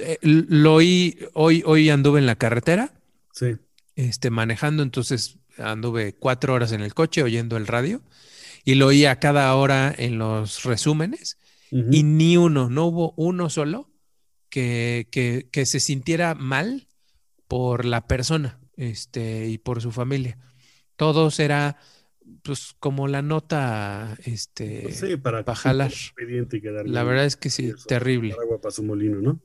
eh, 0.00 0.18
lo 0.22 0.74
oí, 0.74 1.18
hoy, 1.34 1.62
hoy 1.66 1.90
anduve 1.90 2.18
en 2.18 2.26
la 2.26 2.36
carretera, 2.36 2.92
Sí. 3.32 3.56
este, 3.96 4.30
manejando, 4.30 4.82
entonces 4.82 5.38
anduve 5.58 6.14
cuatro 6.14 6.54
horas 6.54 6.72
en 6.72 6.80
el 6.80 6.94
coche 6.94 7.22
oyendo 7.22 7.56
el 7.56 7.66
radio 7.66 8.02
y 8.64 8.74
lo 8.74 8.86
oí 8.88 9.04
a 9.04 9.18
cada 9.20 9.54
hora 9.54 9.94
en 9.96 10.18
los 10.18 10.64
resúmenes 10.64 11.38
y 11.70 12.02
ni 12.02 12.36
uno, 12.36 12.68
no 12.68 12.86
hubo 12.86 13.14
uno 13.16 13.48
solo 13.48 13.88
que, 14.48 15.06
que, 15.12 15.48
que 15.52 15.66
se 15.66 15.78
sintiera 15.78 16.34
mal 16.34 16.88
por 17.46 17.84
la 17.84 18.06
persona 18.08 18.58
este, 18.76 19.48
y 19.48 19.58
por 19.58 19.80
su 19.80 19.92
familia. 19.92 20.36
Todos 20.96 21.38
era 21.38 21.76
pues 22.42 22.74
como 22.80 23.06
la 23.08 23.22
nota 23.22 24.16
este, 24.24 24.80
Pues 24.82 24.98
sí, 24.98 25.16
para 25.16 25.44
pa' 25.44 25.54
jalar. 25.54 25.90
expediente 25.90 26.56
y 26.56 26.60
quedar 26.60 26.88
La 26.88 27.02
verdad 27.04 27.24
es 27.26 27.36
que 27.36 27.50
sí, 27.50 27.72
terrible. 27.86 28.34
agua 28.40 28.60
para 28.60 28.72
su 28.72 28.82
molino, 28.82 29.20
¿no? 29.20 29.40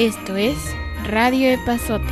Esto 0.00 0.34
es 0.36 0.56
Radio 1.04 1.50
Epazote, 1.50 2.10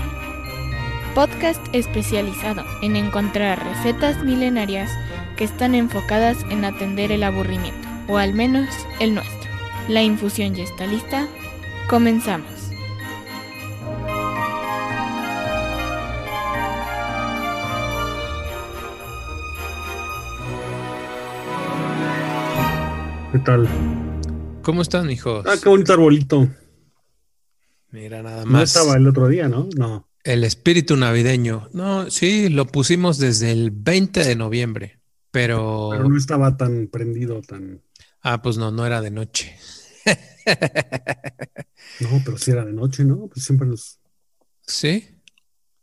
podcast 1.14 1.58
especializado 1.72 2.62
en 2.82 2.96
encontrar 2.96 3.64
recetas 3.64 4.22
milenarias 4.22 4.90
que 5.38 5.44
están 5.44 5.74
enfocadas 5.74 6.36
en 6.50 6.66
atender 6.66 7.12
el 7.12 7.22
aburrimiento, 7.22 7.88
o 8.06 8.18
al 8.18 8.34
menos 8.34 8.68
el 9.00 9.14
nuestro. 9.14 9.50
La 9.88 10.02
infusión 10.02 10.54
ya 10.54 10.64
está 10.64 10.86
lista. 10.86 11.28
Comenzamos. 11.88 12.57
¿Qué 23.32 23.38
tal? 23.40 23.68
¿Cómo 24.62 24.82
están, 24.82 25.10
hijos? 25.10 25.44
Ah, 25.46 25.56
qué 25.62 25.68
bonito 25.68 25.92
arbolito. 25.92 26.48
Mira, 27.90 28.22
nada 28.22 28.44
No 28.44 28.50
más. 28.50 28.74
estaba 28.74 28.96
el 28.96 29.06
otro 29.06 29.28
día, 29.28 29.48
¿no? 29.48 29.68
No. 29.76 30.08
El 30.24 30.44
espíritu 30.44 30.96
navideño. 30.96 31.68
No, 31.72 32.10
sí, 32.10 32.48
lo 32.48 32.66
pusimos 32.66 33.18
desde 33.18 33.52
el 33.52 33.70
20 33.70 34.24
de 34.24 34.36
noviembre, 34.36 35.00
pero... 35.30 35.88
Pero 35.92 36.08
no 36.08 36.16
estaba 36.16 36.56
tan 36.56 36.88
prendido, 36.88 37.40
tan. 37.42 37.82
Ah, 38.22 38.42
pues 38.42 38.56
no, 38.58 38.70
no 38.70 38.86
era 38.86 39.00
de 39.00 39.10
noche. 39.10 39.56
No, 42.00 42.22
pero 42.24 42.38
sí 42.38 42.52
era 42.52 42.64
de 42.64 42.72
noche, 42.72 43.04
¿no? 43.04 43.26
Pues 43.26 43.44
siempre 43.44 43.66
nos. 43.66 43.98
¿Sí? 44.66 45.08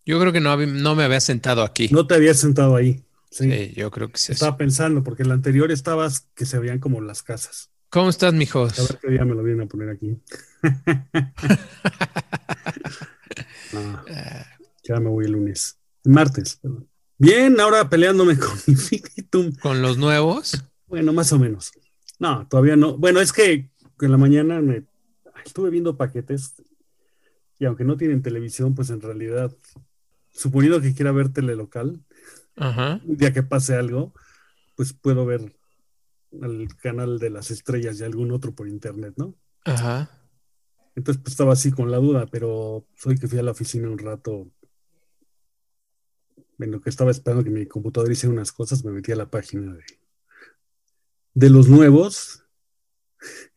Yo 0.06 0.20
creo 0.20 0.32
que 0.32 0.40
no, 0.40 0.56
no 0.58 0.96
me 0.96 1.04
había 1.04 1.20
sentado 1.20 1.62
aquí. 1.62 1.90
No 1.92 2.08
te 2.08 2.16
habías 2.16 2.40
sentado 2.40 2.76
ahí. 2.76 3.05
Sí. 3.36 3.52
Sí, 3.52 3.74
yo 3.76 3.92
creo 3.92 4.10
que 4.10 4.18
sí. 4.18 4.32
Estaba 4.32 4.56
pensando, 4.56 5.04
porque 5.04 5.24
el 5.24 5.32
anterior 5.32 5.70
estabas 5.70 6.30
que 6.36 6.46
se 6.46 6.58
veían 6.58 6.80
como 6.80 7.02
las 7.02 7.22
casas. 7.22 7.70
¿Cómo 7.90 8.10
estás, 8.10 8.34
A 8.34 8.38
mijos? 8.38 8.78
ver 8.78 8.98
qué 9.02 9.12
día 9.12 9.26
me 9.26 9.36
lo 9.36 9.44
vienen 9.44 9.66
a 9.66 9.68
poner 9.68 9.90
aquí. 9.90 10.18
No, 13.74 14.06
ya 14.88 15.00
me 15.02 15.10
voy 15.10 15.26
el 15.26 15.34
lunes. 15.34 15.78
Martes, 16.06 16.60
perdón. 16.62 16.88
Bien, 17.18 17.60
ahora 17.60 17.90
peleándome 17.90 18.36
con 18.40 18.58
Infinitum. 18.68 19.54
¿Con 19.62 19.82
los 19.82 19.98
nuevos? 19.98 20.64
Bueno, 20.88 21.12
más 21.12 21.34
o 21.34 21.40
menos. 21.40 21.74
No, 22.20 22.48
todavía 22.48 22.78
no. 22.78 22.98
Bueno, 22.98 23.20
es 23.20 23.34
que 23.34 23.70
en 24.00 24.12
la 24.12 24.18
mañana 24.18 24.62
me 24.62 24.86
estuve 25.46 25.72
viendo 25.72 25.98
paquetes 25.98 26.54
y 27.60 27.66
aunque 27.66 27.84
no 27.84 27.98
tienen 27.98 28.22
televisión, 28.22 28.76
pues 28.76 28.92
en 28.92 29.02
realidad, 29.02 29.54
suponiendo 30.32 30.80
que 30.80 30.94
quiera 30.94 31.12
ver 31.12 31.34
telelocal, 31.34 32.05
Ajá. 32.58 33.02
un 33.04 33.18
día 33.18 33.34
que 33.34 33.44
pase 33.44 33.76
algo, 33.76 34.14
pues 34.76 34.94
puedo 34.94 35.26
ver 35.26 35.56
el 36.32 36.76
canal 36.78 37.20
de 37.20 37.30
las 37.30 37.52
estrellas 37.52 38.00
y 38.00 38.04
algún 38.04 38.32
otro 38.32 38.54
por 38.54 38.68
internet, 38.68 39.14
¿no? 39.18 39.36
Ajá. 39.64 40.10
Entonces, 40.96 41.22
pues 41.22 41.34
estaba 41.34 41.54
así 41.54 41.72
con 41.72 41.92
la 41.92 41.98
duda, 41.98 42.28
pero 42.28 42.88
soy 42.96 43.18
que 43.18 43.28
fui 43.28 43.40
a 43.40 43.44
la 43.44 43.52
oficina 43.52 43.90
un 43.90 43.98
rato. 43.98 44.50
En 46.58 46.72
lo 46.72 46.80
que 46.80 46.90
estaba 46.90 47.12
esperando 47.12 47.44
que 47.44 47.50
mi 47.50 47.66
computadora 47.66 48.14
hiciera 48.14 48.34
unas 48.34 48.54
cosas, 48.54 48.86
me 48.86 48.92
metí 48.92 49.12
a 49.12 49.18
la 49.18 49.30
página 49.30 49.74
de, 49.74 49.84
de 51.34 51.50
los 51.50 51.68
nuevos. 51.68 52.44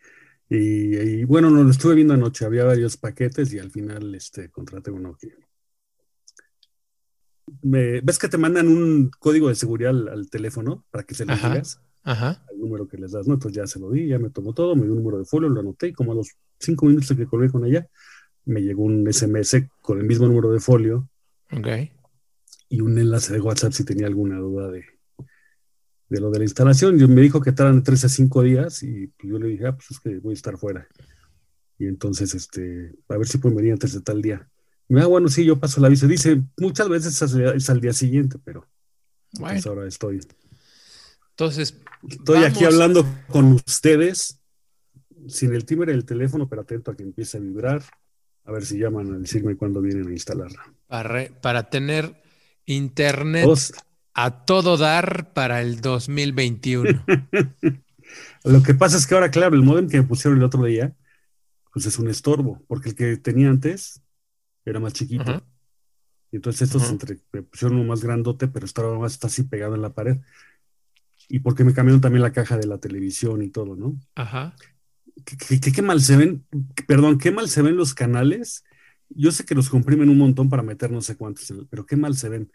Y, 0.51 0.97
y, 0.97 1.25
bueno, 1.25 1.51
no 1.51 1.63
lo 1.63 1.71
estuve 1.71 1.95
viendo 1.95 2.15
anoche. 2.15 2.47
Había 2.47 2.65
varios 2.65 2.97
paquetes 2.97 3.53
y 3.53 3.59
al 3.59 3.71
final 3.71 4.15
este, 4.15 4.51
contraté 4.51 4.91
uno 4.91 5.15
que. 5.15 5.37
Me- 7.63 8.01
¿Ves 8.01 8.19
que 8.19 8.29
te 8.29 8.39
mandan 8.39 8.69
un 8.69 9.11
código 9.19 9.49
de 9.49 9.55
seguridad 9.55 9.91
al, 9.91 10.09
al 10.09 10.31
teléfono 10.31 10.85
para 10.91 11.05
que 11.05 11.15
se 11.15 11.25
lo 11.25 11.33
Ajá. 11.33 11.51
digas? 11.51 11.81
Ajá. 12.05 12.43
al 12.51 12.59
número 12.59 12.89
que 12.89 12.97
les 12.97 13.13
das, 13.13 13.27
¿no? 13.27 13.35
Entonces 13.35 13.57
ya 13.57 13.67
se 13.67 13.79
lo 13.79 13.91
di, 13.91 14.07
ya 14.09 14.19
me 14.19 14.31
tomó 14.31 14.55
todo, 14.55 14.75
me 14.75 14.83
dio 14.85 14.93
un 14.93 14.99
número 14.99 15.19
de 15.19 15.27
folio, 15.27 15.49
lo 15.51 15.61
anoté 15.61 15.89
y 15.89 15.93
como 15.93 16.13
a 16.13 16.15
los 16.15 16.29
cinco 16.59 16.87
minutos 16.87 17.15
que 17.15 17.27
colgué 17.27 17.51
con 17.51 17.67
ella, 17.67 17.87
me 18.47 18.63
llegó 18.63 18.85
un 18.85 19.07
SMS 19.13 19.69
con 19.83 19.99
el 19.99 20.07
mismo 20.07 20.27
número 20.27 20.51
de 20.51 20.59
folio 20.61 21.09
y 22.71 22.81
un 22.81 22.97
enlace 22.99 23.33
de 23.35 23.41
WhatsApp 23.43 23.73
si 23.73 23.85
tenía 23.85 24.07
alguna 24.07 24.39
duda 24.39 24.71
de, 24.71 24.85
de 26.09 26.21
lo 26.21 26.31
de 26.31 26.39
la 26.39 26.45
instalación. 26.45 26.99
Yo 26.99 27.09
me 27.09 27.21
dijo 27.21 27.41
que 27.43 27.53
tardan 27.53 27.83
tres 27.83 28.05
a 28.05 28.09
cinco 28.09 28.43
días 28.43 28.83
y 28.83 29.13
yo 29.23 29.39
le 29.39 29.49
dije, 29.49 29.67
ah, 29.67 29.75
pues 29.75 29.91
es 29.91 30.01
que 30.01 30.19
voy 30.19 30.33
a 30.33 30.35
estar 30.35 30.57
fuera. 30.57 30.89
Y 31.79 31.87
entonces, 31.87 32.35
este, 32.35 32.95
a 33.09 33.17
ver 33.19 33.27
si 33.29 33.37
pueden 33.39 33.57
venir 33.57 33.73
antes 33.75 33.93
de 33.93 34.01
tal 34.01 34.23
día. 34.23 34.49
Ah, 34.97 35.07
bueno, 35.07 35.29
sí, 35.29 35.45
yo 35.45 35.59
paso 35.59 35.81
la 35.81 35.89
aviso. 35.89 36.07
Dice, 36.07 36.43
muchas 36.57 36.89
veces 36.89 37.21
es, 37.21 37.71
al 37.71 37.81
día 37.81 37.93
siguiente, 37.93 38.39
pero 38.43 38.67
Bueno, 39.33 39.55
pues 39.55 39.67
ahora 39.67 39.87
estoy, 39.87 40.21
entonces. 41.31 41.77
Estoy 42.09 42.45
aquí 42.45 42.65
hablando 42.65 43.07
con 43.29 43.53
ustedes 43.53 44.41
sin 45.29 45.55
el 45.55 45.65
timbre 45.65 45.93
del 45.93 46.05
teléfono, 46.05 46.49
pero 46.49 46.63
atento 46.63 46.91
a 46.91 46.97
que 46.97 47.03
empiece 47.03 47.39
a 47.39 47.41
vibrar. 47.41 47.83
A 48.45 48.53
ver 48.53 48.65
si 48.65 48.79
llaman 48.79 49.13
a 49.13 49.19
decirme 49.19 49.57
cuándo 49.57 49.81
vienen 49.81 50.09
a 50.09 50.13
instalarla. 50.13 50.73
Para, 50.87 51.29
para 51.41 51.69
tener 51.69 52.23
internet 52.65 53.49
a 54.15 54.45
todo 54.45 54.77
dar 54.77 55.33
para 55.35 55.61
el 55.61 55.81
2021. 55.81 57.05
lo 58.45 58.63
que 58.63 58.75
pasa 58.75 58.97
es 58.97 59.07
que 59.07 59.15
ahora, 59.15 59.31
claro, 59.31 59.55
el 59.55 59.63
modem 59.63 59.89
que 59.89 59.99
me 59.99 60.07
pusieron 60.07 60.39
el 60.39 60.45
otro 60.45 60.65
día, 60.65 60.97
pues 61.73 61.85
es 61.87 61.99
un 61.99 62.09
estorbo, 62.09 62.63
porque 62.67 62.91
el 62.91 62.95
que 62.95 63.17
tenía 63.19 63.49
antes 63.51 64.03
era 64.71 64.81
más 64.81 64.93
chiquito. 64.93 65.43
Y 66.31 66.37
entonces 66.37 66.63
estos 66.63 66.89
entre, 66.91 67.19
me 67.33 67.43
pusieron 67.43 67.79
uno 67.79 67.89
más 67.89 68.03
grandote, 68.03 68.49
pero 68.49 68.67
estaba 68.67 68.99
más 68.99 69.13
está 69.13 69.29
así 69.29 69.45
pegado 69.45 69.75
en 69.75 69.83
la 69.83 69.95
pared. 69.95 70.19
Y 71.29 71.41
porque 71.41 71.65
me 71.65 71.73
cambiaron 71.75 72.01
también 72.01 72.23
la 72.23 72.33
caja 72.33 72.57
de 72.57 72.67
la 72.67 72.79
televisión 72.79 73.43
y 73.43 73.49
todo, 73.51 73.77
¿no? 73.77 73.99
Ajá. 74.15 74.55
qué, 75.25 75.37
qué- 75.37 75.61
qué- 75.61 75.73
qué 75.73 75.83
mal 75.83 76.01
se 76.01 76.17
ven, 76.17 76.45
perdón, 76.87 77.19
qué 77.19 77.31
mal 77.33 77.49
se 77.49 77.61
ven 77.63 77.77
los 77.77 77.93
canales. 77.95 78.65
Yo 79.11 79.33
sé 79.33 79.45
que 79.45 79.55
los 79.55 79.69
comprimen 79.69 80.09
un 80.11 80.19
montón 80.19 80.49
para 80.49 80.63
meter 80.63 80.91
no 80.93 81.01
sé 81.01 81.17
cuántos, 81.17 81.53
pero 81.71 81.87
qué 81.87 81.97
mal 81.97 82.15
se 82.17 82.29
ven. 82.29 82.53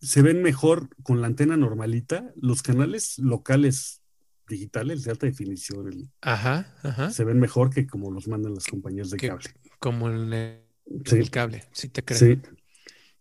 Se 0.00 0.20
ven 0.22 0.42
mejor 0.42 0.88
con 1.02 1.20
la 1.20 1.26
antena 1.28 1.56
normalita. 1.56 2.32
Los 2.36 2.62
canales 2.62 3.18
locales 3.18 4.00
digitales 4.48 5.04
de 5.04 5.10
alta 5.12 5.26
definición 5.26 5.86
el- 5.88 6.10
Ajá. 6.22 6.74
Ajá. 6.82 7.10
se 7.10 7.24
ven 7.24 7.38
mejor 7.40 7.70
que 7.70 7.86
como 7.86 8.10
los 8.10 8.26
mandan 8.28 8.54
las 8.54 8.66
compañías 8.66 9.10
de 9.10 9.16
Que- 9.18 9.28
cable. 9.28 9.50
Como 9.78 10.08
el, 10.08 10.60
el 10.86 11.30
cable. 11.30 11.64
Sí, 11.72 11.88
te 11.88 12.02
creo. 12.04 12.18
sí. 12.18 12.40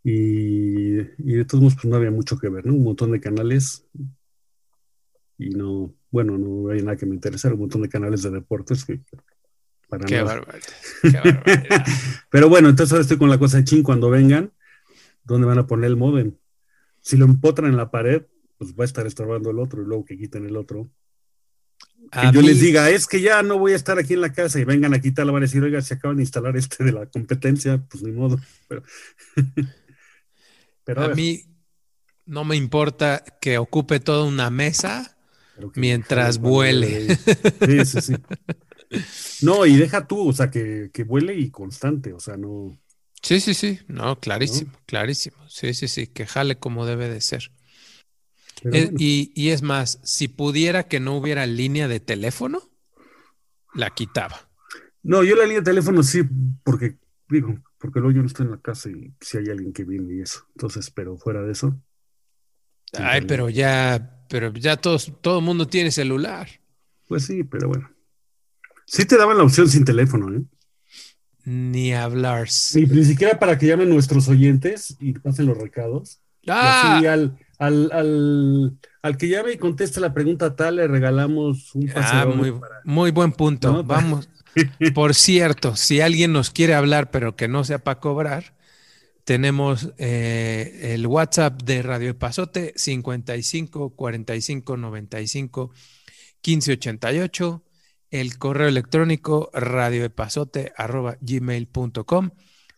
Y, 0.03 0.99
y 0.99 1.33
de 1.35 1.45
todos 1.45 1.61
modos, 1.61 1.75
pues 1.75 1.85
no 1.85 1.95
había 1.95 2.11
mucho 2.11 2.37
que 2.37 2.49
ver, 2.49 2.65
¿no? 2.65 2.73
Un 2.73 2.83
montón 2.83 3.11
de 3.11 3.21
canales 3.21 3.85
y 5.37 5.49
no, 5.49 5.93
bueno, 6.11 6.37
no 6.37 6.69
hay 6.69 6.81
nada 6.81 6.97
que 6.97 7.05
me 7.05 7.15
interesara, 7.15 7.53
un 7.53 7.61
montón 7.61 7.81
de 7.81 7.89
canales 7.89 8.21
de 8.23 8.29
deportes 8.31 8.85
que 8.85 9.01
para 9.89 10.05
Qué 10.05 10.15
nada. 10.15 10.35
barbaridad. 10.35 10.67
Qué 11.01 11.09
barbaridad. 11.17 11.85
Pero 12.29 12.49
bueno, 12.49 12.69
entonces 12.69 12.91
ahora 12.91 13.01
estoy 13.03 13.17
con 13.17 13.29
la 13.29 13.37
cosa 13.39 13.57
de 13.57 13.63
chin 13.63 13.83
cuando 13.83 14.09
vengan, 14.09 14.51
¿dónde 15.23 15.47
van 15.47 15.59
a 15.59 15.67
poner 15.67 15.85
el 15.89 15.97
modem? 15.97 16.35
Si 17.01 17.17
lo 17.17 17.25
empotran 17.25 17.71
en 17.71 17.77
la 17.77 17.91
pared, 17.91 18.23
pues 18.57 18.73
va 18.73 18.83
a 18.83 18.85
estar 18.85 19.05
estorbando 19.07 19.51
el 19.51 19.59
otro 19.59 19.81
y 19.81 19.85
luego 19.85 20.05
que 20.05 20.17
quiten 20.17 20.45
el 20.45 20.55
otro. 20.57 20.89
Que 22.21 22.31
yo 22.33 22.41
mí- 22.41 22.47
les 22.47 22.59
diga, 22.59 22.89
es 22.89 23.07
que 23.07 23.21
ya 23.21 23.41
no 23.43 23.57
voy 23.57 23.73
a 23.73 23.75
estar 23.75 23.97
aquí 23.97 24.13
en 24.13 24.21
la 24.21 24.31
casa 24.31 24.59
y 24.59 24.63
vengan 24.65 24.93
a 24.93 24.99
quitarla, 25.01 25.31
van 25.31 25.43
a 25.43 25.45
decir, 25.47 25.63
oiga, 25.63 25.81
se 25.81 25.95
acaban 25.95 26.17
de 26.17 26.23
instalar 26.23 26.55
este 26.57 26.83
de 26.83 26.91
la 26.91 27.05
competencia, 27.07 27.83
pues 27.89 28.03
ni 28.03 28.11
modo. 28.11 28.39
Pero, 28.67 28.83
pero 30.83 31.03
A 31.03 31.09
mí 31.09 31.45
no 32.25 32.43
me 32.43 32.55
importa 32.55 33.23
que 33.41 33.57
ocupe 33.57 33.99
toda 33.99 34.23
una 34.25 34.49
mesa 34.49 35.17
mientras 35.75 36.37
vuele. 36.39 37.15
Sí, 37.15 37.85
sí, 37.85 38.01
sí. 38.01 38.15
No, 39.41 39.65
y 39.65 39.75
deja 39.75 40.05
tú, 40.05 40.29
o 40.29 40.33
sea, 40.33 40.51
que, 40.51 40.91
que 40.93 41.03
vuele 41.03 41.33
y 41.33 41.49
constante, 41.49 42.13
o 42.13 42.19
sea, 42.19 42.37
no. 42.37 42.77
Sí, 43.23 43.39
sí, 43.39 43.55
sí. 43.55 43.79
No, 43.87 44.19
clarísimo, 44.19 44.71
clarísimo. 44.85 45.37
Sí, 45.49 45.73
sí, 45.73 45.87
sí. 45.87 46.05
Que 46.05 46.27
jale 46.27 46.59
como 46.59 46.85
debe 46.85 47.09
de 47.09 47.19
ser. 47.19 47.51
Eh, 48.71 48.85
bueno. 48.85 48.97
y, 48.97 49.31
y 49.35 49.49
es 49.49 49.61
más, 49.61 49.99
si 50.03 50.27
pudiera 50.27 50.87
que 50.87 50.99
no 50.99 51.17
hubiera 51.17 51.45
línea 51.45 51.87
de 51.87 51.99
teléfono, 51.99 52.61
la 53.73 53.89
quitaba. 53.91 54.49
No, 55.01 55.23
yo 55.23 55.35
la 55.35 55.43
línea 55.43 55.59
de 55.59 55.65
teléfono 55.65 56.01
sí, 56.03 56.21
porque, 56.63 56.97
digo, 57.27 57.59
porque 57.77 57.99
luego 57.99 58.15
yo 58.15 58.21
no 58.21 58.27
estoy 58.27 58.45
en 58.45 58.51
la 58.51 58.61
casa 58.61 58.89
y 58.89 59.13
si 59.19 59.37
hay 59.37 59.49
alguien 59.49 59.73
que 59.73 59.83
viene 59.83 60.13
y 60.15 60.21
eso. 60.21 60.45
Entonces, 60.55 60.89
pero 60.91 61.17
fuera 61.17 61.41
de 61.41 61.51
eso, 61.51 61.77
Ay, 62.93 63.21
pero 63.21 63.49
ya, 63.49 64.23
pero 64.29 64.53
ya 64.53 64.77
todos, 64.77 65.11
todo 65.21 65.39
el 65.39 65.45
mundo 65.45 65.67
tiene 65.67 65.91
celular. 65.91 66.47
Pues 67.07 67.25
sí, 67.25 67.43
pero 67.43 67.67
bueno. 67.69 67.89
Sí 68.85 69.05
te 69.05 69.17
daban 69.17 69.37
la 69.37 69.43
opción 69.43 69.67
sin 69.67 69.85
teléfono, 69.85 70.33
¿eh? 70.33 70.43
Ni 71.45 71.93
hablar. 71.93 72.47
Ni, 72.75 72.85
ni 72.85 73.03
siquiera 73.03 73.39
para 73.39 73.57
que 73.57 73.67
llamen 73.67 73.89
nuestros 73.89 74.27
oyentes 74.29 74.95
y 74.99 75.13
pasen 75.13 75.47
los 75.47 75.57
recados. 75.57 76.21
Ah, 76.47 76.95
Y 77.01 77.05
así 77.05 77.07
al, 77.07 77.37
al, 77.59 77.89
al, 77.91 78.77
al 79.01 79.17
que 79.17 79.27
llame 79.29 79.53
y 79.53 79.57
conteste 79.57 79.99
la 79.99 80.13
pregunta 80.13 80.55
tal, 80.55 80.77
le 80.77 80.87
regalamos 80.87 81.73
un 81.75 81.89
ah, 81.95 82.25
doble 82.25 82.35
muy, 82.35 82.51
para- 82.59 82.81
muy 82.83 83.11
buen 83.11 83.31
punto. 83.31 83.71
¿no? 83.71 83.83
Vamos. 83.83 84.29
Por 84.93 85.15
cierto, 85.15 85.75
si 85.75 86.01
alguien 86.01 86.31
nos 86.31 86.51
quiere 86.51 86.75
hablar, 86.75 87.09
pero 87.11 87.35
que 87.35 87.47
no 87.47 87.63
sea 87.63 87.79
para 87.79 87.99
cobrar, 87.99 88.55
tenemos 89.23 89.89
eh, 89.97 90.91
el 90.93 91.07
WhatsApp 91.07 91.61
de 91.63 91.81
Radio 91.81 92.09
Epazote 92.11 92.73
55 92.75 93.91
45 93.95 94.77
95 94.77 95.71
15 96.41 96.71
88, 96.73 97.63
el 98.11 98.37
correo 98.37 98.67
electrónico 98.67 99.49
radioepazote 99.53 100.73
arroba 100.77 101.17
gmail.com 101.21 102.31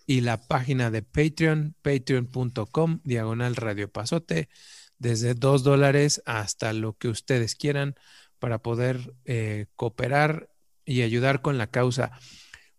y 0.06 0.22
la 0.22 0.42
página 0.42 0.92
de 0.92 1.02
Patreon, 1.02 1.76
patreon.com, 1.82 3.00
diagonal 3.04 3.56
Radio 3.56 3.86
Epazote, 3.86 4.50
desde 4.98 5.34
dos 5.34 5.64
dólares 5.64 6.22
hasta 6.26 6.74
lo 6.74 6.94
que 6.94 7.08
ustedes 7.08 7.56
quieran 7.56 7.96
para 8.40 8.60
poder 8.60 9.16
eh, 9.26 9.68
cooperar 9.76 10.50
y 10.86 11.02
ayudar 11.02 11.42
con 11.42 11.58
la 11.58 11.68
causa. 11.68 12.12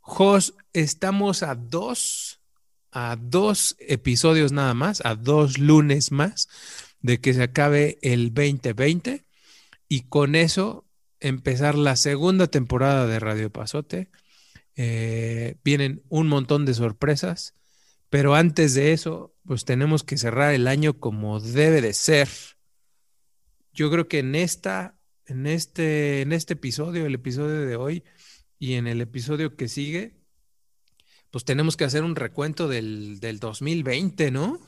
Jos, 0.00 0.54
estamos 0.72 1.42
a 1.42 1.54
dos, 1.56 2.40
a 2.92 3.16
dos 3.20 3.76
episodios 3.80 4.52
nada 4.52 4.74
más, 4.74 5.04
a 5.04 5.16
dos 5.16 5.58
lunes 5.58 6.12
más 6.12 6.48
de 7.00 7.20
que 7.20 7.34
se 7.34 7.42
acabe 7.42 7.98
el 8.02 8.32
2020 8.32 9.24
y 9.88 10.02
con 10.02 10.34
eso 10.34 10.86
empezar 11.20 11.76
la 11.76 11.96
segunda 11.96 12.46
temporada 12.46 13.06
de 13.06 13.18
Radio 13.18 13.50
Pasote. 13.50 14.10
Eh, 14.76 15.56
vienen 15.64 16.02
un 16.08 16.28
montón 16.28 16.66
de 16.66 16.74
sorpresas, 16.74 17.54
pero 18.10 18.34
antes 18.34 18.74
de 18.74 18.92
eso, 18.92 19.34
pues 19.44 19.64
tenemos 19.64 20.04
que 20.04 20.18
cerrar 20.18 20.54
el 20.54 20.68
año 20.68 21.00
como 21.00 21.40
debe 21.40 21.80
de 21.80 21.94
ser. 21.94 22.28
Yo 23.72 23.90
creo 23.90 24.08
que 24.08 24.20
en 24.20 24.34
esta, 24.34 24.98
en 25.26 25.46
este, 25.46 26.22
en 26.22 26.32
este 26.32 26.54
episodio, 26.54 27.06
el 27.06 27.14
episodio 27.14 27.66
de 27.66 27.76
hoy 27.76 28.04
y 28.58 28.74
en 28.74 28.86
el 28.86 29.00
episodio 29.00 29.56
que 29.56 29.68
sigue, 29.68 30.14
pues 31.30 31.44
tenemos 31.44 31.76
que 31.76 31.84
hacer 31.84 32.04
un 32.04 32.16
recuento 32.16 32.68
del, 32.68 33.18
del 33.20 33.38
2020, 33.38 34.30
¿no? 34.30 34.60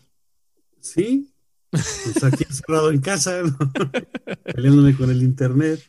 Sí, 0.80 1.32
pues 1.70 2.24
aquí 2.24 2.44
encerrado 2.48 2.90
en 2.90 3.00
casa, 3.00 3.42
¿no? 3.42 3.58
peleándome 4.54 4.96
con 4.96 5.10
el 5.10 5.22
internet, 5.22 5.80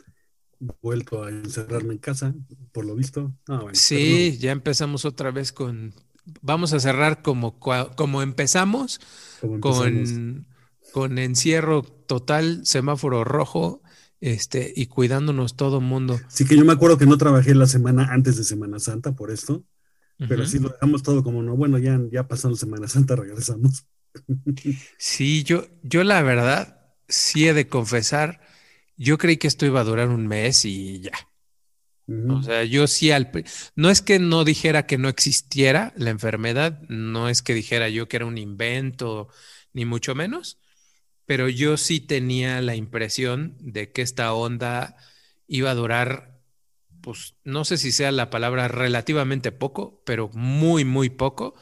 vuelto 0.81 1.23
a 1.23 1.29
encerrarme 1.29 1.93
en 1.93 1.99
casa, 1.99 2.35
por 2.71 2.85
lo 2.85 2.95
visto. 2.95 3.33
Bueno, 3.47 3.69
Sí, 3.73 4.37
ya 4.39 4.51
empezamos 4.51 5.05
otra 5.05 5.31
vez 5.31 5.51
con. 5.51 5.93
Vamos 6.41 6.73
a 6.73 6.79
cerrar 6.79 7.21
como, 7.21 7.59
como 7.59 8.21
empezamos, 8.21 8.99
pero 9.39 9.59
como 9.59 9.85
empezamos. 9.85 10.21
con, 10.21 10.47
con 10.91 11.17
encierro 11.17 11.83
total, 11.83 12.65
semáforo 12.65 13.23
rojo, 13.23 13.81
este, 14.21 14.71
y 14.75 14.87
cuidándonos 14.87 15.55
todo 15.55 15.81
mundo. 15.81 16.19
Sí 16.27 16.45
que 16.45 16.57
yo 16.57 16.65
me 16.65 16.73
acuerdo 16.73 16.97
que 16.97 17.05
no 17.05 17.17
trabajé 17.17 17.55
la 17.55 17.67
semana 17.67 18.09
antes 18.11 18.37
de 18.37 18.43
Semana 18.43 18.79
Santa 18.79 19.13
por 19.13 19.31
esto, 19.31 19.63
pero 20.27 20.45
sí 20.45 20.59
lo 20.59 20.69
dejamos 20.69 21.03
todo 21.03 21.23
como 21.23 21.41
no, 21.41 21.55
bueno, 21.55 21.77
ya, 21.77 21.99
ya 22.11 22.27
pasando 22.27 22.57
Semana 22.57 22.87
Santa 22.87 23.15
regresamos. 23.15 23.85
Sí, 24.97 25.43
yo, 25.43 25.67
yo 25.83 26.03
la 26.03 26.21
verdad, 26.21 26.93
sí 27.07 27.47
he 27.47 27.53
de 27.53 27.67
confesar, 27.67 28.41
yo 28.99 29.17
creí 29.17 29.37
que 29.37 29.47
esto 29.47 29.65
iba 29.65 29.81
a 29.81 29.85
durar 29.85 30.09
un 30.09 30.27
mes 30.27 30.65
y 30.65 31.01
ya. 31.01 31.13
O 32.25 32.41
sea, 32.43 32.63
yo 32.63 32.87
sí 32.87 33.11
al... 33.11 33.31
No 33.75 33.89
es 33.89 34.01
que 34.01 34.19
no 34.19 34.43
dijera 34.43 34.85
que 34.85 34.97
no 34.97 35.09
existiera 35.09 35.93
la 35.97 36.11
enfermedad, 36.11 36.81
no 36.89 37.27
es 37.29 37.41
que 37.41 37.53
dijera 37.55 37.89
yo 37.89 38.07
que 38.07 38.17
era 38.17 38.25
un 38.27 38.37
invento, 38.37 39.29
ni 39.73 39.85
mucho 39.85 40.13
menos, 40.15 40.59
pero 41.25 41.49
yo 41.49 41.77
sí 41.77 42.01
tenía 42.01 42.61
la 42.61 42.75
impresión 42.75 43.57
de 43.59 43.91
que 43.91 44.01
esta 44.03 44.33
onda 44.33 44.97
iba 45.47 45.71
a 45.71 45.75
durar, 45.75 46.41
pues 47.01 47.35
no 47.45 47.65
sé 47.65 47.77
si 47.77 47.91
sea 47.93 48.11
la 48.11 48.29
palabra 48.29 48.67
relativamente 48.69 49.51
poco, 49.51 50.03
pero 50.05 50.29
muy, 50.33 50.85
muy 50.85 51.09
poco. 51.09 51.55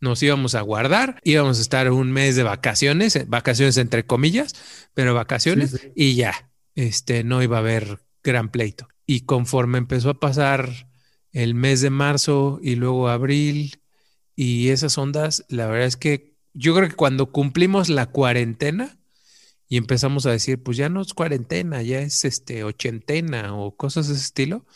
Nos 0.00 0.22
íbamos 0.22 0.54
a 0.56 0.62
guardar, 0.62 1.20
íbamos 1.24 1.58
a 1.58 1.62
estar 1.62 1.90
un 1.92 2.12
mes 2.12 2.36
de 2.36 2.42
vacaciones, 2.44 3.28
vacaciones 3.28 3.78
entre 3.78 4.06
comillas, 4.06 4.54
pero 4.94 5.14
vacaciones 5.14 5.70
Sí, 5.70 5.78
sí. 5.78 5.92
y 5.94 6.16
ya, 6.16 6.49
este, 6.80 7.24
no 7.24 7.42
iba 7.42 7.56
a 7.56 7.60
haber 7.60 8.00
gran 8.22 8.50
pleito. 8.50 8.88
Y 9.06 9.22
conforme 9.22 9.78
empezó 9.78 10.10
a 10.10 10.20
pasar 10.20 10.88
el 11.32 11.54
mes 11.54 11.80
de 11.80 11.90
marzo 11.90 12.58
y 12.62 12.76
luego 12.76 13.08
abril 13.08 13.82
y 14.34 14.68
esas 14.68 14.96
ondas, 14.98 15.44
la 15.48 15.66
verdad 15.66 15.86
es 15.86 15.96
que 15.96 16.36
yo 16.54 16.74
creo 16.74 16.88
que 16.88 16.96
cuando 16.96 17.32
cumplimos 17.32 17.88
la 17.88 18.06
cuarentena 18.06 18.98
y 19.68 19.76
empezamos 19.76 20.26
a 20.26 20.32
decir, 20.32 20.62
pues 20.62 20.76
ya 20.76 20.88
no 20.88 21.02
es 21.02 21.14
cuarentena, 21.14 21.82
ya 21.82 22.00
es 22.00 22.24
este 22.24 22.64
ochentena 22.64 23.54
o 23.54 23.76
cosas 23.76 24.08
de 24.08 24.14
ese 24.14 24.24
estilo, 24.24 24.66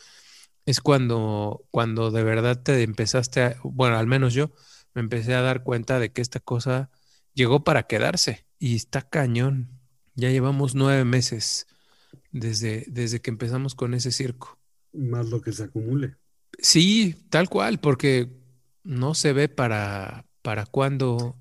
es 0.67 0.81
cuando, 0.81 1.67
cuando 1.71 2.11
de 2.11 2.23
verdad 2.23 2.63
te 2.63 2.83
empezaste 2.83 3.43
a, 3.43 3.57
bueno, 3.65 3.99
al 3.99 4.07
menos 4.07 4.35
yo 4.35 4.53
me 4.95 5.01
empecé 5.01 5.35
a 5.35 5.43
dar 5.43 5.63
cuenta 5.65 5.99
de 5.99 6.13
que 6.13 6.23
esta 6.23 6.41
cosa 6.41 6.91
llegó 7.33 7.65
para 7.65 7.85
quedarse 7.85 8.47
y 8.59 8.77
está 8.77 9.03
cañón. 9.03 9.81
Ya 10.15 10.31
llevamos 10.31 10.75
nueve 10.75 11.05
meses 11.05 11.67
desde, 12.35 12.85
desde 12.89 13.21
que 13.21 13.31
empezamos 13.31 13.75
con 13.75 13.95
ese 13.95 14.11
circo. 14.11 14.59
Más 14.93 15.31
lo 15.31 15.41
que 15.41 15.53
se 15.53 15.65
acumule. 15.65 16.17
Sí, 16.59 17.17
tal 17.31 17.49
cual, 17.49 17.81
porque 17.81 18.29
no 18.83 19.15
se 19.15 19.33
ve 19.33 19.49
para, 19.49 20.27
para 20.43 20.67
cuándo 20.67 21.37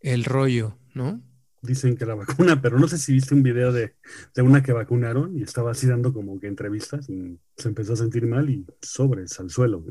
el 0.00 0.24
rollo, 0.24 0.78
¿no? 0.94 1.20
Dicen 1.62 1.96
que 1.96 2.06
la 2.06 2.14
vacuna, 2.14 2.60
pero 2.60 2.78
no 2.78 2.88
sé 2.88 2.98
si 2.98 3.12
viste 3.12 3.34
un 3.34 3.42
video 3.42 3.72
de, 3.72 3.94
de 4.34 4.42
una 4.42 4.62
que 4.62 4.72
vacunaron 4.72 5.36
y 5.36 5.42
estaba 5.42 5.70
así 5.70 5.86
dando 5.86 6.12
como 6.12 6.38
que 6.38 6.46
entrevistas 6.46 7.08
y 7.08 7.38
se 7.56 7.68
empezó 7.68 7.94
a 7.94 7.96
sentir 7.96 8.26
mal 8.26 8.50
y 8.50 8.66
sobres 8.82 9.38
al 9.40 9.50
suelo. 9.50 9.84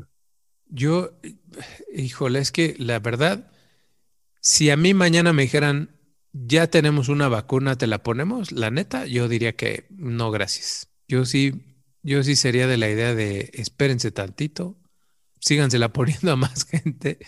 Yo, 0.68 1.18
híjole, 1.92 2.38
es 2.38 2.52
que 2.52 2.76
la 2.78 3.00
verdad, 3.00 3.50
si 4.40 4.70
a 4.70 4.76
mí 4.76 4.94
mañana 4.94 5.32
me 5.32 5.42
dijeran, 5.42 5.90
ya 6.32 6.66
tenemos 6.68 7.08
una 7.08 7.28
vacuna, 7.28 7.76
¿te 7.76 7.86
la 7.86 8.02
ponemos? 8.02 8.52
La 8.52 8.70
neta, 8.70 9.06
yo 9.06 9.28
diría 9.28 9.54
que 9.54 9.86
no, 9.90 10.30
gracias. 10.30 10.88
Yo 11.06 11.24
sí, 11.24 11.62
yo 12.02 12.22
sí 12.22 12.36
sería 12.36 12.66
de 12.66 12.78
la 12.78 12.88
idea 12.88 13.14
de 13.14 13.50
espérense 13.54 14.10
tantito, 14.10 14.78
sígansela 15.40 15.88
poniendo 15.92 16.32
a 16.32 16.36
más 16.36 16.64
gente 16.64 17.18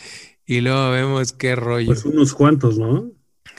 y 0.46 0.60
luego 0.60 0.90
vemos 0.90 1.32
qué 1.32 1.54
rollo. 1.56 1.86
Pues 1.86 2.04
unos 2.04 2.34
cuantos, 2.34 2.78
¿no? 2.78 3.10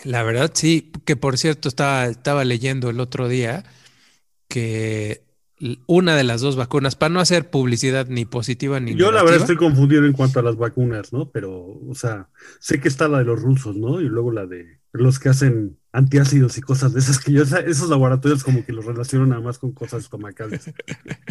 La 0.04 0.24
verdad, 0.24 0.52
sí, 0.54 0.92
que 1.06 1.16
por 1.16 1.38
cierto 1.38 1.70
estaba, 1.70 2.06
estaba 2.08 2.44
leyendo 2.44 2.90
el 2.90 3.00
otro 3.00 3.28
día 3.28 3.64
que 4.48 5.26
una 5.88 6.16
de 6.16 6.24
las 6.24 6.42
dos 6.42 6.56
vacunas, 6.56 6.96
para 6.96 7.14
no 7.14 7.20
hacer 7.20 7.50
publicidad 7.50 8.08
ni 8.08 8.26
positiva 8.26 8.80
ni 8.80 8.96
Yo 8.96 9.12
la 9.12 9.24
verdad 9.24 9.42
estoy 9.42 9.56
confundido 9.56 10.06
en 10.06 10.12
cuanto 10.14 10.40
a 10.40 10.44
las 10.44 10.58
vacunas, 10.58 11.14
¿no? 11.14 11.30
Pero, 11.32 11.54
o 11.56 11.96
sea, 11.96 12.30
sé 12.60 12.82
que 12.82 12.88
está 12.88 13.08
la 13.08 13.20
de 13.20 13.26
los 13.26 13.42
rusos, 13.42 13.76
¿no? 13.78 14.02
Y 14.02 14.06
luego 14.06 14.32
la 14.32 14.46
de 14.46 14.80
los 14.98 15.20
que 15.20 15.30
hacen 15.30 15.78
antiácidos 15.92 16.58
y 16.58 16.62
cosas 16.62 16.94
de 16.94 17.00
esas 17.00 17.20
que 17.20 17.32
yo, 17.32 17.44
esos 17.66 17.90
laboratorios 17.90 18.44
como 18.44 18.66
que 18.66 18.74
los 18.74 18.86
relaciono 18.86 19.26
nada 19.26 19.42
más 19.42 19.60
con 19.60 19.72
cosas 19.74 20.04
estomacales. 20.04 20.72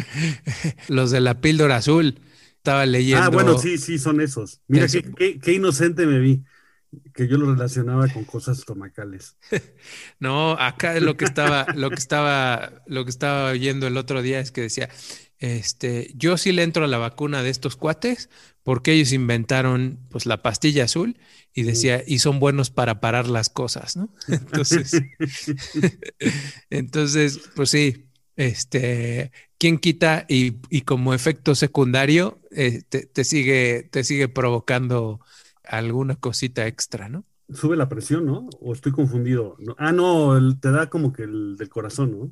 los 0.87 1.11
de 1.11 1.21
la 1.21 1.39
píldora 1.41 1.77
azul, 1.77 2.19
estaba 2.57 2.85
leyendo. 2.85 3.23
Ah, 3.23 3.29
bueno, 3.29 3.57
sí, 3.57 3.77
sí, 3.77 3.97
son 3.99 4.21
esos. 4.21 4.61
Mira, 4.67 4.85
Eso. 4.85 4.99
qué, 5.01 5.11
qué- 5.13 5.39
qué 5.39 5.53
inocente 5.53 6.05
me 6.05 6.19
vi, 6.19 6.43
que 7.13 7.27
yo 7.27 7.37
lo 7.37 7.51
relacionaba 7.53 8.07
con 8.07 8.23
cosas 8.25 8.59
estomacales. 8.59 9.37
No, 10.19 10.53
acá 10.53 10.99
lo 10.99 11.17
que 11.17 11.25
estaba, 11.25 11.67
lo 11.75 11.89
que 11.89 11.95
estaba, 11.95 12.71
lo 12.87 13.03
que 13.05 13.11
estaba 13.11 13.51
oyendo 13.51 13.85
el 13.87 13.97
otro 13.97 14.21
día 14.21 14.39
es 14.39 14.51
que 14.51 14.61
decía, 14.61 14.89
este, 15.39 16.11
yo 16.15 16.37
sí 16.37 16.51
le 16.51 16.63
entro 16.63 16.85
a 16.85 16.87
la 16.87 16.97
vacuna 16.97 17.43
de 17.43 17.49
estos 17.49 17.75
cuates 17.75 18.29
porque 18.65 18.91
ellos 18.93 19.13
inventaron 19.13 20.01
pues 20.09 20.25
la 20.25 20.41
pastilla 20.43 20.85
azul 20.85 21.17
y 21.53 21.63
decía, 21.63 22.03
y 22.05 22.19
son 22.19 22.41
buenos 22.41 22.71
para 22.71 22.99
parar 22.99 23.29
las 23.29 23.49
cosas, 23.49 23.95
¿no? 23.95 24.09
Entonces, 24.27 25.01
entonces, 26.69 27.39
pues 27.55 27.69
sí, 27.69 28.09
este, 28.35 29.31
¿quién 29.57 29.77
quita? 29.77 30.25
Y, 30.27 30.57
y 30.69 30.81
como 30.81 31.13
efecto 31.13 31.55
secundario, 31.55 32.41
eh, 32.51 32.81
te, 32.89 33.05
te 33.05 33.23
sigue, 33.23 33.87
te 33.91 34.03
sigue 34.03 34.27
provocando 34.27 35.21
alguna 35.63 36.15
cosita 36.15 36.67
extra, 36.67 37.07
¿no? 37.09 37.23
Sube 37.53 37.77
la 37.77 37.87
presión, 37.87 38.25
¿no? 38.25 38.49
O 38.59 38.73
estoy 38.73 38.91
confundido. 38.91 39.55
No- 39.59 39.75
ah, 39.77 39.91
no, 39.91 40.35
el- 40.35 40.59
te 40.59 40.71
da 40.71 40.89
como 40.89 41.13
que 41.13 41.23
el 41.23 41.55
del 41.57 41.69
corazón, 41.69 42.11
¿no? 42.11 42.31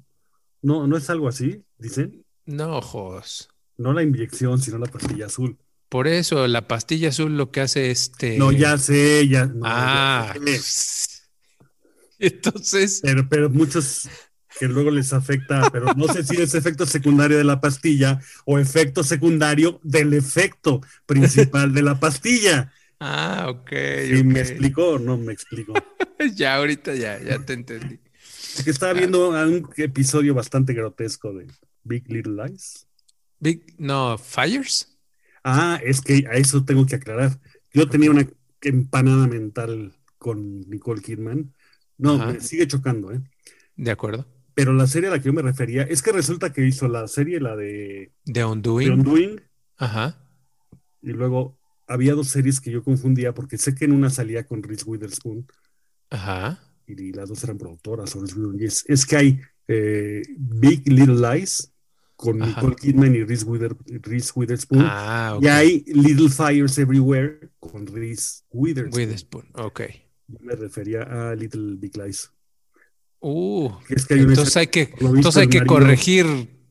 No, 0.63 0.87
no 0.87 0.97
es 0.97 1.09
algo 1.09 1.27
así, 1.27 1.63
dicen. 1.77 2.25
No, 2.45 2.77
ojos. 2.77 3.49
No 3.77 3.93
la 3.93 4.03
inyección, 4.03 4.59
sino 4.59 4.77
la 4.77 4.87
pastilla 4.87 5.27
azul. 5.27 5.57
Por 5.93 6.07
eso 6.07 6.47
la 6.47 6.67
pastilla 6.67 7.09
azul 7.09 7.37
lo 7.37 7.51
que 7.51 7.61
hace 7.61 7.91
este. 7.91 8.35
No, 8.39 8.51
ya 8.51 8.79
sé, 8.79 9.27
ya. 9.27 9.45
no, 9.45 9.61
Ah, 9.63 10.33
ya 10.43 10.57
sé. 10.57 11.21
Entonces, 12.17 12.99
Pero, 13.03 13.29
pero 13.29 13.47
muchos 13.51 14.09
que 14.59 14.67
luego 14.67 14.89
les 14.89 15.13
afecta, 15.13 15.69
pero 15.69 15.93
no 15.93 16.11
sé 16.11 16.23
si 16.23 16.41
es 16.41 16.55
efecto 16.55 16.87
secundario 16.87 17.37
de 17.37 17.43
la 17.43 17.61
pastilla 17.61 18.19
o 18.45 18.57
efecto 18.57 19.03
secundario 19.03 19.79
del 19.83 20.15
efecto 20.15 20.81
principal 21.05 21.75
de 21.75 21.83
la 21.83 21.99
pastilla. 21.99 22.73
ah, 22.99 23.45
ok. 23.49 23.69
¿Sí 23.69 24.15
ok. 24.17 24.25
¿Me 24.25 24.39
explicó 24.39 24.93
o 24.93 24.97
no 24.99 25.19
me 25.19 25.31
explicó? 25.31 25.73
Ya, 26.35 26.55
ahorita 26.55 26.95
ya, 26.95 27.21
ya 27.21 27.37
te 27.45 27.53
entendí. 27.53 27.99
Es 28.57 28.63
que 28.63 28.71
estaba 28.71 28.93
viendo 28.93 29.29
un 29.29 29.69
episodio 29.77 30.33
bastante 30.33 30.73
grotesco 30.73 31.31
de 31.33 31.45
Big 31.83 32.09
Little 32.11 32.47
Lies. 32.47 32.87
Big, 33.39 33.75
no, 33.77 34.17
Fires. 34.17 34.92
Ah, 35.43 35.79
es 35.83 36.01
que 36.01 36.25
a 36.27 36.33
eso 36.33 36.63
tengo 36.63 36.85
que 36.85 36.95
aclarar. 36.95 37.39
Yo 37.73 37.87
tenía 37.89 38.11
una 38.11 38.27
empanada 38.61 39.27
mental 39.27 39.93
con 40.17 40.61
Nicole 40.69 41.01
Kidman. 41.01 41.53
No, 41.97 42.13
Ajá. 42.15 42.33
me 42.33 42.39
sigue 42.39 42.67
chocando, 42.67 43.11
¿eh? 43.11 43.21
De 43.75 43.91
acuerdo. 43.91 44.25
Pero 44.55 44.71
la 44.73 44.87
serie 44.87 45.09
a 45.09 45.11
la 45.13 45.19
que 45.19 45.25
yo 45.25 45.33
me 45.33 45.41
refería 45.41 45.83
es 45.83 46.01
que 46.01 46.11
resulta 46.11 46.53
que 46.53 46.65
hizo 46.65 46.87
la 46.87 47.07
serie, 47.07 47.39
la 47.39 47.55
de 47.55 48.11
The 48.25 48.33
The 48.33 48.45
Undoing. 48.45 48.91
Undoing, 48.91 49.41
Ajá. 49.77 50.17
y 51.01 51.09
luego 51.11 51.57
había 51.87 52.13
dos 52.13 52.27
series 52.29 52.61
que 52.61 52.71
yo 52.71 52.83
confundía 52.83 53.33
porque 53.33 53.57
sé 53.57 53.73
que 53.75 53.85
en 53.85 53.91
una 53.93 54.09
salía 54.09 54.45
con 54.45 54.61
Reese 54.63 54.85
Witherspoon 54.85 55.45
Ajá. 56.11 56.59
y 56.87 57.11
las 57.13 57.29
dos 57.29 57.43
eran 57.43 57.57
productoras. 57.57 58.15
o 58.15 58.23
es, 58.59 58.85
es 58.87 59.05
que 59.05 59.15
hay 59.17 59.41
eh, 59.67 60.21
Big 60.37 60.87
Little 60.87 61.15
Lies 61.15 61.72
con 62.23 62.41
Ajá. 62.41 62.61
Nicole 62.61 62.75
Kidman 62.75 63.15
y 63.15 63.23
Reese, 63.23 63.45
Wither- 63.45 63.75
Reese 64.01 64.31
Witherspoon. 64.35 64.81
Ah, 64.85 65.33
ok. 65.35 65.43
Y 65.43 65.47
hay 65.47 65.83
Little 65.87 66.29
Fires 66.29 66.77
Everywhere 66.77 67.49
con 67.59 67.85
Reese 67.85 68.43
Witherspoon. 68.51 69.01
Witherspoon. 69.01 69.45
Ok. 69.55 69.81
Yo 70.27 70.37
me 70.41 70.55
refería 70.55 71.01
a 71.03 71.35
Little 71.35 71.75
Big 71.75 71.97
Lies. 71.97 72.31
Uh, 73.19 73.69
Que 73.87 73.95
es 73.95 74.05
que 74.05 74.13
hay 74.15 74.21
una 74.21 74.29
entonces 74.31 74.55
hay 74.57 74.67
que, 74.67 74.93
entonces 74.99 75.37
hay 75.37 75.47
que 75.47 75.65
corregir 75.65 76.25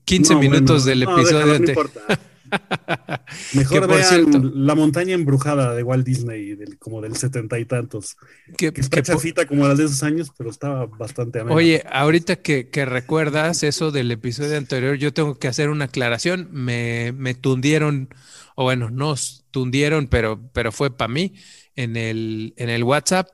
15 0.05 0.35
No, 0.35 0.41
minutos 0.41 0.85
bueno, 0.85 0.87
del 0.87 1.01
no, 1.01 1.17
episodio. 1.19 1.39
déjalo, 1.39 1.59
no 1.59 1.69
importa. 1.69 2.21
Mejor 3.55 3.89
vean 3.89 4.05
cierto- 4.05 4.39
La 4.55 4.75
montaña 4.75 5.15
embrujada 5.15 5.75
de 5.75 5.83
Walt 5.83 6.05
Disney, 6.07 6.55
del- 6.55 6.79
como 6.79 7.01
del 7.01 7.17
setenta 7.17 7.59
y 7.59 7.65
tantos. 7.65 8.17
que- 8.57 8.73
Que 8.73 8.81
está 8.81 9.03
chafita 9.03 9.47
como 9.47 9.67
las 9.67 9.79
de 9.79 9.85
esos 9.85 10.03
años, 10.03 10.31
pero 10.37 10.51
estaba 10.51 10.87
bastante 10.87 11.41
amena. 11.41 11.57
Oye, 11.57 11.83
ahorita 11.91 12.37
que, 12.37 12.69
que 12.69 12.85
recuerdas 12.85 13.63
eso 13.63 13.91
del 13.91 14.11
episodio 14.11 14.57
anterior, 14.57 14.97
yo 14.97 15.13
tengo 15.13 15.39
que 15.39 15.49
hacer 15.49 15.71
una 15.71 15.87
aclaración. 15.87 16.49
Me, 16.53 17.13
me 17.13 17.35
tundieron, 17.35 18.09
o 18.55 18.65
bueno, 18.65 18.91
nos 18.91 19.45
tundieron, 19.51 20.07
pero, 20.09 20.41
pero 20.53 20.73
fue 20.73 20.97
para 20.97 21.13
mí 21.13 21.35
en 21.77 21.97
el, 21.97 22.55
en 22.57 22.69
el 22.71 22.85
WhatsApp, 22.85 23.29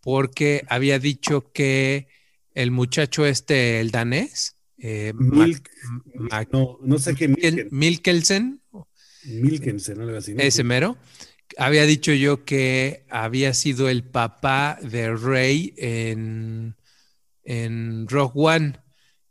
porque 0.00 0.64
había 0.68 0.98
dicho 0.98 1.52
que 1.52 2.08
el 2.54 2.70
muchacho 2.70 3.24
este, 3.26 3.80
el 3.80 3.90
danés, 3.90 4.56
eh, 4.84 5.12
Milk, 5.16 5.70
Mac- 6.16 6.30
Mac- 6.30 6.48
no, 6.52 6.78
no 6.82 6.98
sé 6.98 7.14
qué 7.14 7.28
Milken- 7.28 7.68
Milken, 7.68 7.68
Milkelsen, 7.70 8.60
Milkensen, 9.24 10.00
algo 10.00 10.16
así. 10.18 10.34
¿no? 10.34 10.42
ese 10.42 10.64
mero, 10.64 10.96
había 11.56 11.84
dicho 11.84 12.12
yo 12.12 12.44
que 12.44 13.06
había 13.08 13.54
sido 13.54 13.88
el 13.88 14.02
papá 14.02 14.78
de 14.82 15.14
Rey 15.14 15.72
en, 15.76 16.76
en 17.44 18.08
Rogue 18.08 18.32
One, 18.34 18.80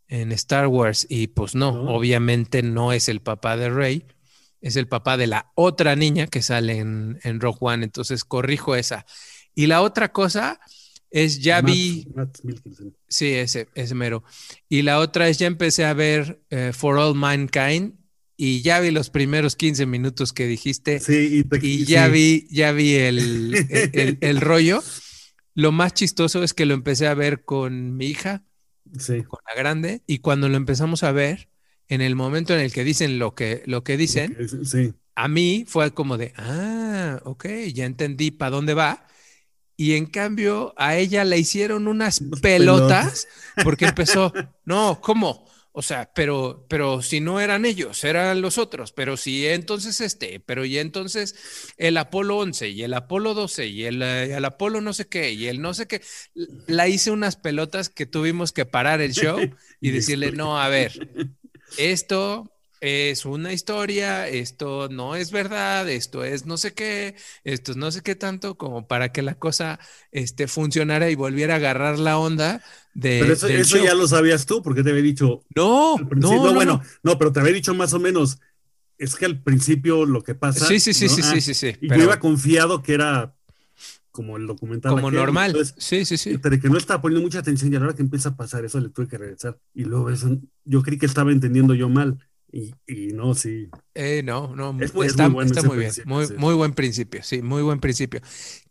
en 0.08 0.32
Star 0.32 0.68
Wars, 0.68 1.06
y 1.10 1.28
pues 1.28 1.56
no, 1.56 1.72
No. 1.74 1.94
obviamente 1.96 2.64
no 2.64 2.94
es 2.94 3.10
el 3.10 3.20
papá 3.22 3.58
de 3.58 3.70
Rey, 3.70 4.06
es 4.62 4.76
el 4.78 4.88
papá 4.88 5.18
de 5.18 5.28
la 5.28 5.52
otra 5.56 5.96
niña 5.96 6.28
que 6.28 6.42
sale 6.42 6.78
en, 6.78 7.20
en 7.24 7.40
Rogue 7.42 7.58
One, 7.62 7.84
entonces 7.84 8.24
corrijo 8.24 8.76
esa. 8.76 9.06
Y 9.56 9.68
la 9.68 9.82
otra 9.82 10.12
cosa 10.14 10.60
es, 11.12 11.40
ya 11.42 11.62
Matt- 11.62 11.72
vi, 11.72 12.08
Matt 12.16 12.38
sí, 13.08 13.28
ese, 13.28 13.68
ese 13.76 13.94
mero, 13.96 14.24
y 14.70 14.82
la 14.82 15.00
otra 15.00 15.28
es, 15.30 15.38
ya 15.38 15.46
empecé 15.48 15.86
a 15.86 15.94
ver 15.94 16.42
eh, 16.50 16.72
For 16.74 16.98
All 16.98 17.16
Mankind, 17.16 17.94
y 18.38 18.62
ya 18.64 18.80
vi 18.80 18.90
los 18.90 19.10
primeros 19.12 19.56
15 19.56 19.86
minutos 19.86 20.34
que 20.34 20.48
dijiste, 20.48 21.00
Sí, 21.00 21.40
y, 21.40 21.44
te- 21.44 21.58
y 21.66 21.80
sí. 21.80 21.86
ya 21.86 22.08
vi, 22.08 22.48
ya 22.50 22.72
vi 22.72 22.96
el, 22.96 23.20
el- 23.70 23.90
el- 23.94 24.18
el 24.22 24.42
rollo. 24.42 24.82
Lo 25.54 25.72
más 25.72 25.94
chistoso 25.94 26.44
es 26.44 26.54
que 26.54 26.66
lo 26.66 26.74
empecé 26.74 27.08
a 27.08 27.14
ver 27.14 27.44
con 27.46 27.96
mi 27.98 28.08
hija, 28.08 28.44
Sí. 28.98 29.22
con 29.24 29.40
la 29.48 29.54
grande, 29.56 30.02
y 30.08 30.20
cuando 30.20 30.50
lo 30.50 30.58
empezamos 30.58 31.04
a 31.04 31.12
ver, 31.12 31.50
en 31.88 32.02
el 32.02 32.16
momento 32.16 32.54
en 32.54 32.62
el 32.62 32.72
que 32.74 32.84
dicen 32.86 33.20
lo 33.20 33.36
que, 33.36 33.62
lo 33.66 33.84
que 33.84 33.98
dicen, 33.98 34.38
Sí. 34.66 34.94
a 35.16 35.28
mí 35.28 35.66
fue 35.68 35.94
como 35.94 36.18
de, 36.18 36.34
ah, 36.38 37.20
ok, 37.26 37.46
ya 37.74 37.86
entendí 37.86 38.32
para 38.32 38.50
dónde 38.52 38.74
va. 38.74 39.06
Y 39.82 39.96
en 39.96 40.06
cambio, 40.06 40.76
a 40.78 40.96
ella 40.96 41.26
le 41.26 41.40
hicieron 41.40 41.88
unas 41.88 42.22
pelotas 42.40 43.28
porque 43.64 43.86
empezó, 43.86 44.32
no, 44.64 45.02
¿cómo? 45.02 45.50
O 45.72 45.82
sea, 45.82 46.12
pero, 46.14 46.68
pero 46.70 47.02
si 47.02 47.20
no 47.20 47.40
eran 47.40 47.66
ellos, 47.66 48.04
eran 48.04 48.42
los 48.42 48.60
otros, 48.60 48.92
pero 48.92 49.18
si 49.18 49.48
entonces 49.48 50.00
este, 50.00 50.40
pero 50.40 50.66
y 50.66 50.78
entonces 50.78 51.74
el 51.78 51.98
Apolo 51.98 52.38
11 52.38 52.70
y 52.70 52.84
el 52.84 52.94
Apolo 52.94 53.34
12 53.34 53.66
y 53.66 53.86
el, 53.86 54.04
eh, 54.04 54.36
el 54.36 54.46
Apolo 54.46 54.82
no 54.82 54.94
sé 54.94 55.08
qué 55.08 55.32
y 55.32 55.48
el 55.48 55.64
no 55.64 55.74
sé 55.74 55.88
qué, 55.88 56.04
la 56.68 56.88
hice 56.88 57.10
unas 57.10 57.36
pelotas 57.36 57.90
que 57.90 58.06
tuvimos 58.06 58.52
que 58.52 58.68
parar 58.68 59.02
el 59.02 59.14
show 59.16 59.40
y 59.80 59.90
decirle, 59.90 60.32
no, 60.32 60.62
a 60.62 60.70
ver, 60.70 61.10
esto 61.80 62.52
es 62.82 63.26
una 63.26 63.54
historia, 63.54 64.28
esto 64.28 64.90
no 64.90 65.16
es 65.16 65.32
verdad, 65.32 65.88
esto 65.90 66.24
es 66.24 66.46
no 66.46 66.58
sé 66.58 66.74
qué, 66.74 67.16
esto 67.44 67.72
es 67.72 67.78
no 67.78 67.92
sé 67.92 68.02
qué 68.02 68.16
tanto, 68.16 68.58
como 68.58 68.88
para 68.88 69.12
que 69.12 69.22
la 69.22 69.36
cosa 69.36 69.80
este, 70.12 70.48
funcionara 70.48 71.10
y 71.10 71.16
volviera 71.16 71.54
a 71.54 71.58
agarrar 71.58 72.00
la 72.00 72.18
onda 72.18 72.62
de, 72.94 73.20
Pero 73.22 73.34
eso, 73.34 73.48
del 73.48 73.62
eso 73.62 73.78
show. 73.78 73.86
ya 73.86 73.94
lo 73.94 74.08
sabías 74.08 74.46
tú, 74.46 74.62
porque 74.62 74.84
te 74.84 74.90
había 74.90 75.04
dicho. 75.04 75.46
No, 75.56 75.98
no, 75.98 76.44
no, 76.44 76.54
bueno, 76.54 76.82
no. 77.04 77.12
no, 77.14 77.18
pero 77.18 77.32
te 77.32 77.40
había 77.40 77.54
dicho 77.54 77.74
más 77.74 77.94
o 77.94 78.00
menos. 78.00 78.40
Es 78.98 79.16
que 79.16 79.26
al 79.26 79.42
principio 79.42 80.06
lo 80.06 80.22
que 80.24 80.36
pasa. 80.36 80.66
Sí, 80.66 80.80
sí, 80.80 80.94
sí, 80.94 81.06
Ah, 81.06 81.10
sí, 81.10 81.42
sí, 81.42 81.54
sí. 81.54 81.68
Y 81.82 81.88
pero 81.88 81.98
yo 81.98 82.04
iba 82.06 82.20
confiado 82.20 82.82
que 82.84 82.94
era 82.94 83.36
como 84.12 84.38
el 84.38 84.46
documental. 84.46 84.92
como 84.92 85.08
aquel, 85.08 85.20
normal. 85.20 85.52
entonces, 85.52 85.76
Sí, 85.78 86.06
sí, 86.06 86.18
sí. 86.18 86.32
Entre 86.32 86.60
que 86.60 86.70
no 86.70 86.78
estaba 86.78 87.02
poniendo 87.02 87.24
mucha 87.26 87.40
atención 87.40 87.72
y 87.72 87.76
a 87.78 87.80
la 87.80 87.86
hora 87.88 87.96
que 87.96 88.02
empieza 88.02 88.30
a 88.30 88.36
pasar 88.36 88.66
eso 88.66 88.80
le 88.80 88.90
tuve 88.90 89.08
que 89.08 89.18
regresar. 89.18 89.58
Y 89.74 89.86
luego 89.86 90.10
eso, 90.10 90.38
yo 90.66 90.82
creí 90.84 90.98
que 91.00 91.06
estaba 91.06 91.32
entendiendo 91.32 91.74
yo 91.74 91.90
mal. 91.90 92.18
Y, 92.54 92.74
y 92.88 93.08
no, 93.14 93.34
sí. 93.34 93.70
Eh, 93.94 94.22
no, 94.24 94.56
no, 94.56 94.78
Es 94.80 94.94
muy- 94.94 95.06
es 95.06 95.12
está, 95.12 95.24
muy 95.26 95.34
bueno 95.34 95.52
está 95.52 95.60
ese 95.60 95.68
muy 95.68 95.78
bien, 95.78 95.92
muy, 96.06 96.28
sí. 96.28 96.34
muy 96.38 96.54
buen 96.56 96.74
principio, 96.74 97.24
sí, 97.24 97.42
muy 97.42 97.62
buen 97.62 97.80
principio. 97.80 98.22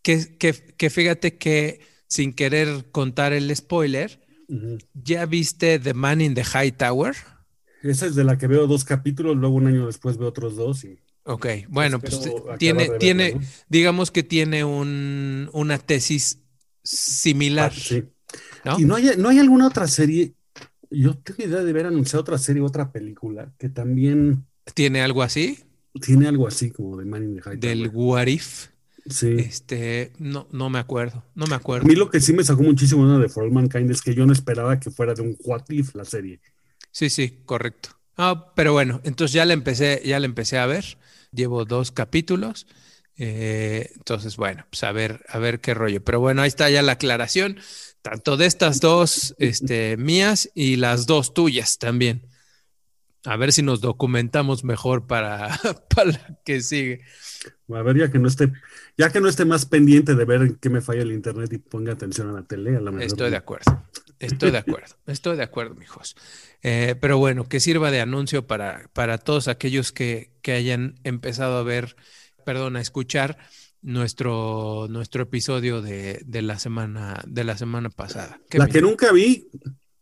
Que, 0.02 0.36
que, 0.38 0.52
que 0.76 0.90
fíjate 0.90 1.36
que 1.38 1.80
sin 2.08 2.32
querer 2.32 2.90
contar 2.90 3.32
el 3.32 3.54
spoiler. 3.54 4.20
¿ya 4.94 5.26
viste 5.26 5.78
The 5.78 5.94
Man 5.94 6.20
in 6.20 6.34
the 6.34 6.42
High 6.44 6.72
Tower? 6.72 7.14
Esa 7.82 8.06
es 8.06 8.14
de 8.14 8.24
la 8.24 8.36
que 8.36 8.46
veo 8.46 8.66
dos 8.66 8.84
capítulos, 8.84 9.36
luego 9.36 9.54
un 9.56 9.66
año 9.66 9.86
después 9.86 10.16
veo 10.18 10.28
otros 10.28 10.56
dos. 10.56 10.84
Y 10.84 10.98
Ok, 11.24 11.46
bueno, 11.68 12.00
pues 12.00 12.18
tiene, 12.58 12.88
tiene, 12.98 13.34
¿no? 13.34 13.40
digamos 13.68 14.10
que 14.10 14.22
tiene 14.22 14.64
un, 14.64 15.48
una 15.52 15.78
tesis 15.78 16.38
similar, 16.82 17.72
Ah, 17.72 17.74
sí. 17.74 18.04
¿no? 18.64 18.78
Y 18.80 18.84
no 18.84 18.94
hay, 18.96 19.10
no 19.18 19.28
hay 19.28 19.38
alguna 19.38 19.66
otra 19.68 19.86
serie. 19.86 20.34
Yo 20.90 21.16
tengo 21.16 21.44
idea 21.44 21.62
de 21.62 21.70
haber 21.70 21.86
anunciado 21.86 22.22
otra 22.22 22.38
serie, 22.38 22.62
otra 22.62 22.90
película 22.92 23.52
que 23.58 23.68
también 23.68 24.44
Tiene 24.74 25.02
algo 25.02 25.22
así 25.22 25.58
tiene 26.00 26.28
algo 26.28 26.46
así 26.46 26.70
como 26.70 26.96
de 26.96 27.04
Man 27.04 27.24
in 27.24 27.34
the 27.36 27.42
High 27.42 27.56
del. 27.56 27.88
What 27.92 28.26
If. 28.28 28.68
Sí. 29.08 29.34
Este, 29.38 30.12
no, 30.18 30.46
no 30.52 30.70
me 30.70 30.78
acuerdo, 30.78 31.24
no 31.34 31.46
me 31.46 31.54
A 31.54 31.56
acuerdo. 31.56 31.86
mí 31.86 31.94
lo 31.94 32.10
que 32.10 32.20
sí 32.20 32.32
me 32.32 32.44
sacó 32.44 32.62
muchísimo 32.62 33.02
una 33.02 33.18
de 33.18 33.28
For 33.28 33.44
All 33.44 33.50
Mankind 33.50 33.90
es 33.90 34.02
que 34.02 34.14
yo 34.14 34.26
no 34.26 34.32
esperaba 34.32 34.78
que 34.78 34.90
fuera 34.90 35.14
de 35.14 35.22
un 35.22 35.36
What 35.44 35.64
If 35.70 35.94
la 35.94 36.04
serie. 36.04 36.40
Sí, 36.92 37.08
sí, 37.10 37.38
correcto. 37.44 37.90
Ah, 38.16 38.52
pero 38.54 38.72
bueno, 38.72 39.00
entonces 39.04 39.32
ya 39.32 39.44
la 39.46 39.54
empecé, 39.54 40.02
ya 40.04 40.20
la 40.20 40.26
empecé 40.26 40.58
a 40.58 40.66
ver. 40.66 40.98
Llevo 41.32 41.64
dos 41.64 41.90
capítulos. 41.92 42.66
Eh, 43.22 43.90
entonces, 43.96 44.38
bueno, 44.38 44.64
pues 44.70 44.82
a 44.82 44.92
ver, 44.92 45.22
a 45.28 45.38
ver 45.38 45.60
qué 45.60 45.74
rollo. 45.74 46.02
Pero 46.02 46.20
bueno, 46.20 46.40
ahí 46.40 46.48
está 46.48 46.70
ya 46.70 46.80
la 46.80 46.92
aclaración, 46.92 47.58
tanto 48.00 48.38
de 48.38 48.46
estas 48.46 48.80
dos 48.80 49.34
este, 49.38 49.98
mías 49.98 50.50
y 50.54 50.76
las 50.76 51.04
dos 51.04 51.34
tuyas 51.34 51.76
también. 51.76 52.26
A 53.26 53.36
ver 53.36 53.52
si 53.52 53.60
nos 53.60 53.82
documentamos 53.82 54.64
mejor 54.64 55.06
para, 55.06 55.50
para 55.94 56.12
la 56.12 56.38
que 56.46 56.62
sigue. 56.62 57.02
A 57.68 57.82
ver, 57.82 57.98
ya 57.98 58.10
que 58.10 58.18
no 58.18 58.26
esté, 58.26 58.52
ya 58.96 59.10
que 59.10 59.20
no 59.20 59.28
esté 59.28 59.44
más 59.44 59.66
pendiente 59.66 60.14
de 60.14 60.24
ver 60.24 60.40
en 60.40 60.54
qué 60.54 60.70
me 60.70 60.80
falla 60.80 61.02
el 61.02 61.12
internet 61.12 61.52
y 61.52 61.58
ponga 61.58 61.92
atención 61.92 62.30
a 62.30 62.32
la 62.32 62.44
tele, 62.44 62.74
a 62.74 62.80
la 62.80 62.90
mejor. 62.90 63.06
Estoy 63.06 63.30
de 63.30 63.36
acuerdo. 63.36 63.84
Estoy 64.18 64.50
de 64.50 64.58
acuerdo. 64.58 64.96
Estoy 65.06 65.36
de 65.36 65.42
acuerdo, 65.42 65.74
mijos. 65.74 66.16
Eh, 66.62 66.94
pero 66.98 67.18
bueno, 67.18 67.46
que 67.50 67.60
sirva 67.60 67.90
de 67.90 68.00
anuncio 68.00 68.46
para, 68.46 68.88
para 68.94 69.18
todos 69.18 69.46
aquellos 69.46 69.92
que, 69.92 70.32
que 70.40 70.52
hayan 70.52 70.94
empezado 71.04 71.58
a 71.58 71.62
ver, 71.62 71.96
perdón, 72.50 72.74
a 72.74 72.80
escuchar 72.80 73.38
nuestro, 73.80 74.88
nuestro 74.90 75.22
episodio 75.22 75.82
de, 75.82 76.20
de 76.26 76.42
la 76.42 76.58
semana, 76.58 77.22
de 77.28 77.44
la 77.44 77.56
semana 77.56 77.90
pasada. 77.90 78.40
¿Qué 78.50 78.58
La 78.58 78.66
que 78.66 78.82
nunca 78.82 79.12
vi, 79.12 79.46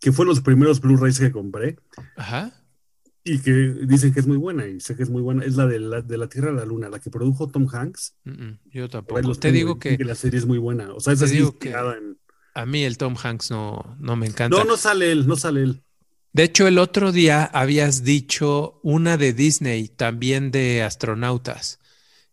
que 0.00 0.12
fue 0.12 0.24
los 0.24 0.40
primeros 0.40 0.80
Blu-rays 0.80 1.18
que 1.18 1.30
compré 1.30 1.76
Ajá. 2.16 2.50
y 3.22 3.40
que 3.40 3.52
dicen 3.52 4.14
que 4.14 4.20
es 4.20 4.26
muy 4.26 4.38
buena 4.38 4.66
y 4.66 4.80
sé 4.80 4.96
que 4.96 5.02
es 5.02 5.10
muy 5.10 5.20
buena, 5.20 5.44
es 5.44 5.56
la 5.56 5.66
de 5.66 5.78
la, 5.78 6.00
de 6.00 6.16
la 6.16 6.26
Tierra 6.30 6.48
a 6.48 6.54
la 6.54 6.64
Luna, 6.64 6.88
la 6.88 7.00
que 7.00 7.10
produjo 7.10 7.48
Tom 7.48 7.66
Hanks. 7.70 8.14
Mm, 8.24 8.30
mm, 8.30 8.58
yo 8.72 8.88
tampoco. 8.88 9.20
los 9.20 9.38
Te 9.40 9.52
digo 9.52 9.78
que 9.78 9.98
la 9.98 10.14
serie 10.14 10.38
es 10.38 10.46
muy 10.46 10.56
buena. 10.58 10.94
O 10.94 11.00
sea, 11.00 11.12
es 11.12 11.20
así 11.20 11.36
digo 11.36 11.58
que- 11.58 11.68
en, 11.72 12.16
A 12.54 12.64
mí 12.64 12.82
el 12.82 12.96
Tom 12.96 13.14
Hanks 13.22 13.50
no, 13.50 13.94
no 14.00 14.16
me 14.16 14.26
encanta. 14.26 14.56
No, 14.56 14.64
no 14.64 14.78
sale 14.78 15.12
él, 15.12 15.26
no 15.26 15.36
sale 15.36 15.64
él. 15.64 15.82
De 16.32 16.44
hecho, 16.44 16.66
el 16.66 16.78
otro 16.78 17.12
día 17.12 17.44
habías 17.44 18.04
dicho 18.04 18.80
una 18.82 19.18
de 19.18 19.34
Disney, 19.34 19.88
también 19.88 20.50
de 20.50 20.82
astronautas. 20.82 21.78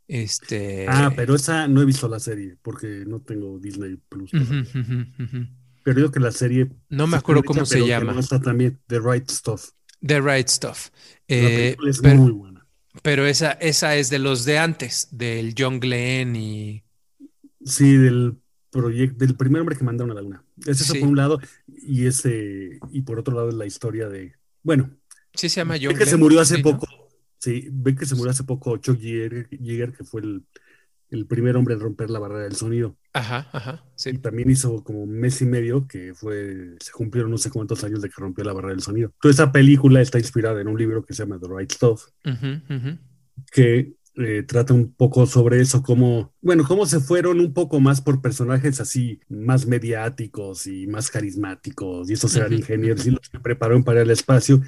Este. 0.07 0.85
Ah, 0.87 1.11
pero 1.15 1.35
esa 1.35 1.67
no 1.67 1.81
he 1.81 1.85
visto 1.85 2.07
la 2.07 2.19
serie 2.19 2.57
porque 2.61 3.03
no 3.07 3.21
tengo 3.21 3.59
Disney 3.59 3.97
Plus. 4.09 4.31
Ujú. 4.33 5.47
Pero 5.83 5.95
digo 5.97 6.11
que 6.11 6.19
la 6.19 6.31
serie. 6.31 6.69
No 6.89 7.07
me 7.07 7.17
acuerdo 7.17 7.43
cómo 7.43 7.65
se 7.65 7.85
llama. 7.85 8.13
no 8.13 8.19
está 8.19 8.39
también 8.39 8.79
The 8.87 8.99
Right 8.99 9.29
Stuff. 9.29 9.69
The 10.05 10.21
Right 10.21 10.47
Stuff. 10.47 10.89
La 11.27 11.35
Eh, 11.35 11.57
película 11.75 11.89
es 11.91 11.99
pero, 12.01 12.15
muy 12.17 12.31
buena. 12.31 12.67
pero 13.01 13.25
esa, 13.25 13.51
esa 13.53 13.95
es 13.95 14.09
de 14.09 14.19
los 14.19 14.45
de 14.45 14.59
antes, 14.59 15.07
del 15.11 15.53
John 15.57 15.79
Glenn 15.79 16.35
y. 16.35 16.83
Sí, 17.63 17.97
del 17.97 18.37
proyecto, 18.69 19.25
del 19.25 19.35
primer 19.35 19.61
hombre 19.61 19.75
que 19.75 19.83
mandaron 19.83 20.11
a 20.11 20.13
la 20.15 20.21
luna. 20.21 20.43
Es 20.65 20.81
eso 20.81 20.93
Sí. 20.93 20.99
por 20.99 21.09
un 21.09 21.15
lado, 21.17 21.39
y 21.67 22.05
ese, 22.05 22.79
y 22.91 23.01
por 23.01 23.17
otro 23.19 23.33
lado 23.35 23.49
es 23.49 23.55
la 23.55 23.65
historia 23.65 24.07
de. 24.09 24.33
Bueno, 24.61 24.91
Sí, 25.33 25.49
se 25.49 25.57
llama 25.57 25.75
John 25.81 25.93
que 25.95 26.05
se 26.05 26.11
Glenn, 26.11 26.19
murió 26.21 26.39
hace 26.41 26.55
sí, 26.57 26.63
¿no? 26.63 26.79
Sí, 27.45 27.67
ve 27.71 27.93
que 27.95 28.07
se 28.07 28.15
murió 28.15 28.31
hace 28.31 28.43
poco 28.43 28.75
Chuck 28.77 28.97
Yeager, 28.97 29.93
que 29.93 30.03
fue 30.03 30.21
el, 30.21 30.43
el 31.11 31.27
primer 31.27 31.55
hombre 31.55 31.75
en 31.75 31.79
romper 31.79 32.09
la 32.09 32.17
barrera 32.17 32.45
del 32.45 32.55
sonido. 32.55 32.97
Ajá, 33.13 33.47
ajá. 33.53 33.83
Y 33.95 33.99
Sí. 33.99 34.17
también 34.17 34.49
hizo 34.49 34.83
como 34.83 35.03
un 35.03 35.11
mes 35.11 35.39
y 35.41 35.45
medio 35.45 35.87
que 35.87 36.13
fue, 36.15 36.75
se 36.79 36.91
cumplieron 36.91 37.29
no 37.29 37.37
sé 37.37 37.51
cuántos 37.51 37.83
años 37.83 38.01
de 38.01 38.09
que 38.09 38.15
rompió 38.17 38.43
la 38.43 38.53
barrera 38.53 38.73
del 38.73 38.81
sonido. 38.81 39.11
Toda 39.21 39.31
esa 39.31 39.51
película 39.51 40.01
está 40.01 40.17
inspirada 40.17 40.59
en 40.59 40.67
un 40.67 40.77
libro 40.77 41.05
que 41.05 41.13
se 41.13 41.21
llama 41.23 41.39
The 41.39 41.47
Right 41.55 41.71
Stuff, 41.71 42.05
que 43.51 43.93
eh, 44.17 44.43
trata 44.43 44.73
un 44.73 44.93
poco 44.93 45.25
sobre 45.25 45.59
eso, 45.61 45.83
cómo, 45.83 46.33
bueno, 46.41 46.63
cómo 46.67 46.85
se 46.85 46.99
fueron 46.99 47.39
un 47.41 47.53
poco 47.53 47.79
más 47.79 48.01
por 48.01 48.21
personajes 48.21 48.79
así, 48.81 49.19
más 49.29 49.67
mediáticos 49.67 50.67
y 50.67 50.87
más 50.87 51.11
carismáticos, 51.11 52.09
y 52.09 52.13
esos 52.13 52.35
eran 52.35 52.53
ingenieros 52.53 53.05
y 53.05 53.11
los 53.11 53.29
que 53.29 53.39
prepararon 53.39 53.83
para 53.83 54.01
el 54.01 54.09
espacio, 54.09 54.61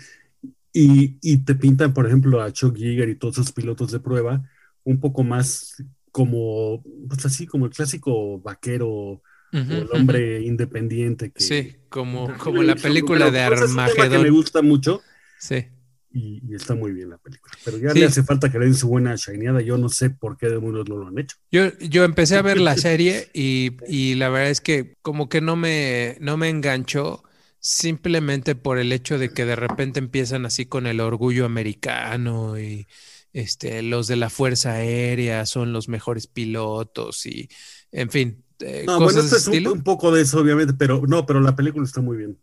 y, 0.80 1.18
y 1.22 1.38
te 1.40 1.56
pintan, 1.56 1.94
por 1.94 2.06
ejemplo, 2.06 2.42
a 2.42 2.52
Chuck 2.52 2.76
Yeager 2.76 3.10
y 3.10 3.16
todos 3.16 3.36
sus 3.36 3.52
pilotos 3.52 3.92
de 3.92 4.00
prueba, 4.00 4.44
un 4.84 5.00
poco 5.00 5.24
más 5.24 5.84
como, 6.12 6.84
pues 7.08 7.26
así, 7.26 7.46
como 7.48 7.66
el 7.66 7.72
clásico 7.72 8.40
vaquero 8.40 8.90
o 8.90 9.22
el 9.54 9.88
hombre 9.94 10.42
independiente 10.42 11.32
que... 11.32 11.42
Sí, 11.42 11.76
como, 11.90 12.36
como 12.38 12.62
la 12.64 12.76
película 12.76 13.32
de 13.32 13.48
pues 13.48 13.62
es 13.62 13.68
que 13.70 13.76
me 13.76 13.82
Armagedón. 13.84 14.30
gusta 14.32 14.62
mucho 14.62 15.02
Sí. 15.40 15.66
y, 16.12 16.42
y 16.48 16.56
está 16.56 16.76
muy 16.76 16.92
bien 16.92 17.10
la 17.12 17.18
película. 17.18 17.54
Pero 17.64 17.78
ya 17.78 17.92
Sí. 17.92 18.00
le 18.00 18.06
hace 18.06 18.24
falta 18.24 18.52
que 18.52 18.60
le 18.60 18.66
den 18.66 18.76
su 18.76 18.88
buena 18.88 19.16
shineada. 19.16 19.62
Yo 19.62 19.78
no 19.78 19.90
sé 19.90 20.10
por 20.10 20.38
qué 20.38 20.50
demonios 20.50 20.88
no 20.90 20.98
lo 20.98 21.08
han 21.08 21.18
hecho. 21.18 21.38
Yo, 21.52 21.78
yo 21.80 22.04
empecé 22.04 22.36
a 22.36 22.42
ver 22.42 22.60
la 22.60 22.76
serie 22.76 23.30
y, 23.34 23.78
y 23.88 24.16
la 24.16 24.30
verdad 24.30 24.50
es 24.52 24.62
que 24.62 24.96
como 25.02 25.30
que 25.30 25.42
no 25.42 25.56
me, 25.56 26.18
no 26.20 26.36
me 26.38 26.50
enganchó 26.50 27.24
simplemente 27.60 28.56
por 28.56 28.80
el 28.80 28.92
hecho 28.94 29.18
de 29.18 29.34
que 29.34 29.46
de 29.46 29.56
repente 29.56 30.00
empiezan 30.00 30.46
así 30.46 30.66
con 30.66 30.88
el 30.88 31.00
orgullo 31.00 31.46
americano 31.46 32.60
y 32.60 32.88
este, 33.34 33.82
los 33.84 34.08
de 34.08 34.16
la 34.16 34.30
Fuerza 34.30 34.74
Aérea 34.74 35.46
son 35.46 35.74
los 35.74 35.90
mejores 35.90 36.28
pilotos 36.28 37.26
y 37.26 37.50
en 37.92 38.10
fin, 38.10 38.46
eh, 38.60 38.86
No, 38.86 39.02
bueno, 39.02 39.22
cosas 39.22 39.32
esto 39.32 39.52
de 39.52 39.58
es 39.58 39.66
un 39.66 39.84
poco 39.84 40.12
de 40.12 40.22
eso, 40.24 40.40
obviamente, 40.40 40.74
pero 40.74 41.02
no, 41.08 41.26
pero 41.26 41.42
la 41.42 41.56
película 41.56 41.86
está 41.86 42.02
muy 42.02 42.18
bien. 42.18 42.40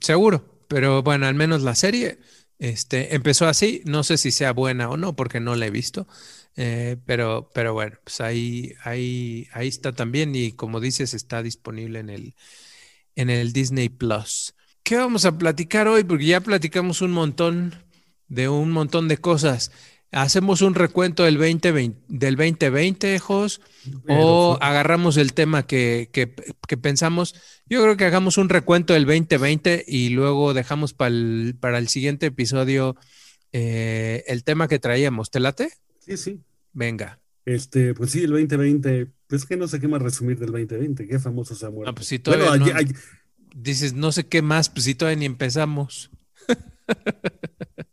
Seguro, 0.00 0.64
pero 0.68 1.02
bueno, 1.02 1.26
al 1.26 1.34
menos 1.34 1.62
la 1.62 1.74
serie 1.74 2.18
este, 2.58 3.14
empezó 3.14 3.46
así. 3.46 3.82
No 3.86 4.04
sé 4.04 4.18
si 4.18 4.30
sea 4.30 4.52
buena 4.52 4.90
o 4.90 4.96
no, 4.96 5.16
porque 5.16 5.40
no 5.40 5.56
la 5.56 5.66
he 5.66 5.70
visto. 5.70 6.06
eh, 6.56 6.96
pero, 7.06 7.50
pero 7.54 7.72
bueno, 7.72 7.98
pues 8.04 8.20
ahí, 8.20 8.74
ahí, 8.84 9.48
ahí 9.52 9.68
está 9.68 9.92
también. 9.94 10.34
Y 10.34 10.52
como 10.52 10.80
dices, 10.80 11.14
está 11.14 11.42
disponible 11.42 12.00
en 12.00 12.10
el, 12.10 12.34
en 13.20 13.30
el 13.30 13.52
Disney 13.52 13.88
Plus. 13.88 14.54
¿Qué 14.82 14.96
vamos 14.96 15.24
a 15.24 15.36
platicar 15.36 15.88
hoy? 15.88 16.04
Porque 16.04 16.24
ya 16.26 16.40
platicamos 16.40 17.02
un 17.02 17.12
montón 17.12 17.74
de 18.28 18.48
un 18.48 18.70
montón 18.70 19.08
de 19.08 19.18
cosas. 19.18 19.70
¿Hacemos 20.12 20.60
un 20.62 20.74
recuento 20.74 21.22
del 21.24 21.36
2020, 21.36 22.00
del 22.08 22.34
2020, 22.34 23.18
Jos? 23.20 23.60
¿O 24.08 24.56
fue- 24.58 24.66
agarramos 24.66 25.16
el 25.18 25.34
tema 25.34 25.64
que, 25.66 26.08
que- 26.12 26.34
que 26.66 26.76
pensamos? 26.76 27.34
Yo 27.66 27.80
creo 27.82 27.96
que 27.96 28.04
hagamos 28.06 28.36
un 28.36 28.48
recuento 28.48 28.94
del 28.94 29.04
2020 29.06 29.84
y 29.86 30.08
luego 30.08 30.52
dejamos 30.54 30.96
pa'l- 30.96 31.54
para 31.60 31.78
el 31.78 31.88
siguiente 31.88 32.26
episodio 32.26 32.96
eh, 33.52 34.24
el 34.26 34.42
tema 34.44 34.66
que 34.66 34.78
traíamos. 34.78 35.30
¿Te 35.30 35.40
late? 35.40 35.68
Sí, 36.00 36.16
sí. 36.16 36.40
Venga. 36.72 37.20
Este, 37.44 37.94
pues 37.94 38.10
sí, 38.10 38.22
el 38.22 38.30
2020, 38.30 39.10
pues 39.26 39.44
que 39.46 39.56
no 39.56 39.66
sé 39.68 39.80
qué 39.80 39.88
más 39.88 40.02
resumir 40.02 40.38
del 40.38 40.50
2020, 40.52 41.06
qué 41.08 41.18
famoso 41.18 41.54
se 41.54 41.66
ha 41.66 41.70
muerto. 41.70 41.90
Ah, 41.90 41.94
pues 41.94 42.06
sí, 42.06 42.20
bueno, 42.24 42.44
todavía 42.44 42.64
ayer- 42.66 42.74
no- 42.74 42.80
ayer- 42.80 42.96
Dices, 43.56 43.94
no 43.94 44.12
sé 44.12 44.26
qué 44.28 44.42
más, 44.42 44.68
pues 44.70 44.84
si 44.84 44.94
todavía 44.94 45.18
ni 45.18 45.24
empezamos. 45.26 46.10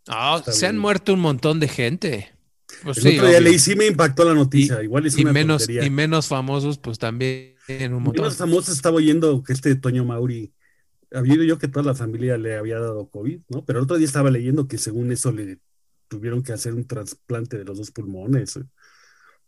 Está 0.05 0.51
se 0.51 0.67
han 0.67 0.77
muerto 0.77 1.13
un 1.13 1.19
montón 1.19 1.59
de 1.59 1.67
gente. 1.67 2.31
Pues 2.83 2.97
el 2.97 3.03
sí, 3.03 3.17
otro 3.17 3.29
día 3.29 3.39
leí, 3.39 3.59
sí 3.59 3.75
me 3.75 3.87
impactó 3.87 4.23
la 4.23 4.33
noticia, 4.33 4.83
igual 4.83 5.05
es 5.07 5.17
y 5.17 5.21
una 5.23 5.33
menos, 5.33 5.63
tontería. 5.63 5.85
y 5.85 5.89
menos 5.89 6.27
famosos, 6.27 6.77
pues 6.77 6.99
también 6.99 7.55
un 7.93 8.03
montón. 8.03 8.23
Menos 8.23 8.35
famoso 8.37 8.71
estaba 8.71 8.97
oyendo 8.97 9.41
que 9.43 9.53
este 9.53 9.75
Toño 9.75 10.05
Mauri, 10.05 10.53
había 11.11 11.33
oído 11.33 11.43
yo 11.43 11.57
que 11.57 11.67
toda 11.67 11.85
la 11.85 11.95
familia 11.95 12.37
le 12.37 12.55
había 12.55 12.79
dado 12.79 13.09
COVID, 13.09 13.39
¿no? 13.49 13.65
Pero 13.65 13.79
el 13.79 13.83
otro 13.83 13.97
día 13.97 14.05
estaba 14.05 14.29
leyendo 14.29 14.67
que 14.67 14.77
según 14.77 15.11
eso 15.11 15.31
le 15.31 15.59
tuvieron 16.07 16.43
que 16.43 16.53
hacer 16.53 16.73
un 16.73 16.85
trasplante 16.85 17.57
de 17.57 17.65
los 17.65 17.77
dos 17.77 17.91
pulmones. 17.91 18.59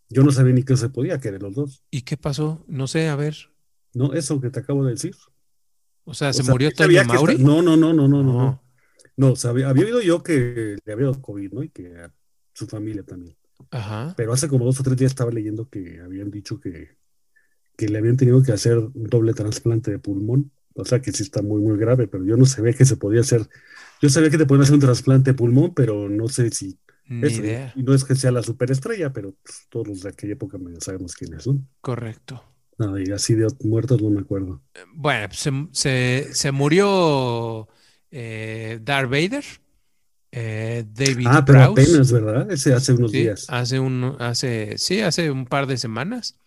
Yo 0.10 0.24
no 0.24 0.32
sabía 0.32 0.54
ni 0.54 0.64
que 0.64 0.76
se 0.76 0.90
podía, 0.90 1.20
que 1.20 1.32
de 1.32 1.40
los 1.40 1.54
dos. 1.56 1.84
¿Y 1.92 2.02
qué 2.02 2.18
pasó? 2.18 2.64
No 2.68 2.88
sé, 2.88 3.08
a 3.10 3.16
ver. 3.16 3.36
No, 3.94 4.14
eso 4.14 4.42
que 4.42 4.50
te 4.50 4.60
acabo 4.60 4.84
de 4.86 4.92
decir. 4.92 5.16
O 6.04 6.14
sea, 6.14 6.30
O 6.30 6.34
¿se 6.34 6.44
sea, 6.44 6.52
murió 6.52 6.72
Toño 6.72 7.04
Mauri? 7.06 7.34
está- 7.34 7.44
No, 7.46 7.62
no, 7.62 7.78
no, 7.78 7.94
no, 7.94 8.08
no, 8.08 8.24
no. 8.24 8.34
No. 8.34 8.64
No, 9.18 9.30
no 9.30 9.36
sabía- 9.36 9.70
había 9.70 9.86
oído 9.86 10.02
yo 10.02 10.24
que 10.24 10.78
le 10.84 10.94
había 10.94 11.08
dado 11.08 11.22
COVID, 11.22 11.52
¿no? 11.54 11.64
Y 11.64 11.70
que 11.70 11.96
a 11.98 12.12
su 12.54 12.66
familia 12.68 13.04
también. 13.04 13.36
Ajá. 13.72 14.14
Pero 14.18 14.34
hace 14.34 14.48
como 14.48 14.66
dos 14.66 14.80
o 14.80 14.84
tres 14.84 14.98
días 14.98 15.12
estaba 15.12 15.32
leyendo 15.32 15.70
que 15.70 16.00
habían 16.02 16.32
dicho 16.32 16.60
que, 16.60 16.98
que 17.78 17.90
le 17.90 17.98
habían 17.98 18.18
tenido 18.18 18.42
que 18.42 18.52
hacer 18.54 18.78
un 18.78 18.94
doble 19.10 19.34
trasplante 19.34 19.92
de 19.92 20.00
pulmón. 20.00 20.52
O 20.74 20.86
sea 20.86 21.02
que 21.02 21.12
sí 21.12 21.24
está 21.24 21.42
muy, 21.42 21.62
muy 21.62 21.78
grave, 21.78 22.08
pero 22.08 22.24
yo 22.26 22.38
no 22.38 22.46
sabía 22.46 22.74
que 22.74 22.86
se 22.86 22.96
podía 22.96 23.22
hacer. 23.22 23.48
Yo 24.02 24.10
sabía 24.10 24.30
que 24.30 24.38
te 24.38 24.46
podían 24.46 24.64
hacer 24.64 24.76
un 24.76 24.82
trasplante 24.82 25.32
de 25.32 25.38
pulmón, 25.38 25.74
pero 25.74 26.08
no 26.10 26.30
sé 26.30 26.50
si 26.52 26.80
Ni 27.10 27.28
eso. 27.28 27.42
idea. 27.42 27.74
Y 27.74 27.84
no 27.84 27.94
es 27.94 28.04
que 28.06 28.16
sea 28.16 28.32
la 28.32 28.44
superestrella, 28.44 29.12
pero 29.14 29.34
pues, 29.44 29.68
todos 29.70 29.88
los 29.88 30.02
de 30.02 30.10
aquella 30.10 30.34
época 30.34 30.58
medio 30.58 30.82
sabemos 30.82 31.16
quiénes 31.16 31.44
son. 31.44 31.68
Correcto. 31.82 32.42
No, 32.80 32.98
y 32.98 33.12
así 33.12 33.36
de 33.36 33.48
muertos 33.64 34.02
no 34.02 34.10
me 34.10 34.22
acuerdo. 34.22 34.62
Bueno, 34.94 35.28
pues 35.30 35.40
se, 35.40 35.52
se- 35.72 36.34
se 36.34 36.52
murió 36.52 37.68
eh, 38.12 38.80
Darth 38.82 39.10
Vader, 39.10 39.44
eh, 40.32 40.86
David 40.94 41.28
Ah, 41.28 41.44
pero 41.46 41.64
Prowse, 41.64 41.64
apenas, 41.64 42.12
¿verdad? 42.12 42.52
Ese 42.52 42.74
hace 42.74 42.94
unos 42.94 43.12
sí, 43.12 43.18
días. 43.18 43.48
hace 43.48 43.80
un, 43.80 44.16
hace, 44.20 44.78
sí, 44.78 45.02
hace 45.02 45.32
un 45.32 45.46
par 45.46 45.68
de 45.68 45.78
semanas. 45.78 46.40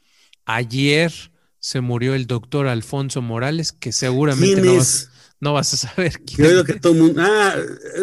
Ayer 0.45 1.13
se 1.61 1.81
murió 1.81 2.15
el 2.15 2.27
doctor 2.27 2.69
Alfonso 2.69 3.23
Morales, 3.23 3.73
que 3.73 3.93
seguramente 3.93 4.61
¿Quién 4.61 4.65
no 4.65 4.73
es? 4.79 5.11
No 5.43 5.53
vas 5.53 5.75
a 5.75 5.77
saber 5.77 6.21
quién 6.25 6.47
oído 6.47 6.65
que 6.65 6.75
todo 6.75 6.93
el 6.93 7.01
mundo. 7.01 7.21
Ah, 7.21 7.57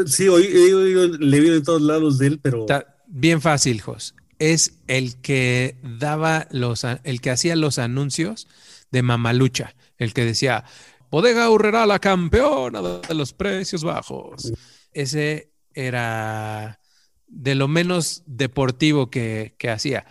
sí, 0.06 0.28
oí, 0.28 0.46
he 0.46 0.74
oído, 0.74 1.08
le 1.08 1.40
oído 1.40 1.56
en 1.56 1.64
todos 1.64 1.82
lados 1.82 2.18
de 2.18 2.28
él, 2.28 2.40
pero. 2.40 2.60
Está 2.60 2.98
bien 3.08 3.42
fácil, 3.42 3.80
Jos. 3.80 4.14
Es 4.40 4.74
el 4.88 5.22
que 5.22 5.78
daba 5.82 6.50
los, 6.52 6.84
el 6.84 7.22
que 7.22 7.32
hacía 7.32 7.56
los 7.56 7.80
anuncios 7.80 8.50
de 8.92 9.04
Mamalucha, 9.04 9.74
el 9.98 10.14
que 10.14 10.26
decía, 10.26 10.66
Bodega 11.10 11.50
Urrera, 11.50 11.86
la 11.86 12.00
campeona 12.00 12.82
de 12.82 13.14
los 13.14 13.32
precios 13.32 13.86
bajos. 13.86 14.52
Ese 14.92 15.54
era 15.74 16.82
de 17.26 17.56
lo 17.56 17.70
menos 17.70 18.24
deportivo 18.26 19.10
que, 19.10 19.56
que 19.58 19.70
hacía. 19.70 20.06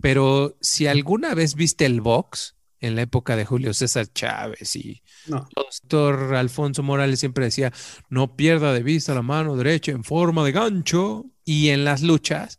Pero 0.00 0.56
si 0.60 0.88
alguna 0.88 1.34
vez 1.34 1.54
viste 1.54 1.86
el 1.86 2.00
box 2.00 2.56
en 2.80 2.96
la 2.96 3.02
época 3.02 3.36
de 3.36 3.44
Julio 3.44 3.74
César 3.74 4.08
Chávez 4.12 4.74
y 4.74 5.03
No. 5.26 5.38
el 5.38 5.54
doctor 5.54 6.34
Alfonso 6.34 6.82
Morales 6.82 7.20
siempre 7.20 7.44
decía, 7.46 7.72
no 8.10 8.36
pierda 8.36 8.72
de 8.72 8.82
vista 8.82 9.14
la 9.14 9.22
mano 9.22 9.56
derecha 9.56 9.92
en 9.92 10.04
forma 10.04 10.44
de 10.44 10.52
gancho. 10.52 11.26
Y 11.44 11.68
en 11.68 11.84
las 11.84 12.02
luchas, 12.02 12.58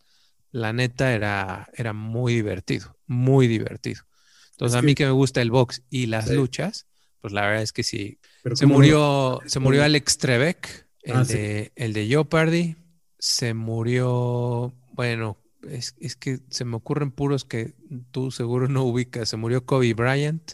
la 0.51 0.71
neta 0.73 1.13
era, 1.13 1.69
era 1.73 1.91
muy 1.93 2.33
divertido, 2.35 2.95
muy 3.07 3.47
divertido. 3.47 4.03
Entonces, 4.51 4.75
Es 4.77 4.79
a 4.79 4.85
mí 4.85 4.95
que- 4.95 5.05
me 5.05 5.11
gusta 5.11 5.41
el 5.41 5.51
box 5.51 5.81
y 5.89 6.05
las 6.05 6.27
Sí. 6.27 6.35
luchas, 6.35 6.87
pues 7.21 7.33
la 7.33 7.41
verdad 7.41 7.63
es 7.63 7.71
que 7.73 7.83
sí. 7.83 8.19
pero 8.43 8.55
Se 8.55 8.67
murió, 8.67 9.39
se 9.47 9.59
murió 9.59 9.83
Alex 9.83 10.17
Trebek, 10.19 10.87
el, 11.01 11.15
Ah, 11.15 11.25
sí. 11.25 11.33
de, 11.33 11.71
el 11.75 11.93
de 11.93 12.05
Jeopardy. 12.07 12.75
Se 13.17 13.53
murió, 13.55 14.73
bueno, 14.93 15.37
es, 15.69 15.95
es 15.99 16.15
que 16.15 16.39
se 16.49 16.63
me 16.65 16.75
ocurren 16.75 17.11
puros 17.11 17.43
que 17.43 17.73
tú 18.11 18.29
seguro 18.31 18.67
no 18.67 18.83
ubicas. 18.83 19.29
Se 19.29 19.37
murió 19.37 19.65
Kobe 19.65 19.93
Bryant 19.95 20.53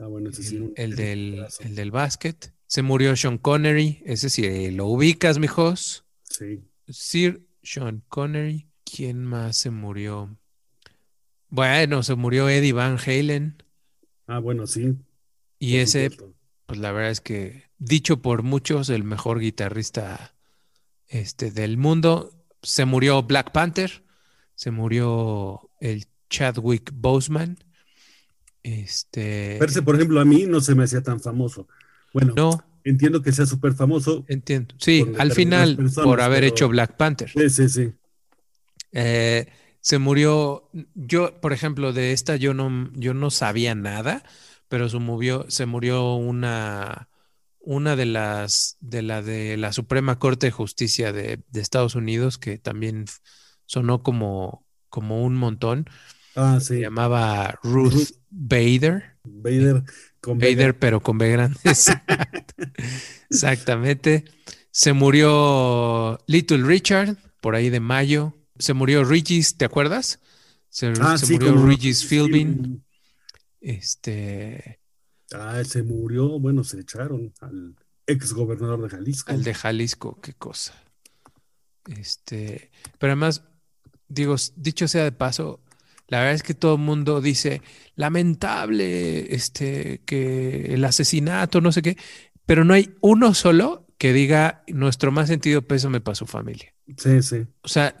Ah, 0.00 0.06
bueno, 0.06 0.30
ese 0.30 0.42
sí. 0.42 0.72
el, 0.76 0.96
del, 0.96 1.46
el 1.60 1.74
del 1.74 1.90
básquet. 1.90 2.52
Se 2.66 2.82
murió 2.82 3.14
Sean 3.16 3.38
Connery, 3.38 4.02
ese 4.06 4.30
sí 4.30 4.44
eh, 4.44 4.72
lo 4.72 4.86
ubicas, 4.86 5.38
mijos. 5.38 6.04
Sí. 6.22 6.62
Sir 6.88 7.46
Sean 7.62 8.02
Connery. 8.08 8.68
¿Quién 8.84 9.24
más 9.24 9.56
se 9.56 9.70
murió? 9.70 10.36
Bueno, 11.48 12.02
se 12.02 12.14
murió 12.14 12.48
Eddie 12.48 12.72
Van 12.72 12.98
Halen. 12.98 13.62
Ah, 14.26 14.38
bueno, 14.38 14.66
sí. 14.66 14.96
Y 15.58 15.72
por 15.72 15.80
ese, 15.80 16.10
supuesto. 16.10 16.34
pues 16.66 16.78
la 16.78 16.92
verdad 16.92 17.10
es 17.10 17.20
que, 17.20 17.64
dicho 17.78 18.22
por 18.22 18.42
muchos, 18.42 18.88
el 18.88 19.04
mejor 19.04 19.38
guitarrista 19.40 20.34
este, 21.08 21.50
del 21.50 21.76
mundo. 21.76 22.32
Se 22.62 22.84
murió 22.84 23.22
Black 23.22 23.52
Panther, 23.52 24.02
se 24.54 24.70
murió 24.70 25.70
el 25.80 26.06
Chadwick 26.30 26.90
Boseman. 26.94 27.58
Este, 28.62 29.56
Perse, 29.58 29.82
por 29.82 29.96
ejemplo, 29.96 30.20
a 30.20 30.24
mí 30.24 30.44
no 30.46 30.60
se 30.60 30.74
me 30.74 30.84
hacía 30.84 31.02
tan 31.02 31.20
famoso. 31.20 31.66
Bueno, 32.12 32.34
no, 32.36 32.64
entiendo 32.84 33.22
que 33.22 33.32
sea 33.32 33.46
súper 33.46 33.74
famoso. 33.74 34.24
entiendo. 34.28 34.74
Sí, 34.78 35.04
al 35.18 35.32
final, 35.32 35.76
personas, 35.76 36.04
por 36.06 36.20
haber 36.20 36.40
pero- 36.40 36.48
hecho 36.54 36.68
Black 36.68 36.96
Panther. 36.96 37.30
Sí, 37.30 37.50
sí, 37.50 37.68
sí. 37.68 37.92
Eh, 38.92 39.46
se 39.80 39.98
murió, 39.98 40.68
yo, 40.94 41.40
por 41.40 41.52
ejemplo, 41.52 41.92
de 41.92 42.12
esta 42.12 42.36
yo 42.36 42.54
no, 42.54 42.90
yo 42.94 43.14
no 43.14 43.30
sabía 43.30 43.74
nada, 43.74 44.22
pero 44.68 44.88
se 44.88 44.98
murió, 44.98 45.46
se 45.48 45.66
murió 45.66 46.14
una, 46.14 47.08
una 47.58 47.96
de 47.96 48.06
las, 48.06 48.76
de 48.80 49.02
la 49.02 49.22
de 49.22 49.56
la 49.56 49.72
Suprema 49.72 50.18
Corte 50.18 50.46
de 50.46 50.52
Justicia 50.52 51.12
de, 51.12 51.40
de 51.50 51.60
Estados 51.60 51.94
Unidos, 51.96 52.38
que 52.38 52.58
también 52.58 53.06
sonó 53.66 54.02
como, 54.02 54.64
como 54.88 55.24
un 55.24 55.34
montón. 55.34 55.86
Ah, 56.34 56.58
Se 56.60 56.74
sí. 56.76 56.80
llamaba 56.80 57.58
Ruth 57.62 57.92
Ruth. 57.92 58.08
Bader. 58.30 59.16
Con 60.20 60.38
Vader. 60.38 60.78
pero 60.78 61.00
con 61.00 61.18
B 61.18 61.30
grande. 61.30 61.58
Exactamente. 63.30 64.24
Se 64.70 64.92
murió 64.92 66.18
Little 66.26 66.62
Richard 66.64 67.16
por 67.40 67.54
ahí 67.54 67.70
de 67.70 67.80
mayo. 67.80 68.34
Se 68.58 68.72
murió 68.72 69.04
Regis, 69.04 69.56
¿te 69.56 69.64
acuerdas? 69.64 70.20
Se, 70.68 70.92
Ah, 71.00 71.18
se 71.18 71.26
sí, 71.26 71.32
murió 71.34 71.54
como 71.54 71.66
Regis 71.66 72.04
Philbin. 72.06 72.84
Este, 73.60 74.80
Ah, 75.34 75.62
se 75.64 75.82
murió, 75.82 76.38
bueno, 76.38 76.62
se 76.64 76.80
echaron 76.80 77.32
al 77.40 77.74
ex 78.06 78.32
gobernador 78.32 78.82
de 78.82 78.90
Jalisco. 78.90 79.32
el 79.32 79.42
de 79.44 79.54
Jalisco, 79.54 80.20
qué 80.20 80.34
cosa. 80.34 80.74
Este, 81.86 82.70
pero 82.98 83.12
además, 83.12 83.42
digo, 84.08 84.36
dicho 84.56 84.86
sea 84.88 85.04
de 85.04 85.12
paso, 85.12 85.60
la 86.12 86.18
verdad 86.18 86.34
es 86.34 86.42
que 86.42 86.52
todo 86.52 86.74
el 86.74 86.82
mundo 86.82 87.22
dice 87.22 87.62
lamentable, 87.96 89.34
este, 89.34 90.02
que 90.04 90.74
el 90.74 90.84
asesinato, 90.84 91.62
no 91.62 91.72
sé 91.72 91.80
qué, 91.80 91.96
pero 92.44 92.66
no 92.66 92.74
hay 92.74 92.90
uno 93.00 93.32
solo 93.32 93.86
que 93.96 94.12
diga 94.12 94.62
nuestro 94.66 95.10
más 95.10 95.28
sentido 95.28 95.62
pésame 95.62 96.02
para 96.02 96.14
su 96.14 96.26
familia. 96.26 96.74
Sí, 96.98 97.22
sí, 97.22 97.46
O 97.62 97.68
sea, 97.68 97.96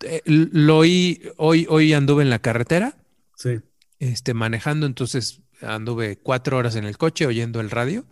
eh, 0.00 0.20
lo 0.26 0.76
oí, 0.76 1.22
hoy, 1.38 1.66
hoy 1.70 1.94
anduve 1.94 2.22
en 2.22 2.28
la 2.28 2.40
carretera, 2.40 2.98
sí. 3.36 3.58
este, 4.00 4.34
manejando, 4.34 4.84
entonces 4.84 5.40
anduve 5.62 6.18
cuatro 6.18 6.58
horas 6.58 6.76
en 6.76 6.84
el 6.84 6.98
coche 6.98 7.24
oyendo 7.26 7.62
el 7.62 7.70
radio 7.70 8.04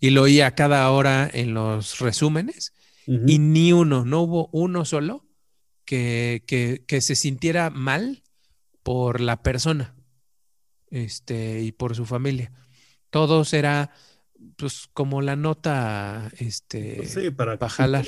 y 0.00 0.10
lo 0.10 0.22
oí 0.22 0.40
a 0.40 0.54
cada 0.54 0.90
hora 0.90 1.28
en 1.30 1.52
los 1.52 1.98
resúmenes 1.98 2.72
Ujú. 3.06 3.24
y 3.26 3.38
ni 3.38 3.74
uno, 3.74 4.06
no 4.06 4.22
hubo 4.22 4.48
uno 4.52 4.86
solo 4.86 5.26
que, 5.84 6.42
que, 6.46 6.84
que 6.86 7.02
se 7.02 7.16
sintiera 7.16 7.68
mal 7.68 8.22
por 8.86 9.20
la 9.20 9.42
persona 9.42 9.96
este, 10.92 11.60
y 11.62 11.72
por 11.72 11.96
su 11.96 12.06
familia. 12.06 12.52
Todos 13.10 13.52
era 13.52 13.90
pues 14.54 14.88
como 14.92 15.22
la 15.22 15.34
nota 15.34 16.30
este, 16.38 16.94
Pues 16.98 17.14
sí, 17.14 17.30
para 17.30 17.58
pa' 17.58 17.68
jalar. 17.68 18.06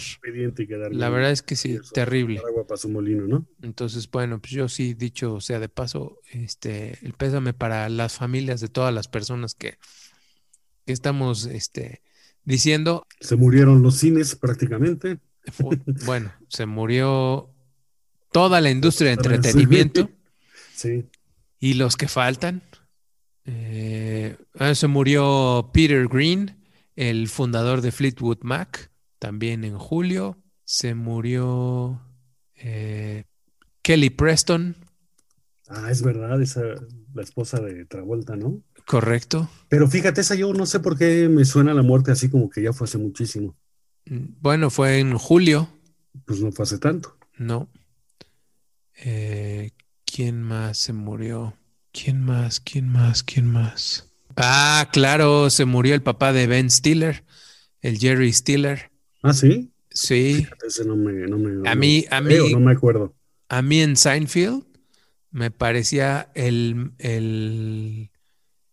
la 0.92 1.08
verdad 1.08 1.32
es 1.32 1.42
que 1.42 1.56
sí, 1.56 1.72
eso, 1.72 1.90
terrible. 1.92 2.40
agua 2.46 2.64
para 2.64 2.78
su 2.78 2.88
molino, 2.88 3.26
¿no? 3.26 3.44
Entonces, 3.60 4.08
bueno, 4.08 4.38
pues 4.40 4.52
yo 4.52 4.68
sí, 4.68 4.94
dicho 4.94 5.40
sea 5.40 5.58
de 5.58 5.68
paso, 5.68 6.20
este, 6.30 6.96
el 7.04 7.12
pésame 7.14 7.54
para 7.54 7.88
las 7.88 8.14
familias 8.14 8.60
de 8.60 8.68
todas 8.68 8.94
las 8.94 9.08
personas 9.08 9.56
que, 9.56 9.78
que 10.86 10.92
estamos 10.92 11.46
este, 11.46 12.02
diciendo. 12.44 13.04
Se 13.18 13.34
murieron 13.34 13.82
los 13.82 13.96
cines 13.96 14.36
prácticamente. 14.36 15.18
Bueno, 16.06 16.30
se 16.46 16.66
murió 16.66 17.50
toda 18.30 18.60
la 18.60 18.70
industria 18.70 19.10
de 19.10 19.16
Para- 19.16 19.34
entretenimiento 19.34 20.08
Sí. 20.78 21.10
y 21.58 21.74
los 21.74 21.96
que 21.96 22.08
faltan. 22.08 22.62
Eh, 23.44 24.36
ah, 24.58 24.74
se 24.74 24.86
murió 24.88 25.70
Peter 25.72 26.06
Green, 26.08 26.56
el 26.96 27.28
fundador 27.28 27.80
de 27.80 27.92
Fleetwood 27.92 28.38
Mac, 28.42 28.90
también 29.18 29.64
en 29.64 29.78
julio. 29.78 30.38
Se 30.64 30.94
murió 30.94 32.00
eh, 32.56 33.24
Kelly 33.82 34.10
Preston, 34.10 34.76
Ah, 35.68 35.90
es 35.90 36.02
verdad, 36.02 36.40
esa, 36.42 36.62
la 37.14 37.22
esposa 37.22 37.60
de 37.60 37.84
Travolta, 37.84 38.36
¿no? 38.36 38.62
correcto. 38.86 39.48
Pero 39.68 39.88
fíjate, 39.88 40.20
esa 40.22 40.34
yo 40.34 40.52
no 40.54 40.66
sé 40.66 40.80
por 40.80 40.96
qué 40.98 41.28
me 41.28 41.44
suena 41.44 41.74
la 41.74 41.82
muerte 41.82 42.10
así 42.10 42.30
como 42.30 42.48
que 42.50 42.62
ya 42.62 42.72
fue 42.72 42.86
hace 42.86 42.98
muchísimo. 42.98 43.56
Mm, 44.06 44.34
Bueno, 44.40 44.70
fue 44.70 44.98
en 44.98 45.16
julio, 45.16 45.68
Pues 46.26 46.40
no 46.40 46.52
fue 46.52 46.62
hace 46.64 46.78
tanto. 46.78 47.16
¿no? 47.38 47.68
Eh, 49.04 49.70
¿quién 50.18 50.42
más 50.42 50.78
se 50.78 50.92
murió? 50.92 51.54
¿Quién 51.92 52.24
más? 52.24 52.60
¿Quién 52.60 52.88
más? 52.88 53.22
¿Quién 53.22 53.46
más? 53.52 54.10
Ah, 54.36 54.88
claro, 54.92 55.50
se 55.50 55.64
murió 55.64 55.94
el 55.94 56.02
papá 56.02 56.32
de 56.32 56.46
Ben 56.46 56.70
Stiller, 56.70 57.24
el 57.82 57.98
Jerry 57.98 58.32
Stiller. 58.32 58.90
Ah, 59.22 59.32
sí. 59.32 59.72
Sí, 59.90 60.46
Ese 60.66 60.84
no 60.84 60.96
me, 60.96 61.12
no 61.28 61.38
me- 61.38 61.50
no 61.50 61.64
a 61.64 61.74
mí, 61.74 62.04
a 62.10 62.20
mí, 62.20 62.52
no 62.52 62.60
me 62.60 62.72
acuerdo. 62.72 63.14
a 63.48 63.62
mí 63.62 63.80
en 63.82 63.96
Seinfeld 63.96 64.64
me 65.30 65.50
parecía 65.50 66.30
el, 66.34 66.92
el, 66.98 68.10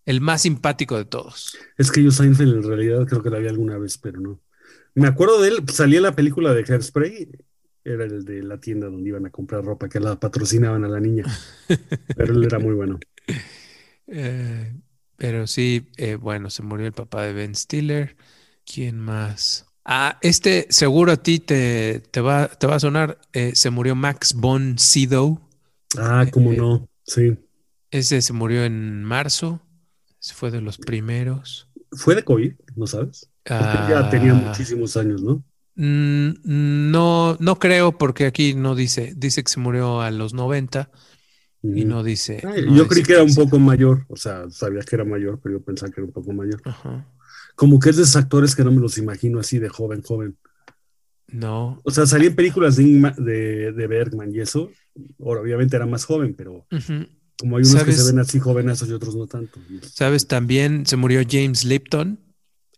el 0.05 0.21
más 0.21 0.43
simpático 0.43 0.97
de 0.97 1.05
todos. 1.05 1.58
Es 1.77 1.91
que 1.91 2.03
yo 2.03 2.12
Seinfeld 2.12 2.55
en 2.55 2.63
realidad 2.63 3.05
creo 3.08 3.23
que 3.23 3.29
la 3.29 3.39
vi 3.39 3.47
alguna 3.47 3.77
vez, 3.77 3.97
pero 3.97 4.19
no. 4.19 4.41
Me 4.95 5.08
acuerdo 5.08 5.41
de 5.41 5.49
él, 5.49 5.58
salía 5.71 6.01
la 6.01 6.15
película 6.15 6.53
de 6.53 6.63
Hairspray, 6.63 7.29
era 7.85 8.05
el 8.05 8.25
de 8.25 8.43
la 8.43 8.59
tienda 8.59 8.87
donde 8.89 9.09
iban 9.09 9.25
a 9.27 9.31
comprar 9.31 9.63
ropa, 9.65 9.89
que 9.89 9.99
la 10.01 10.19
patrocinaban 10.19 10.83
a 10.85 10.89
la 10.89 10.99
niña. 10.99 11.31
Pero 12.15 12.33
él 12.35 12.43
era 12.45 12.59
muy 12.59 12.75
bueno. 12.75 13.05
Eh, 14.07 14.73
pero 15.15 15.47
sí, 15.47 15.89
eh, 15.97 16.15
bueno, 16.15 16.49
se 16.49 16.63
murió 16.63 16.87
el 16.87 16.93
papá 16.93 17.23
de 17.23 17.33
Ben 17.33 17.55
Stiller. 17.55 18.15
¿Quién 18.65 18.99
más? 18.99 19.65
Ah, 19.85 20.17
este 20.21 20.67
seguro 20.69 21.11
a 21.11 21.17
ti 21.17 21.39
te, 21.39 21.99
te 22.11 22.21
va, 22.21 22.47
te 22.47 22.67
va 22.67 22.75
a 22.75 22.79
sonar. 22.79 23.19
eh, 23.33 23.55
se 23.55 23.69
murió 23.69 23.95
Max 23.95 24.33
von 24.33 24.77
Sydow. 24.79 25.39
Ah, 25.97 26.25
cómo 26.31 26.53
no, 26.53 26.87
sí. 27.03 27.37
Ese 27.89 28.21
se 28.21 28.31
murió 28.33 28.63
en 28.63 29.03
marzo. 29.03 29.59
Ese 30.21 30.33
fue 30.35 30.51
de 30.51 30.61
los 30.61 30.77
primeros. 30.77 31.67
¿Fue 31.91 32.15
de 32.15 32.23
COVID? 32.23 32.53
¿No 32.75 32.87
sabes? 32.87 33.31
Porque 33.55 33.83
ya 33.83 34.07
tenía 34.07 34.33
Ah, 34.33 34.35
muchísimos 34.35 34.97
años, 34.97 35.21
¿no? 35.23 35.43
Mm, 35.75 36.29
no, 36.43 37.38
no 37.39 37.59
creo 37.59 37.97
porque 37.97 38.25
aquí 38.25 38.53
no 38.53 38.75
dice. 38.75 39.13
Dice 39.15 39.43
que 39.43 39.51
se 39.51 39.59
murió 39.59 40.01
a 40.01 40.11
los 40.11 40.33
90 40.33 40.89
y 41.63 41.85
no 41.85 42.03
dice. 42.03 42.41
No 42.43 42.75
yo 42.75 42.88
creí 42.88 43.03
que 43.03 43.13
era 43.13 43.23
un 43.23 43.33
poco 43.33 43.57
mayor, 43.59 44.05
o 44.09 44.15
sea, 44.15 44.49
sabía 44.49 44.81
que 44.81 44.95
era 44.95 45.05
mayor, 45.05 45.39
pero 45.41 45.57
yo 45.57 45.63
pensaba 45.63 45.91
que 45.91 46.01
era 46.01 46.05
un 46.07 46.13
poco 46.13 46.31
mayor. 46.33 46.61
Ajá. 46.65 47.07
Como 47.55 47.79
que 47.79 47.89
es 47.89 47.95
de 47.95 48.03
esos 48.03 48.17
actores 48.17 48.55
que 48.55 48.63
no 48.63 48.71
me 48.71 48.81
los 48.81 48.97
imagino 48.97 49.39
así 49.39 49.59
de 49.59 49.69
joven, 49.69 50.01
joven. 50.01 50.38
No. 51.27 51.79
O 51.83 51.91
sea, 51.91 52.05
salía 52.05 52.29
en 52.29 52.35
películas 52.35 52.75
de, 52.75 52.83
Ingma- 52.83 53.15
de, 53.15 53.71
de 53.71 53.88
Bergman 53.88 54.33
y 54.33 54.39
eso, 54.41 54.69
ahora, 55.19 55.41
obviamente 55.41 55.75
era 55.75 55.85
más 55.85 56.05
joven, 56.05 56.35
pero 56.38 56.67
como 57.39 57.57
hay 57.57 57.63
unos 57.63 57.83
que 57.83 57.91
se 57.91 58.03
ven 58.11 58.19
así 58.19 58.39
jovenazos 58.39 58.88
y 58.89 58.93
otros 58.93 59.15
no 59.15 59.25
tanto. 59.25 59.59
¿Sabes? 59.81 60.27
También 60.27 60.85
se 60.85 60.97
murió 60.97 61.21
James 61.27 61.65
Lipton, 61.65 62.19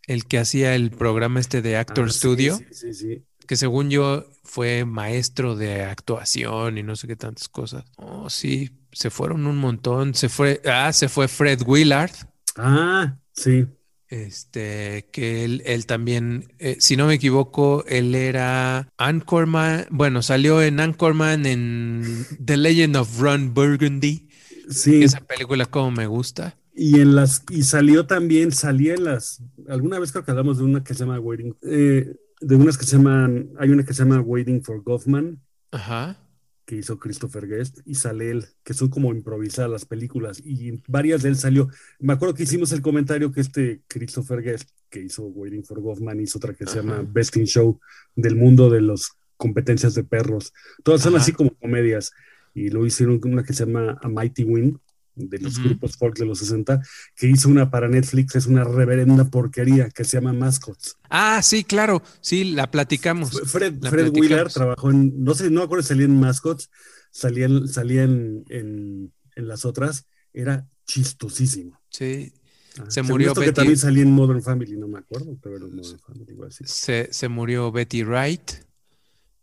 el 0.08 0.24
que 0.26 0.38
hacía 0.38 0.74
el 0.74 0.90
programa 0.90 1.38
este 1.38 1.62
de 1.62 1.76
Actor 1.76 2.06
Ah, 2.08 2.12
Studio, 2.12 2.56
Sí, 2.56 2.64
sí, 2.72 2.94
sí. 2.94 3.22
que 3.46 3.56
según 3.56 3.90
yo 3.90 4.26
fue 4.42 4.84
maestro 4.84 5.54
de 5.54 5.82
actuación 5.84 6.76
y 6.78 6.82
no 6.82 6.96
sé 6.96 7.06
qué 7.06 7.14
tantas 7.16 7.48
cosas. 7.48 7.84
Oh, 7.96 8.28
sí, 8.28 8.70
se 8.92 9.10
fueron 9.10 9.46
un 9.46 9.56
montón. 9.58 10.14
Se 10.14 10.28
fue, 10.28 10.60
ah, 10.64 10.92
se 10.92 11.08
fue 11.08 11.28
Fred 11.28 11.60
Willard, 11.66 12.10
Ah, 12.56 13.16
sí. 13.32 13.66
este, 14.08 15.06
que 15.12 15.44
él, 15.44 15.62
él 15.66 15.84
también, 15.86 16.52
eh, 16.58 16.76
si 16.80 16.96
no 16.96 17.06
me 17.06 17.14
equivoco, 17.14 17.84
él 17.86 18.14
era 18.14 18.88
Anchorman, 18.96 19.86
bueno, 19.90 20.22
salió 20.22 20.62
en 20.62 20.80
Anchorman 20.80 21.44
en 21.46 22.26
The 22.44 22.56
Legend 22.56 22.96
of 22.96 23.20
Ron 23.20 23.52
Burgundy. 23.54 24.28
Sí. 24.70 25.02
Esa 25.02 25.20
película 25.20 25.66
como 25.66 25.90
me 25.90 26.06
gusta. 26.06 26.56
Y 26.80 27.00
en 27.00 27.16
las, 27.16 27.42
y 27.50 27.64
salió 27.64 28.06
también, 28.06 28.52
salía 28.52 28.94
en 28.94 29.02
las, 29.02 29.42
alguna 29.68 29.98
vez 29.98 30.12
creo 30.12 30.24
que 30.24 30.30
hablamos 30.30 30.58
de 30.58 30.64
una 30.64 30.84
que 30.84 30.94
se 30.94 31.00
llama 31.00 31.18
Waiting, 31.18 31.56
eh, 31.62 32.14
de 32.40 32.54
unas 32.54 32.78
que 32.78 32.84
se 32.86 32.96
llaman, 32.96 33.50
hay 33.58 33.70
una 33.70 33.82
que 33.84 33.92
se 33.92 34.04
llama 34.04 34.20
Waiting 34.20 34.62
for 34.62 34.80
Goffman, 34.84 35.40
Ajá. 35.72 36.16
que 36.64 36.76
hizo 36.76 36.96
Christopher 37.00 37.48
Guest, 37.48 37.80
y 37.84 37.96
sale 37.96 38.30
él, 38.30 38.44
que 38.62 38.74
son 38.74 38.90
como 38.90 39.12
improvisadas 39.12 39.68
las 39.68 39.86
películas, 39.86 40.38
y 40.38 40.80
varias 40.86 41.24
de 41.24 41.30
él 41.30 41.36
salió. 41.36 41.68
Me 41.98 42.12
acuerdo 42.12 42.34
que 42.36 42.44
hicimos 42.44 42.70
el 42.70 42.80
comentario 42.80 43.32
que 43.32 43.40
este 43.40 43.82
Christopher 43.88 44.40
Guest, 44.40 44.70
que 44.88 45.02
hizo 45.02 45.24
Waiting 45.24 45.64
for 45.64 45.80
Goffman, 45.80 46.20
hizo 46.20 46.38
otra 46.38 46.54
que 46.54 46.64
se 46.64 46.78
Ajá. 46.78 46.88
llama 46.88 47.10
Best 47.12 47.36
in 47.36 47.46
Show, 47.46 47.80
del 48.14 48.36
mundo 48.36 48.70
de 48.70 48.82
las 48.82 49.10
competencias 49.36 49.94
de 49.94 50.04
perros. 50.04 50.52
Todas 50.84 51.00
son 51.02 51.14
Ajá. 51.16 51.22
así 51.24 51.32
como 51.32 51.50
comedias, 51.56 52.12
y 52.54 52.70
luego 52.70 52.86
hicieron 52.86 53.20
una 53.24 53.42
que 53.42 53.52
se 53.52 53.66
llama 53.66 53.98
A 54.00 54.08
Mighty 54.08 54.44
Win, 54.44 54.78
de 55.18 55.38
los 55.38 55.58
grupos 55.62 55.96
folk 55.96 56.16
de 56.18 56.24
los 56.26 56.38
60, 56.38 56.80
que 57.16 57.26
hizo 57.28 57.48
una 57.48 57.70
para 57.70 57.88
Netflix, 57.88 58.36
es 58.36 58.46
una 58.46 58.64
reverenda 58.64 59.24
porquería 59.24 59.90
que 59.90 60.04
se 60.04 60.16
llama 60.16 60.32
Mascots. 60.32 60.96
Ah, 61.10 61.40
sí, 61.42 61.64
claro, 61.64 62.02
sí, 62.20 62.44
la 62.44 62.70
platicamos. 62.70 63.30
Fred, 63.50 63.74
La 63.82 63.90
Fred 63.90 64.04
platicamos. 64.12 64.20
Wheeler 64.20 64.52
trabajó 64.52 64.90
en, 64.90 65.22
no 65.24 65.34
sé, 65.34 65.50
no 65.50 65.60
me 65.60 65.64
acuerdo 65.64 65.82
si 65.82 65.88
salía 65.88 66.06
en 66.06 66.18
Mascots, 66.20 66.70
salía, 67.10 67.46
en- 67.46 67.68
salía 67.68 68.04
en, 68.04 68.44
en, 68.48 69.12
en 69.36 69.48
las 69.48 69.64
otras, 69.64 70.06
era 70.32 70.66
chistosísimo. 70.86 71.80
Sí, 71.90 72.32
Ah, 72.80 72.84
Se 72.90 73.02
murió 73.02 73.28
esto 73.28 73.40
que 73.40 73.48
Betty- 73.48 73.54
también 73.56 73.76
salía 73.76 74.02
en 74.04 74.12
Modern 74.12 74.40
Family, 74.40 74.76
no 74.76 74.86
me 74.86 75.00
acuerdo, 75.00 75.36
pero 75.42 75.56
era 75.56 75.66
en 75.66 75.74
Modern 75.74 75.98
Family, 75.98 76.30
igual 76.30 76.52
sí. 76.52 76.62
se, 76.64 77.08
se 77.12 77.26
murió 77.28 77.72
Betty 77.72 78.04
Wright, 78.04 78.52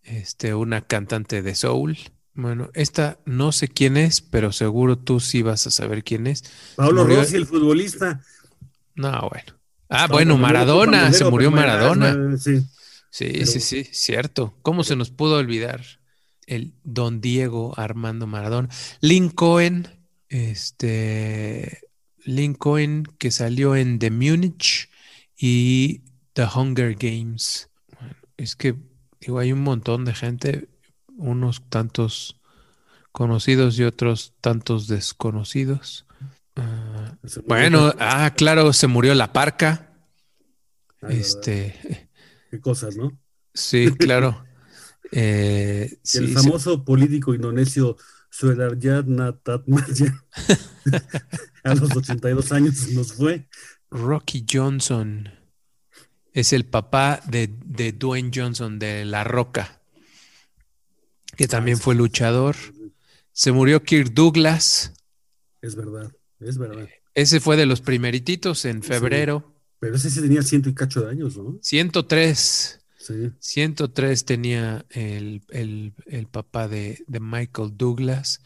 este, 0.04 0.54
una 0.54 0.82
cantante 0.82 1.42
de 1.42 1.54
soul. 1.56 1.98
Bueno, 2.36 2.70
esta 2.74 3.18
no 3.26 3.52
sé 3.52 3.68
quién 3.70 3.96
es, 3.98 4.22
pero 4.22 4.52
seguro 4.52 4.98
tú 4.98 5.20
sí 5.20 5.42
vas 5.42 5.66
a 5.68 5.72
saber 5.72 6.04
quién 6.04 6.28
es. 6.28 6.44
Pablo 6.76 7.04
murió- 7.04 7.20
Rossi, 7.22 7.36
el 7.38 7.46
futbolista. 7.48 8.22
No, 8.96 9.30
bueno. 9.30 9.54
Ah, 9.90 10.08
No, 10.08 10.14
bueno, 10.16 10.38
Maradona, 10.38 11.12
se 11.14 11.24
murió 11.26 11.50
Maradona. 11.52 12.38
Sí. 12.38 12.62
Sí, 13.10 13.30
Pero- 13.32 13.46
sí, 13.46 13.60
sí, 13.62 13.84
cierto. 13.92 14.54
¿Cómo 14.62 14.84
se 14.84 14.96
nos 14.98 15.10
pudo 15.12 15.38
olvidar 15.38 15.82
el 16.48 16.74
Don 16.84 17.22
Diego 17.22 17.74
Armando 17.78 18.28
Maradona? 18.28 18.68
Lincoln, 19.00 19.88
este, 20.28 21.82
Lincoln 22.26 23.04
que 23.18 23.32
salió 23.32 23.76
en 23.76 24.00
The 24.00 24.12
Munich 24.12 24.90
y 25.38 26.02
The 26.34 26.46
Hunger 26.54 26.96
Games. 26.96 27.70
Bueno, 27.98 28.16
es 28.38 28.56
que, 28.56 28.76
digo, 29.22 29.40
hay 29.40 29.52
un 29.54 29.62
montón 29.62 30.04
de 30.06 30.14
gente, 30.14 30.68
unos 31.18 31.62
tantos 31.70 32.40
conocidos 33.12 33.78
y 33.80 33.84
otros 33.84 34.34
tantos 34.42 34.88
desconocidos. 34.88 36.06
Ah, 36.56 37.18
bueno, 37.46 37.94
ah, 38.00 38.34
claro, 38.36 38.72
se 38.74 38.88
murió 38.88 39.14
la 39.16 39.34
parca. 39.34 39.90
Este. 41.10 42.10
Qué 42.50 42.60
cosas, 42.60 42.96
¿no? 42.96 43.18
Sí, 43.54 43.92
claro. 43.98 44.46
Eh, 45.12 45.98
el 46.14 46.34
famoso 46.34 46.84
político 46.84 47.34
indonesio 47.34 47.98
Suedaryat 48.30 49.06
Natatmayan 49.06 50.20
a 51.64 51.76
los 51.76 51.96
82 51.96 52.52
años 52.52 52.90
nos 52.90 53.14
fue. 53.14 53.48
Rocky 53.90 54.46
Johnson 54.50 55.30
es 56.34 56.52
el 56.52 56.66
papá 56.66 57.22
de, 57.28 57.50
de 57.66 57.94
Dwayne 57.94 58.32
Johnson 58.34 58.78
de 58.78 59.06
La 59.06 59.24
Roca, 59.24 59.80
que 61.36 61.48
también 61.48 61.78
fue 61.78 61.96
luchador. 61.96 62.56
Se 63.32 63.52
murió 63.52 63.84
Kirk 63.84 64.14
Douglas. 64.14 64.94
Es 65.62 65.76
verdad, 65.76 66.12
es 66.40 66.58
verdad. 66.58 66.88
Ese 67.14 67.40
fue 67.40 67.58
de 67.58 67.66
los 67.66 67.82
primerititos 67.82 68.66
en 68.66 68.82
Sí. 68.82 68.88
febrero. 68.90 69.54
Pero 69.80 69.96
ese 69.96 70.10
sí 70.10 70.22
tenía 70.22 70.42
ciento 70.42 70.70
y 70.70 70.74
cacho 70.74 71.02
de 71.02 71.12
años, 71.12 71.38
¿no? 71.38 71.58
103. 71.62 72.80
Sí. 72.98 73.32
103 73.40 74.26
tenía 74.26 74.86
el, 74.90 75.44
el- 75.50 75.94
el 76.08 76.28
papá 76.28 76.68
de, 76.68 77.04
de 77.08 77.20
Michael 77.20 77.74
Douglas. 77.78 78.42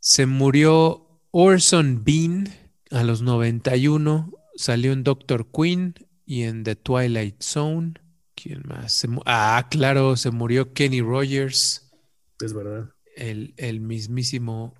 Se 0.00 0.26
murió 0.26 1.20
Orson 1.30 2.02
Bean 2.04 2.48
a 2.90 3.04
los 3.04 3.22
91. 3.22 4.32
Salió 4.56 4.92
en 4.92 5.04
Doctor 5.04 5.46
Queen 5.52 5.94
y 6.26 6.42
en 6.42 6.64
The 6.64 6.74
Twilight 6.76 7.42
Zone. 7.42 7.94
¿Quién 8.40 8.62
más? 8.68 8.92
Se 8.92 9.08
ah, 9.26 9.66
claro, 9.70 10.16
se 10.16 10.30
murió 10.30 10.72
Kenny 10.72 11.00
Rogers, 11.00 11.90
Es 12.40 12.52
verdad. 12.52 12.90
el, 13.16 13.54
el 13.56 13.80
mismísimo 13.80 14.74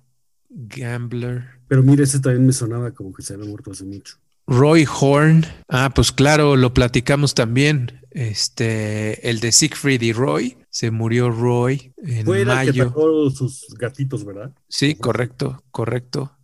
gambler. 0.49 1.45
Pero 1.67 1.83
mira, 1.83 2.03
ese 2.03 2.19
también 2.19 2.45
me 2.45 2.53
sonaba 2.53 2.91
como 2.93 3.13
que 3.13 3.21
se 3.21 3.33
había 3.33 3.45
muerto 3.47 3.71
hace 3.71 3.83
mucho. 3.83 4.15
Roy 4.47 4.85
Horn. 4.89 5.45
Ah, 5.67 5.91
pues 5.93 6.11
claro, 6.11 6.55
lo 6.55 6.73
platicamos 6.73 7.35
también. 7.35 7.99
Este, 8.11 9.29
el 9.29 9.39
de 9.39 9.51
Siegfried 9.51 10.01
y 10.01 10.13
Roy. 10.13 10.57
Se 10.71 10.89
murió 10.91 11.29
Roy 11.29 11.93
en 11.97 12.25
Fue 12.25 12.39
el 12.41 12.47
que 12.47 12.53
mayo. 12.55 12.83
atacó 12.85 13.29
sus 13.29 13.67
gatitos, 13.77 14.23
¿verdad? 14.25 14.51
Sí, 14.67 14.95
correcto, 14.95 15.63
correcto. 15.71 16.35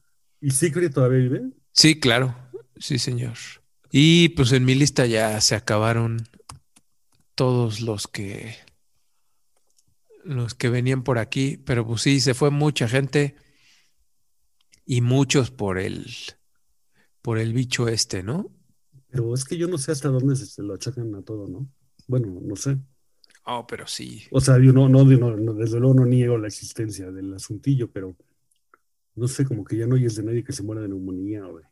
¿Y 0.41 0.51
Secret 0.51 0.93
todavía 0.93 1.19
vive? 1.19 1.41
Sí, 1.71 1.99
claro. 1.99 2.35
Sí, 2.77 2.99
señor. 2.99 3.33
Y 3.91 4.29
pues 4.29 4.51
en 4.51 4.65
mi 4.65 4.75
lista 4.75 5.05
ya 5.05 5.39
se 5.41 5.55
acabaron 5.55 6.27
todos 7.35 7.81
los 7.81 8.07
que 8.07 8.55
los 10.23 10.55
que 10.55 10.69
venían 10.69 11.03
por 11.03 11.19
aquí, 11.19 11.57
pero 11.57 11.85
pues 11.85 12.01
sí, 12.01 12.19
se 12.19 12.33
fue 12.33 12.49
mucha 12.49 12.87
gente 12.87 13.35
y 14.85 15.01
muchos 15.01 15.51
por 15.51 15.77
el 15.77 16.07
por 17.21 17.37
el 17.37 17.53
bicho 17.53 17.87
este, 17.87 18.23
¿no? 18.23 18.51
Pero 19.09 19.33
es 19.33 19.45
que 19.45 19.57
yo 19.57 19.67
no 19.67 19.77
sé 19.77 19.91
hasta 19.91 20.09
dónde 20.09 20.35
se, 20.35 20.45
se 20.45 20.63
lo 20.63 20.73
achacan 20.73 21.13
a 21.15 21.21
todo, 21.21 21.47
¿no? 21.47 21.67
Bueno, 22.07 22.39
no 22.41 22.55
sé. 22.55 22.77
Oh, 23.45 23.65
pero 23.67 23.85
sí. 23.85 24.23
O 24.31 24.41
sea, 24.41 24.57
yo 24.57 24.73
no, 24.73 24.89
no, 24.89 25.05
no, 25.05 25.35
no, 25.37 25.53
desde 25.53 25.79
luego 25.79 25.93
no 25.93 26.05
niego 26.05 26.37
la 26.37 26.47
existencia 26.47 27.11
del 27.11 27.33
asuntillo, 27.33 27.91
pero 27.91 28.15
no 29.15 29.27
sé, 29.27 29.45
como 29.45 29.63
que 29.63 29.77
ya 29.77 29.87
no 29.87 29.95
oyes 29.95 30.15
de 30.15 30.23
nadie 30.23 30.43
que 30.43 30.53
se 30.53 30.63
muera 30.63 30.81
de 30.81 30.89
neumonía 30.89 31.47
o 31.47 31.57
de 31.57 31.63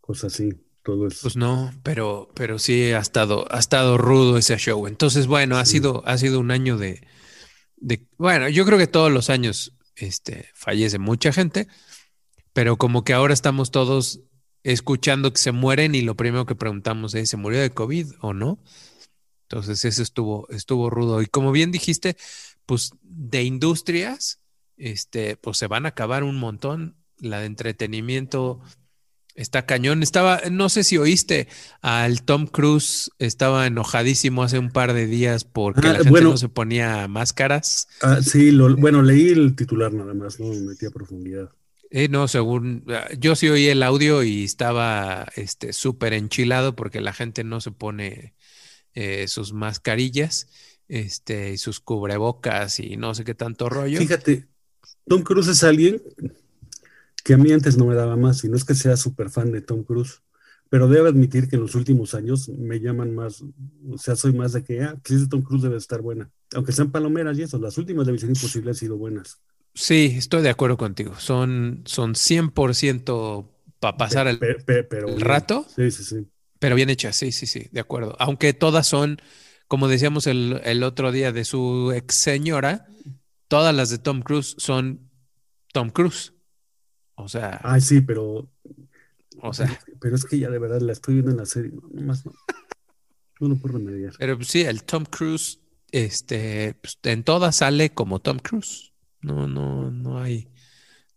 cosas 0.00 0.34
así. 0.34 0.50
Todo. 0.82 1.08
Pues 1.22 1.36
no, 1.36 1.72
pero, 1.82 2.30
pero 2.34 2.58
sí 2.58 2.92
ha 2.92 2.98
estado, 3.00 3.46
ha 3.52 3.58
estado 3.58 3.98
rudo 3.98 4.38
ese 4.38 4.56
show. 4.56 4.86
Entonces, 4.86 5.26
bueno, 5.26 5.58
ha 5.58 5.66
sido, 5.66 6.02
ha 6.06 6.16
sido 6.16 6.40
un 6.40 6.50
año 6.50 6.78
de, 6.78 7.06
de, 7.76 8.06
bueno, 8.16 8.48
yo 8.48 8.64
creo 8.64 8.78
que 8.78 8.86
todos 8.86 9.12
los 9.12 9.28
años 9.28 9.76
este, 9.96 10.48
fallece 10.54 10.98
mucha 10.98 11.32
gente, 11.32 11.68
pero 12.52 12.78
como 12.78 13.04
que 13.04 13.12
ahora 13.12 13.34
estamos 13.34 13.70
todos 13.70 14.20
escuchando 14.62 15.32
que 15.32 15.38
se 15.40 15.52
mueren 15.52 15.94
y 15.94 16.02
lo 16.02 16.16
primero 16.16 16.46
que 16.46 16.54
preguntamos 16.54 17.14
es, 17.14 17.30
¿se 17.30 17.36
murió 17.36 17.60
de 17.60 17.70
COVID 17.70 18.12
o 18.20 18.32
no? 18.32 18.62
Entonces, 19.42 19.84
eso 19.84 20.02
estuvo, 20.02 20.48
estuvo 20.50 20.90
rudo. 20.90 21.22
Y 21.22 21.26
como 21.26 21.50
bien 21.50 21.72
dijiste, 21.72 22.16
pues 22.66 22.92
de 23.02 23.42
industrias, 23.42 24.40
este, 24.76 25.36
pues 25.36 25.58
se 25.58 25.66
van 25.66 25.86
a 25.86 25.90
acabar 25.90 26.22
un 26.22 26.38
montón. 26.38 26.96
La 27.18 27.40
de 27.40 27.46
entretenimiento 27.46 28.60
está 29.40 29.66
cañón. 29.66 30.02
Estaba, 30.02 30.40
no 30.50 30.68
sé 30.68 30.84
si 30.84 30.98
oíste 30.98 31.48
al 31.80 32.22
Tom 32.22 32.46
Cruise, 32.46 33.10
estaba 33.18 33.66
enojadísimo 33.66 34.42
hace 34.42 34.58
un 34.58 34.70
par 34.70 34.92
de 34.92 35.06
días 35.06 35.44
porque 35.44 35.88
Ah, 35.88 35.92
la 35.92 35.98
gente 35.98 36.10
bueno. 36.10 36.30
no 36.30 36.36
se 36.36 36.48
ponía 36.48 37.08
máscaras. 37.08 37.88
Ah, 38.02 38.20
sí, 38.22 38.50
lo, 38.50 38.76
bueno, 38.76 39.02
leí 39.02 39.28
el 39.28 39.56
titular 39.56 39.92
nada 39.92 40.14
más, 40.14 40.38
no 40.40 40.48
me 40.48 40.60
metí 40.60 40.86
a 40.86 40.90
profundidad. 40.90 41.50
Eh, 41.90 42.08
no, 42.08 42.28
según 42.28 42.84
ah, 42.88 43.08
yo 43.18 43.34
sí 43.34 43.48
oí 43.48 43.66
el 43.66 43.82
audio 43.82 44.22
y 44.22 44.44
estaba 44.44 45.26
este 45.34 45.72
súper 45.72 46.12
enchilado 46.12 46.76
porque 46.76 47.00
la 47.00 47.12
gente 47.12 47.42
no 47.42 47.60
se 47.60 47.72
pone 47.72 48.34
eh, 48.94 49.26
sus 49.26 49.52
mascarillas, 49.52 50.48
este, 50.88 51.52
y 51.52 51.58
sus 51.58 51.80
cubrebocas 51.80 52.78
y 52.80 52.96
no 52.96 53.14
sé 53.14 53.24
qué 53.24 53.34
tanto 53.34 53.68
rollo. 53.68 53.98
Fíjate, 53.98 54.46
Tom 55.08 55.22
Cruise 55.22 55.48
es 55.48 55.62
alguien 55.64 56.02
que 57.22 57.34
a 57.34 57.36
mí 57.38 57.52
antes 57.52 57.76
no 57.78 57.86
me 57.86 57.94
daba 57.94 58.16
más, 58.16 58.44
y 58.44 58.48
no 58.48 58.56
es 58.56 58.64
que 58.64 58.74
sea 58.74 58.96
súper 58.96 59.30
fan 59.30 59.52
de 59.52 59.60
Tom 59.62 59.84
Cruise, 59.84 60.22
pero 60.68 60.88
debo 60.88 61.08
admitir 61.08 61.48
que 61.48 61.56
en 61.56 61.62
los 61.62 61.74
últimos 61.74 62.14
años 62.14 62.48
me 62.48 62.80
llaman 62.80 63.14
más, 63.14 63.42
o 63.90 63.98
sea, 63.98 64.16
soy 64.16 64.32
más 64.34 64.52
de 64.52 64.64
que, 64.64 64.82
ah, 64.82 64.98
pues 65.02 65.14
es 65.16 65.20
de 65.22 65.28
Tom 65.28 65.42
Cruise 65.42 65.62
debe 65.62 65.76
estar 65.76 66.00
buena. 66.02 66.30
Aunque 66.54 66.72
sean 66.72 66.90
palomeras 66.92 67.38
y 67.38 67.42
eso, 67.42 67.58
las 67.58 67.76
últimas 67.78 68.06
de 68.06 68.12
Misión 68.12 68.30
Imposible 68.32 68.70
han 68.70 68.74
sido 68.76 68.96
buenas. 68.96 69.40
Sí, 69.74 70.14
estoy 70.18 70.42
de 70.42 70.50
acuerdo 70.50 70.76
contigo. 70.76 71.14
Son, 71.18 71.82
son 71.86 72.14
100% 72.14 73.50
para 73.78 73.96
pasar 73.96 74.26
el, 74.28 74.38
Pe- 74.38 74.54
pe- 74.64 74.84
pero 74.84 75.14
el 75.14 75.20
bien. 75.20 75.20
rato. 75.20 75.66
Sí, 75.66 75.90
sí, 75.90 76.04
sí. 76.04 76.30
Pero 76.58 76.76
bien 76.76 76.90
hechas, 76.90 77.16
sí, 77.16 77.32
sí, 77.32 77.46
sí, 77.46 77.68
de 77.72 77.80
acuerdo. 77.80 78.16
Aunque 78.20 78.54
todas 78.54 78.86
son, 78.86 79.20
como 79.68 79.88
decíamos 79.88 80.26
el, 80.26 80.60
el 80.64 80.82
otro 80.84 81.12
día 81.12 81.32
de 81.32 81.44
su 81.44 81.92
ex 81.94 82.14
señora, 82.16 82.88
todas 83.48 83.74
las 83.74 83.90
de 83.90 83.98
Tom 83.98 84.22
Cruise 84.22 84.56
son 84.58 85.10
Tom 85.72 85.90
Cruise. 85.90 86.34
O 87.22 87.28
sea, 87.28 87.60
Ay, 87.62 87.80
sí, 87.80 88.00
pero, 88.00 88.48
o 89.40 89.52
sea, 89.52 89.66
pero 90.00 90.16
es 90.16 90.24
que 90.24 90.38
ya 90.38 90.50
de 90.50 90.58
verdad 90.58 90.80
la 90.80 90.92
estoy 90.92 91.14
viendo 91.14 91.30
en 91.30 91.38
la 91.38 91.46
serie, 91.46 91.72
no, 91.72 91.88
nomás 91.92 92.24
no. 92.26 92.32
No 93.40 93.48
lo 93.48 93.56
puedo 93.56 93.78
remediar. 93.78 94.12
pero 94.18 94.36
pues 94.36 94.48
sí, 94.48 94.60
el 94.60 94.84
Tom 94.84 95.04
Cruise, 95.06 95.60
este, 95.92 96.74
pues, 96.74 96.98
en 97.04 97.24
todas 97.24 97.56
sale 97.56 97.90
como 97.90 98.20
Tom 98.20 98.38
Cruise. 98.38 98.92
No, 99.22 99.46
no, 99.46 99.90
no 99.90 100.18
hay, 100.20 100.48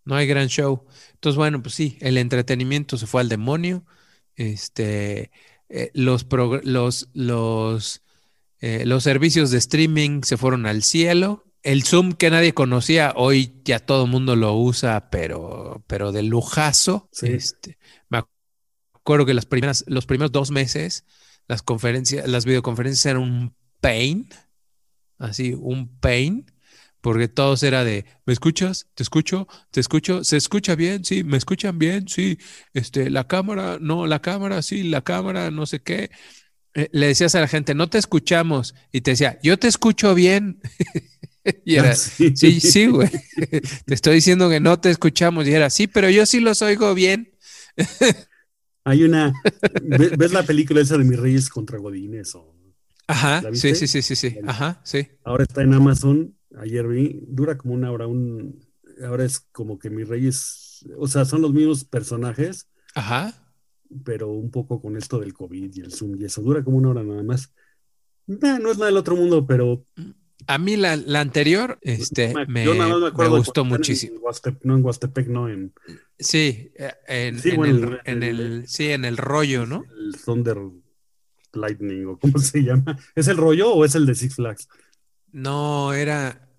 no 0.06 0.16
hay 0.16 0.26
gran 0.26 0.48
show. 0.48 0.86
Entonces, 1.14 1.38
bueno, 1.38 1.62
pues 1.62 1.76
sí, 1.76 1.98
el 2.00 2.18
entretenimiento 2.18 2.98
se 2.98 3.08
fue 3.08 3.22
al 3.22 3.30
demonio. 3.30 3.86
Este, 4.36 5.32
eh, 5.70 5.92
los, 5.94 6.26
los, 6.64 7.10
los, 7.14 8.02
eh, 8.60 8.86
los 8.86 9.04
servicios 9.04 9.52
de 9.52 9.58
streaming 9.58 10.22
se 10.24 10.38
fueron 10.38 10.66
al 10.66 10.84
cielo. 10.84 11.46
El 11.64 11.84
Zoom 11.84 12.12
que 12.14 12.30
nadie 12.30 12.54
conocía, 12.54 13.14
hoy 13.16 13.54
ya 13.64 13.80
todo 13.80 14.06
el 14.06 14.12
mundo 14.12 14.36
lo 14.36 14.54
usa, 14.56 15.10
pero, 15.10 15.84
pero 15.88 16.12
de 16.12 16.24
lujazo. 16.24 17.10
Sí. 17.12 17.28
Este, 17.28 17.78
me 18.10 18.22
acuerdo 18.94 19.26
que 19.26 19.34
las 19.34 19.46
primeras, 19.46 19.86
los 19.88 20.06
primeros 20.06 20.32
dos 20.32 20.52
meses, 20.52 21.06
las 21.48 21.64
conferencias, 21.64 22.28
las 22.28 22.46
videoconferencias 22.46 23.06
eran 23.08 23.22
un 23.24 23.56
pain, 23.82 24.30
así, 25.20 25.54
un 25.58 25.90
pain, 26.00 26.46
porque 27.02 27.28
todos 27.28 27.64
era 27.64 27.84
de, 27.84 28.06
¿me 28.26 28.34
escuchas? 28.34 28.88
¿Te 28.96 29.04
escucho? 29.04 29.48
¿Te 29.72 29.80
escucho? 29.82 30.24
¿Se 30.24 30.38
escucha 30.38 30.76
bien? 30.76 31.06
Sí, 31.06 31.24
¿me 31.24 31.38
escuchan 31.38 31.80
bien? 31.80 32.08
Sí, 32.08 32.40
este, 32.74 33.10
la 33.10 33.28
cámara, 33.28 33.78
no, 33.82 34.08
la 34.08 34.22
cámara, 34.22 34.62
sí, 34.62 34.84
la 34.84 35.02
cámara, 35.04 35.52
no 35.52 35.66
sé 35.66 35.82
qué. 35.82 36.12
Eh, 36.76 36.90
le 36.94 37.08
decías 37.08 37.36
a 37.36 37.42
la 37.42 37.48
gente, 37.50 37.76
no 37.76 37.90
te 37.90 38.00
escuchamos, 38.00 38.76
y 38.92 39.02
te 39.02 39.12
decía, 39.12 39.40
yo 39.44 39.60
te 39.60 39.68
escucho 39.70 40.16
bien. 40.16 40.62
y 41.66 41.76
era, 41.76 41.96
sí, 41.96 42.36
sí, 42.36 42.88
güey, 42.88 43.10
te 43.86 43.94
estoy 43.94 44.16
diciendo 44.16 44.50
que 44.50 44.60
no 44.60 44.80
te 44.80 44.90
escuchamos, 44.90 45.48
y 45.48 45.54
era, 45.54 45.70
sí, 45.70 45.88
pero 45.88 46.10
yo 46.10 46.26
sí 46.26 46.40
los 46.40 46.62
oigo 46.62 46.94
bien. 46.94 47.34
Hay 48.86 49.04
una, 49.04 49.34
¿ves 49.82 50.34
la 50.34 50.44
película 50.44 50.82
esa 50.82 50.98
de 50.98 51.06
Mis 51.06 51.20
Reyes 51.20 51.50
contra 51.50 51.78
Godines? 51.80 52.36
O, 52.36 52.54
Ajá, 53.08 53.42
sí, 53.54 53.76
sí, 53.76 53.88
sí, 53.88 54.02
sí, 54.02 54.16
sí, 54.16 54.38
ajá, 54.46 54.82
sí. 54.84 55.08
Ahora 55.24 55.44
está 55.44 55.62
en 55.62 55.74
Amazon, 55.74 56.36
ayer 56.58 56.88
vi, 56.88 57.20
dura 57.28 57.58
como 57.58 57.74
una 57.74 57.92
hora, 57.92 58.08
un, 58.08 58.60
ahora 59.06 59.24
es 59.26 59.40
como 59.52 59.80
que 59.80 59.90
Mis 59.90 60.08
Reyes, 60.08 60.86
o 60.98 61.08
sea, 61.08 61.26
son 61.26 61.42
los 61.42 61.54
mismos 61.54 61.86
personajes. 61.86 62.68
Ajá. 62.96 63.34
Pero 64.04 64.30
un 64.30 64.50
poco 64.50 64.82
con 64.82 64.98
esto 64.98 65.20
del 65.20 65.34
COVID 65.34 65.72
y 65.76 65.82
el 65.82 65.92
Zoom 65.92 66.16
y 66.20 66.26
eso, 66.26 66.42
dura 66.42 66.64
como 66.64 66.78
una 66.78 66.90
hora 66.90 67.04
nada 67.04 67.24
más. 67.24 67.54
no 68.28 68.72
es 68.72 68.78
nada 68.78 68.88
del 68.88 68.98
otro 68.98 69.16
mundo, 69.16 69.46
pero 69.46 69.86
a 70.48 70.58
mí 70.58 70.76
la, 70.76 70.94
anterior 71.20 71.80
este, 71.82 72.34
me, 72.48 72.66
gustó 73.28 73.66
muchísimo. 73.66 74.20
no 74.64 74.76
en 74.78 74.86
Huastepec, 74.86 75.28
no 75.28 75.50
en. 75.50 75.74
Sí, 76.20 76.72
eh, 76.78 76.94
en, 77.08 77.40
el, 77.40 78.00
en, 78.06 78.24
el, 78.24 78.68
sí, 78.68 78.90
en 78.90 79.06
el 79.06 79.18
rollo, 79.18 79.66
¿no? 79.66 79.84
El 79.98 80.16
Thunder 80.24 80.58
Lightning, 81.54 82.06
o 82.06 82.18
cómo 82.18 82.38
se 82.40 82.64
llama. 82.64 82.98
¿Es 83.16 83.28
el 83.28 83.38
rollo 83.38 83.74
o 83.74 83.86
es 83.86 83.96
el 83.96 84.06
de 84.06 84.16
Six 84.16 84.36
Flags? 84.36 84.68
No, 85.32 85.94
era. 85.94 86.50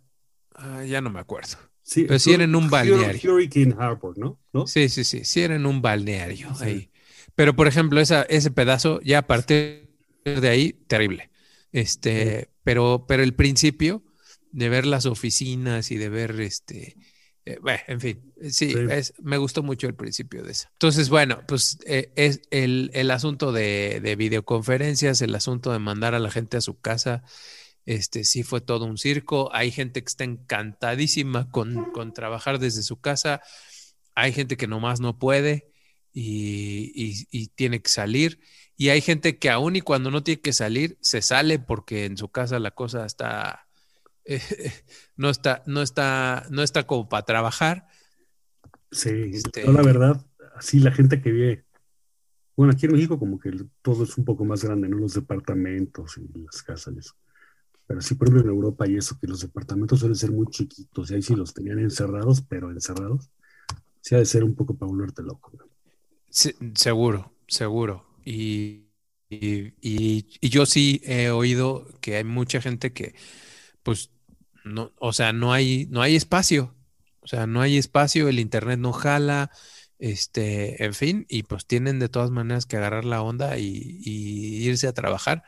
Ah, 0.54 0.84
ya 0.84 1.00
no 1.00 1.10
me 1.10 1.20
acuerdo. 1.20 1.56
Sí, 1.82 2.04
pero 2.04 2.18
sí 2.18 2.32
era 2.32 2.44
en 2.44 2.54
un 2.54 2.70
balneario. 2.70 3.34
Hurricane 3.34 3.74
Harbor, 3.78 4.16
¿no? 4.16 4.66
Sí, 4.66 4.88
sí, 4.88 5.04
sí, 5.04 5.24
sí 5.24 5.42
era 5.42 5.56
en 5.56 5.66
un 5.66 5.82
balneario 5.82 6.48
ahí. 6.60 6.90
Pero, 7.34 7.54
por 7.54 7.66
ejemplo, 7.66 8.00
esa, 8.00 8.22
ese 8.22 8.50
pedazo, 8.50 9.00
ya 9.02 9.18
a 9.18 9.26
partir 9.26 9.90
de 10.24 10.48
ahí, 10.48 10.72
terrible. 10.86 11.30
Este, 11.74 12.52
pero, 12.62 13.04
pero 13.08 13.24
el 13.24 13.34
principio 13.34 14.04
de 14.52 14.68
ver 14.68 14.86
las 14.86 15.06
oficinas 15.06 15.90
y 15.90 15.96
de 15.96 16.08
ver 16.08 16.40
este, 16.40 16.96
eh, 17.44 17.58
bueno, 17.60 17.80
en 17.88 18.00
fin, 18.00 18.32
sí, 18.48 18.72
me 19.20 19.38
gustó 19.38 19.64
mucho 19.64 19.88
el 19.88 19.96
principio 19.96 20.44
de 20.44 20.52
eso. 20.52 20.68
Entonces, 20.74 21.08
bueno, 21.08 21.42
pues 21.48 21.78
eh, 21.84 22.12
es 22.14 22.42
el, 22.52 22.92
el 22.94 23.10
asunto 23.10 23.50
de, 23.50 23.98
de, 24.00 24.14
videoconferencias, 24.14 25.20
el 25.20 25.34
asunto 25.34 25.72
de 25.72 25.80
mandar 25.80 26.14
a 26.14 26.20
la 26.20 26.30
gente 26.30 26.58
a 26.58 26.60
su 26.60 26.78
casa, 26.78 27.24
este 27.86 28.22
sí 28.22 28.44
fue 28.44 28.60
todo 28.60 28.84
un 28.84 28.96
circo. 28.96 29.52
Hay 29.52 29.72
gente 29.72 30.00
que 30.00 30.08
está 30.08 30.22
encantadísima 30.22 31.50
con, 31.50 31.90
con 31.90 32.14
trabajar 32.14 32.60
desde 32.60 32.84
su 32.84 33.00
casa, 33.00 33.42
hay 34.14 34.32
gente 34.32 34.56
que 34.56 34.68
nomás 34.68 35.00
no 35.00 35.18
puede 35.18 35.72
y, 36.12 36.92
y, 36.94 37.26
y 37.32 37.48
tiene 37.48 37.82
que 37.82 37.90
salir. 37.90 38.38
Y 38.76 38.88
hay 38.88 39.00
gente 39.00 39.38
que 39.38 39.50
aún 39.50 39.76
y 39.76 39.80
cuando 39.80 40.10
no 40.10 40.22
tiene 40.22 40.40
que 40.40 40.52
salir, 40.52 40.98
se 41.00 41.22
sale 41.22 41.58
porque 41.58 42.06
en 42.06 42.16
su 42.16 42.28
casa 42.28 42.58
la 42.58 42.72
cosa 42.72 43.06
está, 43.06 43.66
eh, 44.24 44.40
no 45.16 45.30
está, 45.30 45.62
no 45.66 45.82
está, 45.82 46.46
no 46.50 46.62
está 46.62 46.84
como 46.84 47.08
para 47.08 47.24
trabajar. 47.24 47.86
Sí, 48.90 49.10
este 49.32 49.70
la 49.70 49.82
verdad, 49.82 50.24
así 50.56 50.78
la 50.78 50.92
gente 50.92 51.20
que 51.20 51.30
vive, 51.30 51.64
bueno, 52.56 52.72
aquí 52.72 52.86
en 52.86 52.92
México 52.92 53.18
como 53.18 53.38
que 53.38 53.52
todo 53.82 54.04
es 54.04 54.16
un 54.16 54.24
poco 54.24 54.44
más 54.44 54.64
grande, 54.64 54.88
¿no? 54.88 54.98
Los 54.98 55.14
departamentos 55.14 56.16
y 56.18 56.38
las 56.38 56.62
casas 56.62 57.14
Pero 57.86 58.00
sí, 58.00 58.14
por 58.14 58.28
ejemplo, 58.28 58.44
en 58.44 58.56
Europa 58.56 58.88
y 58.88 58.96
eso, 58.96 59.18
que 59.20 59.26
los 59.26 59.40
departamentos 59.40 59.98
suelen 60.00 60.16
ser 60.16 60.30
muy 60.30 60.46
chiquitos, 60.46 61.10
y 61.10 61.14
ahí 61.14 61.22
sí 61.22 61.34
los 61.34 61.52
tenían 61.52 61.80
encerrados, 61.80 62.42
pero 62.42 62.70
encerrados, 62.70 63.30
sí 64.00 64.14
ha 64.14 64.18
de 64.18 64.26
ser 64.26 64.44
un 64.44 64.54
poco 64.54 64.76
para 64.76 64.90
volverte 64.90 65.22
loco. 65.22 65.52
seguro, 66.30 67.32
seguro. 67.48 68.13
Y, 68.24 68.88
y, 69.30 70.48
yo 70.48 70.66
sí 70.66 71.00
he 71.04 71.30
oído 71.30 71.86
que 72.00 72.16
hay 72.16 72.24
mucha 72.24 72.60
gente 72.60 72.92
que, 72.92 73.14
pues, 73.82 74.10
no, 74.64 74.92
o 74.98 75.12
sea, 75.12 75.32
no 75.32 75.52
hay, 75.52 75.86
no 75.90 76.02
hay 76.02 76.16
espacio. 76.16 76.74
O 77.20 77.26
sea, 77.28 77.46
no 77.46 77.60
hay 77.62 77.78
espacio, 77.78 78.28
el 78.28 78.40
internet 78.40 78.78
no 78.78 78.92
jala, 78.92 79.50
este, 79.98 80.84
en 80.84 80.94
fin, 80.94 81.26
y 81.28 81.44
pues 81.44 81.66
tienen 81.66 81.98
de 81.98 82.08
todas 82.10 82.30
maneras 82.30 82.66
que 82.66 82.76
agarrar 82.76 83.04
la 83.04 83.22
onda 83.22 83.58
y, 83.58 84.00
irse 84.04 84.86
a 84.88 84.92
trabajar. 84.94 85.44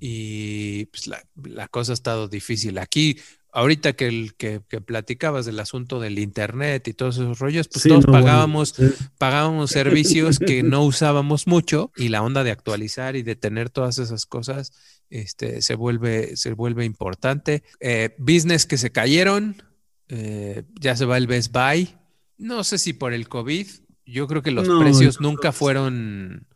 Y 0.00 0.86
pues 0.86 1.06
la, 1.06 1.24
la, 1.42 1.68
cosa 1.68 1.92
ha 1.92 1.94
estado 1.94 2.28
difícil. 2.28 2.78
Aquí 2.78 3.18
ahorita 3.54 3.92
que, 3.92 4.08
el, 4.08 4.34
que, 4.34 4.60
platicabas 4.60 5.46
del 5.46 5.60
asunto 5.60 6.00
del 6.00 6.18
internet 6.18 6.88
y 6.88 6.92
todos 6.92 7.16
esos 7.16 7.38
rollos, 7.38 7.68
pues 7.68 7.84
todos 7.84 8.04
pagábamos, 8.04 8.74
pagábamos 9.16 9.70
servicios 9.70 10.40
que 10.40 10.64
no 10.64 10.84
usábamos 10.84 11.46
mucho 11.46 11.92
y 11.96 12.08
la 12.08 12.22
onda 12.22 12.42
de 12.42 12.50
actualizar 12.50 13.14
y 13.14 13.22
de 13.22 13.36
tener 13.36 13.70
todas 13.70 13.98
esas 13.98 14.26
cosas 14.26 14.72
este, 15.08 15.62
se, 15.62 15.76
vuelve, 15.76 16.36
se 16.36 16.52
vuelve 16.52 16.84
importante. 16.84 17.62
Eh, 17.78 18.16
business 18.18 18.66
que 18.66 18.76
se 18.76 18.90
cayeron, 18.90 19.62
eh, 20.08 20.64
ya 20.80 20.96
se 20.96 21.04
va 21.04 21.16
el 21.16 21.28
Best 21.28 21.52
Buy. 21.52 21.94
No 22.36 22.64
sé 22.64 22.78
si 22.78 22.92
por 22.92 23.12
el 23.12 23.28
COVID, 23.28 23.68
yo 24.04 24.26
creo 24.26 24.42
que 24.42 24.50
los 24.50 24.68
precios 24.80 25.20
nunca 25.20 25.52
fueron, 25.52 26.48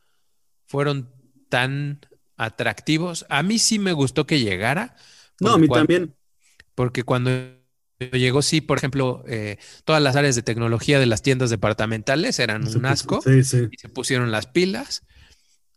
fueron 0.67 1.13
tan 1.49 2.01
atractivos. 2.37 3.25
A 3.29 3.45
mí 3.45 3.61
sí 3.61 3.79
me 3.79 3.93
gustó 3.93 4.27
que 4.27 4.41
llegara. 4.41 4.97
No, 5.41 5.53
a 5.53 5.59
mí 5.59 5.69
también 5.69 6.18
porque 6.79 7.03
cuando 7.03 7.33
llegó, 8.13 8.41
sí, 8.41 8.61
por 8.61 8.79
ejemplo, 8.79 9.25
eh, 9.27 9.59
todas 9.85 10.01
las 10.01 10.15
áreas 10.15 10.37
de 10.37 10.45
tecnología 10.45 11.01
de 11.01 11.07
las 11.07 11.23
tiendas 11.23 11.51
departamentales 11.51 12.39
eran 12.39 12.69
un 12.69 12.87
asco 12.87 13.21
y 13.29 13.43
se 13.43 13.89
pusieron 13.93 14.31
las 14.31 14.47
pilas, 14.47 15.03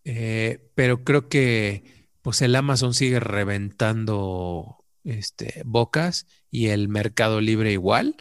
eh, 0.05 0.69
pero 0.75 1.03
creo 1.03 1.27
que 1.27 2.07
pues 2.21 2.43
el 2.43 2.55
Amazon 2.55 2.93
sigue 2.93 3.19
reventando 3.19 4.85
este, 5.03 5.63
bocas 5.65 6.27
y 6.51 6.67
el 6.67 6.87
Mercado 6.87 7.41
Libre 7.41 7.71
igual. 7.71 8.15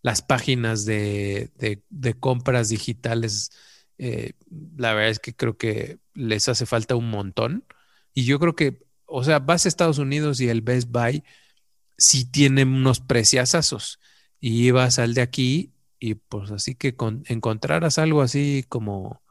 Las 0.00 0.22
páginas 0.22 0.86
de, 0.86 1.50
compras 2.20 2.70
digitales, 2.70 3.50
eh, 3.98 4.32
la 4.78 4.94
verdad 4.94 5.10
es 5.10 5.18
que 5.18 5.36
creo 5.36 5.58
que 5.58 5.98
les 6.14 6.48
hace 6.48 6.64
falta 6.64 6.96
un 6.96 7.10
montón. 7.10 7.66
Y 8.14 8.24
yo 8.24 8.38
creo 8.38 8.56
que, 8.56 8.82
o 9.04 9.24
sea, 9.24 9.40
vas 9.40 9.66
a 9.66 9.68
Estados 9.68 9.98
Unidos 9.98 10.40
y 10.40 10.48
el 10.48 10.62
Best 10.62 10.88
Buy 10.90 11.22
sí 11.96 12.24
tiene 12.24 12.64
unos 12.64 13.00
preciazazos. 13.00 14.00
Y 14.40 14.66
ibas 14.66 14.98
al 14.98 15.14
de 15.14 15.22
aquí 15.22 15.72
y 15.98 16.16
pues 16.16 16.50
así 16.50 16.74
que 16.74 16.94
con, 16.94 17.24
encontraras 17.28 17.98
algo 17.98 18.20
así 18.20 18.64
como 18.68 19.22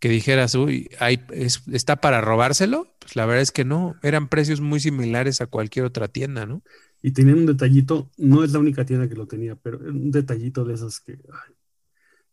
que 0.00 0.08
dijeras, 0.08 0.56
uy, 0.56 0.90
hay, 0.98 1.24
está 1.70 2.00
para 2.00 2.20
robárselo, 2.20 2.92
pues 2.98 3.14
la 3.14 3.24
verdad 3.24 3.42
es 3.42 3.52
que 3.52 3.64
no, 3.64 3.94
eran 4.02 4.28
precios 4.28 4.60
muy 4.60 4.80
similares 4.80 5.40
a 5.40 5.46
cualquier 5.46 5.84
otra 5.84 6.08
tienda, 6.08 6.44
¿no? 6.44 6.64
Y 7.02 7.12
tenían 7.12 7.38
un 7.38 7.46
detallito, 7.46 8.10
no 8.16 8.42
es 8.42 8.50
la 8.50 8.58
única 8.58 8.84
tienda 8.84 9.08
que 9.08 9.14
lo 9.14 9.28
tenía, 9.28 9.54
pero 9.54 9.78
un 9.78 10.10
detallito 10.10 10.64
de 10.64 10.74
esos 10.74 10.98
que, 10.98 11.20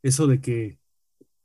eso 0.02 0.26
de 0.26 0.42
que 0.42 0.80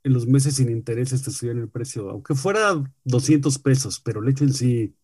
en 0.02 0.14
los 0.14 0.26
meses 0.26 0.54
sin 0.54 0.70
intereses 0.70 1.22
te 1.22 1.30
subían 1.30 1.58
el 1.58 1.68
precio, 1.68 2.08
aunque 2.08 2.34
fuera 2.34 2.82
200 3.04 3.58
pesos, 3.58 4.00
pero 4.00 4.22
el 4.22 4.28
hecho 4.30 4.44
en 4.44 4.54
sí, 4.54 4.94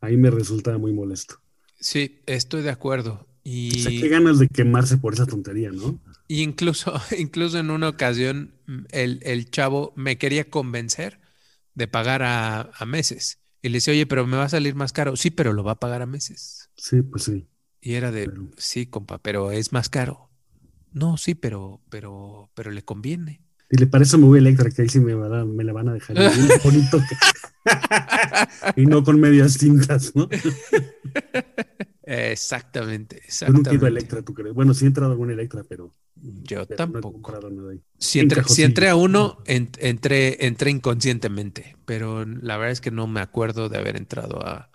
ahí 0.00 0.16
me 0.16 0.32
resultaba 0.32 0.76
muy 0.76 0.92
molesto. 0.92 1.36
Sí, 1.80 2.20
estoy 2.26 2.62
de 2.62 2.70
acuerdo. 2.70 3.26
Y... 3.44 3.80
O 3.80 3.82
sea, 3.82 4.00
qué 4.00 4.08
ganas 4.08 4.38
de 4.38 4.48
quemarse 4.48 4.98
por 4.98 5.14
esa 5.14 5.26
tontería, 5.26 5.70
¿no? 5.70 6.00
incluso, 6.28 6.92
incluso 7.18 7.58
en 7.58 7.70
una 7.70 7.88
ocasión, 7.88 8.54
mm, 8.66 8.84
el, 8.90 9.50
chavo 9.50 9.92
me 9.96 10.18
quería 10.18 10.48
convencer 10.48 11.20
de 11.74 11.88
pagar 11.88 12.22
a, 12.22 12.70
meses. 12.86 13.38
Y 13.62 13.68
le 13.68 13.78
decía, 13.78 13.92
oye, 13.92 14.06
pero 14.06 14.26
me 14.26 14.36
va 14.36 14.44
a 14.44 14.48
salir 14.48 14.74
más 14.74 14.92
caro. 14.92 15.16
Sí, 15.16 15.30
pero 15.30 15.52
lo 15.52 15.64
va 15.64 15.72
a 15.72 15.80
pagar 15.80 16.02
a 16.02 16.06
meses. 16.06 16.70
Sí, 16.76 17.02
pues 17.02 17.24
sí. 17.24 17.46
Y 17.80 17.94
era 17.94 18.12
de, 18.12 18.30
sí, 18.56 18.86
compa, 18.86 19.18
pero 19.18 19.50
es 19.50 19.72
más 19.72 19.88
caro. 19.88 20.30
No, 20.92 21.16
sí, 21.16 21.34
pero, 21.34 21.82
pero, 21.90 22.50
pero 22.54 22.70
le 22.70 22.82
conviene. 22.82 23.42
Y 23.68 23.76
le 23.76 23.86
parece 23.86 24.16
muy 24.16 24.38
Electra, 24.38 24.70
que 24.70 24.82
ahí 24.82 24.88
sí 24.88 25.00
me, 25.00 25.14
me 25.16 25.64
la 25.64 25.72
van 25.72 25.88
a 25.88 25.94
dejar 25.94 26.16
bonito. 26.64 27.00
y 28.76 28.86
no 28.86 29.02
con 29.02 29.20
medias 29.20 29.58
tintas, 29.58 30.14
¿no? 30.14 30.28
Exactamente, 32.06 33.16
exactamente. 33.16 33.70
Yo 33.70 33.74
nunca 33.74 33.86
he 33.86 33.90
Electra, 33.90 34.22
¿tú 34.22 34.32
crees? 34.32 34.54
Bueno, 34.54 34.74
sí 34.74 34.84
he 34.84 34.88
entrado 34.88 35.10
a 35.10 35.12
alguna 35.12 35.32
Electra, 35.32 35.64
pero... 35.68 35.92
Yo 36.14 36.66
tampoco. 36.66 37.20
si, 37.98 38.20
entré, 38.20 38.88
a 38.88 38.96
uno, 38.96 39.38
entré, 39.44 40.46
entré 40.46 40.70
inconscientemente, 40.70 41.76
pero 41.84 42.24
la 42.24 42.56
verdad 42.56 42.72
es 42.72 42.80
que 42.80 42.90
no 42.90 43.06
me 43.06 43.20
acuerdo 43.20 43.68
de 43.68 43.76
haber 43.76 43.96
entrado 43.96 44.40
a, 44.46 44.70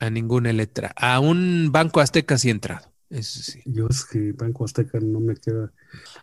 a 0.00 0.10
ninguna 0.10 0.48
Electra. 0.48 0.94
A 0.96 1.20
un 1.20 1.68
Banco 1.70 2.00
Azteca 2.00 2.38
sí 2.38 2.48
he 2.48 2.52
entrado. 2.52 2.90
Eso 3.10 3.40
sí. 3.42 3.62
Yo 3.66 3.88
es 3.88 4.04
que 4.04 4.32
Banco 4.32 4.64
Azteca 4.64 5.00
no 5.00 5.20
me 5.20 5.34
queda. 5.34 5.72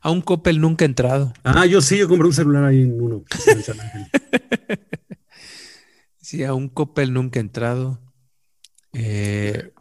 A 0.02 0.12
un 0.12 0.22
Coppel 0.22 0.62
nunca 0.62 0.86
he 0.86 0.88
entrado. 0.88 1.34
Ah, 1.44 1.66
yo 1.66 1.82
sí, 1.82 1.98
yo 1.98 2.08
compré 2.08 2.28
un 2.28 2.34
celular 2.34 2.64
ahí 2.64 2.82
en 2.82 3.02
uno. 3.02 3.24
sí, 6.18 6.44
a 6.44 6.54
un 6.54 6.70
Coppel 6.70 7.14
nunca 7.14 7.40
he 7.40 7.42
entrado. 7.42 8.00
Eh, 8.94 9.74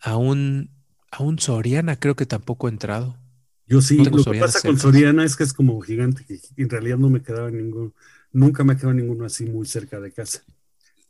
a 0.00 0.16
un, 0.16 0.70
a 1.10 1.22
un 1.22 1.38
Soriana 1.38 1.98
creo 1.98 2.16
que 2.16 2.26
tampoco 2.26 2.68
he 2.68 2.70
entrado. 2.70 3.16
Yo 3.66 3.80
sí, 3.80 3.98
No 3.98 4.04
lo 4.04 4.16
que 4.18 4.22
Soriana 4.24 4.46
pasa 4.46 4.60
con. 4.66 4.78
Soriana 4.78 5.24
es 5.24 5.36
que 5.36 5.44
es 5.44 5.52
como 5.52 5.80
gigante, 5.80 6.24
que 6.24 6.40
en 6.56 6.68
realidad 6.68 6.98
no 6.98 7.08
me 7.08 7.22
quedaba 7.22 7.50
ningún, 7.50 7.94
nunca 8.32 8.64
me 8.64 8.76
quedaba 8.76 8.94
ninguno 8.94 9.24
así 9.24 9.46
muy 9.46 9.66
cerca 9.66 10.00
de 10.00 10.12
casa. 10.12 10.42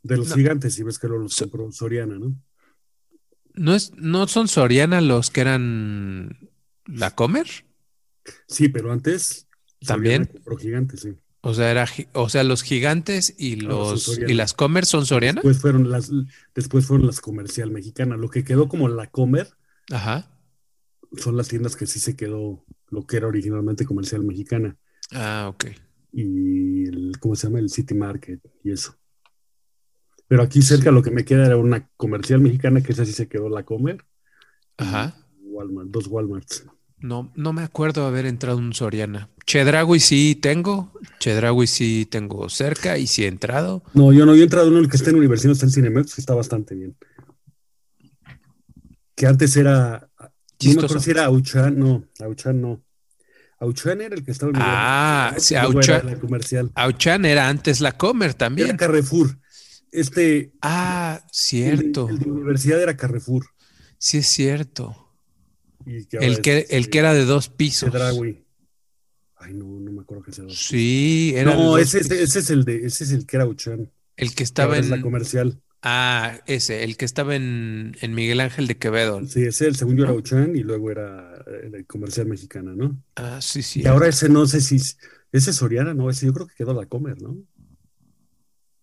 De 0.03 0.17
los 0.17 0.29
No. 0.29 0.35
gigantes, 0.35 0.75
si 0.75 0.83
ves 0.83 0.99
que 0.99 1.07
los 1.07 1.33
So- 1.33 1.45
compró 1.49 1.71
Soriana, 1.71 2.17
¿no? 2.19 2.35
¿No, 3.53 3.75
es, 3.75 3.91
¿No 3.95 4.27
son 4.27 4.47
Soriana 4.47 5.01
los 5.01 5.29
que 5.29 5.41
eran 5.41 6.49
la 6.85 7.15
Comer? 7.15 7.47
Sí, 8.47 8.69
pero 8.69 8.91
antes 8.91 9.47
También. 9.85 10.23
Soriana 10.25 10.33
compró 10.33 10.57
gigantes, 10.57 10.99
sí. 11.01 11.13
O 11.43 11.55
sea, 11.55 11.71
era, 11.71 11.87
o 12.13 12.29
sea, 12.29 12.43
los 12.43 12.61
gigantes 12.61 13.33
y 13.37 13.59
son 13.61 13.69
los 13.69 14.19
y 14.19 14.33
las 14.33 14.53
Comer 14.53 14.85
son 14.85 15.07
Soriana. 15.07 15.41
Después 15.41 15.59
fueron 15.59 15.89
las, 15.89 16.11
después 16.53 16.85
fueron 16.85 17.07
las 17.07 17.19
comercial 17.19 17.71
mexicana. 17.71 18.15
Lo 18.15 18.29
que 18.29 18.43
quedó 18.43 18.67
como 18.69 18.87
la 18.87 19.07
Comer 19.07 19.47
Ajá. 19.91 20.31
son 21.17 21.37
las 21.37 21.47
tiendas 21.47 21.75
que 21.75 21.87
sí 21.87 21.99
se 21.99 22.15
quedó 22.15 22.63
lo 22.89 23.07
que 23.07 23.17
era 23.17 23.27
originalmente 23.27 23.85
comercial 23.85 24.23
mexicana. 24.23 24.77
Ah, 25.11 25.47
ok. 25.51 25.65
Y 26.13 26.85
el, 26.85 27.13
¿cómo 27.19 27.35
se 27.35 27.47
llama? 27.47 27.59
El 27.59 27.69
City 27.69 27.95
Market 27.95 28.39
y 28.63 28.71
eso. 28.71 28.95
Pero 30.27 30.43
aquí 30.43 30.61
cerca 30.61 30.91
lo 30.91 31.01
que 31.01 31.11
me 31.11 31.25
queda 31.25 31.47
era 31.47 31.57
una 31.57 31.89
comercial 31.97 32.39
mexicana 32.39 32.81
que 32.81 32.91
esa 32.91 33.05
sí 33.05 33.13
se 33.13 33.27
quedó 33.27 33.49
la 33.49 33.63
Comer. 33.63 34.05
Ajá. 34.77 35.15
Walmart, 35.41 35.89
dos 35.89 36.07
Walmarts. 36.07 36.65
No, 37.01 37.31
no 37.35 37.51
me 37.53 37.63
acuerdo 37.63 38.05
haber 38.05 38.25
entrado 38.25 38.57
un 38.59 38.73
Soriana. 38.73 39.29
Chedraui 39.45 39.99
sí 39.99 40.35
tengo. 40.39 40.91
Chedraui 41.19 41.65
sí 41.67 42.07
tengo 42.09 42.47
cerca 42.49 42.97
y 42.97 43.07
sí 43.07 43.23
he 43.23 43.27
entrado. 43.27 43.83
No, 43.93 44.13
yo 44.13 44.25
no, 44.25 44.35
yo 44.35 44.41
he 44.41 44.43
entrado 44.43 44.67
en 44.67 44.75
uno 44.75 44.87
que 44.87 44.97
está 44.97 45.09
en 45.09 45.15
Universidad, 45.17 45.53
está 45.53 45.65
en 45.65 45.71
Cinemex, 45.71 46.13
que 46.15 46.21
está 46.21 46.35
bastante 46.35 46.75
bien. 46.75 46.95
Que 49.15 49.27
antes 49.27 49.55
era, 49.57 50.07
no 50.19 50.27
me 50.27 50.29
Chistoso. 50.59 50.85
acuerdo 50.85 51.03
si 51.03 51.11
era 51.11 51.25
Auchan, 51.25 51.77
no, 51.79 52.05
Auchan 52.19 52.61
no. 52.61 52.83
Auchan 53.59 54.01
era 54.01 54.15
el 54.15 54.23
que 54.23 54.31
estaba 54.31 54.51
en 54.51 54.57
Ah, 54.59 55.35
sí, 55.37 55.53
luego 55.55 55.81
era 55.81 55.95
Auchan. 55.97 56.05
la 56.07 56.19
comercial. 56.19 56.71
Auchan 56.75 57.25
era 57.25 57.47
antes 57.49 57.79
la 57.81 57.91
Comer 57.97 58.29
Era 58.31 58.37
también. 58.37 58.77
Carrefour. 58.77 59.37
Este, 59.91 60.53
Ah, 60.61 61.19
el 61.21 61.27
de, 61.27 61.29
cierto. 61.31 62.09
el 62.09 62.19
de 62.19 62.31
Universidad 62.31 62.81
era 62.81 62.95
Carrefour. 62.97 63.45
Sí 63.97 64.19
es 64.19 64.27
cierto. 64.27 65.00
Y 65.85 66.05
que 66.05 66.17
ahora 66.17 66.27
El 66.27 66.33
es, 66.33 66.39
que, 66.41 66.67
el 66.69 66.89
que 66.89 66.99
era 66.99 67.13
de 67.13 67.25
dos 67.25 67.49
pisos. 67.49 67.91
Chedraui. 67.91 68.45
Ay, 69.35 69.53
no, 69.53 69.65
no 69.79 69.91
me 69.91 70.01
acuerdo 70.01 70.23
que 70.23 70.31
sea. 70.31 70.45
dos. 70.45 70.57
Sí, 70.57 71.33
era 71.35 71.55
No, 71.55 71.77
ese, 71.77 71.99
ese, 71.99 72.39
es 72.39 72.49
el 72.49 72.63
de, 72.65 72.85
ese 72.85 73.03
es 73.03 73.11
el 73.11 73.25
que 73.25 73.37
era 73.37 73.45
Auchan. 73.45 73.91
El 74.15 74.35
que 74.35 74.43
estaba 74.43 74.75
ahora 74.75 74.79
es 74.79 74.89
la 74.89 74.97
en. 74.97 75.01
comercial. 75.01 75.61
Ah, 75.81 76.41
ese, 76.45 76.83
el 76.83 76.95
que 76.97 77.05
estaba 77.05 77.35
en, 77.35 77.97
en 78.01 78.13
Miguel 78.13 78.39
Ángel 78.39 78.67
de 78.67 78.77
Quevedo. 78.77 79.25
Sí, 79.25 79.43
ese 79.43 79.67
el 79.67 79.75
segundo 79.75 80.03
era 80.03 80.11
¿No? 80.11 80.17
Auchan 80.17 80.55
y 80.55 80.61
luego 80.63 80.91
era 80.91 81.43
la 81.69 81.83
comercial 81.85 82.27
mexicana, 82.27 82.73
¿no? 82.75 83.01
Ah, 83.15 83.39
sí, 83.41 83.61
sí. 83.63 83.81
Y 83.81 83.87
ahora 83.87 84.07
ese 84.07 84.29
no 84.29 84.45
sé 84.47 84.61
si 84.61 84.75
ese 84.75 84.97
es 85.51 85.55
Soriana, 85.55 85.93
no, 85.93 86.09
ese 86.09 86.25
yo 86.27 86.33
creo 86.33 86.47
que 86.47 86.55
quedó 86.55 86.73
la 86.73 86.85
Comer, 86.87 87.21
¿no? 87.21 87.37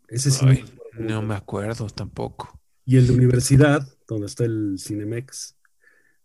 Ese 0.08 0.30
sí. 0.30 0.44
Ay, 0.46 0.64
no 0.98 1.22
me 1.22 1.34
acuerdo 1.34 1.86
tampoco. 1.88 2.60
Y 2.84 2.96
el 2.96 3.06
de 3.06 3.12
universidad, 3.12 3.86
donde 4.06 4.26
está 4.26 4.44
el 4.44 4.76
Cinemex, 4.78 5.57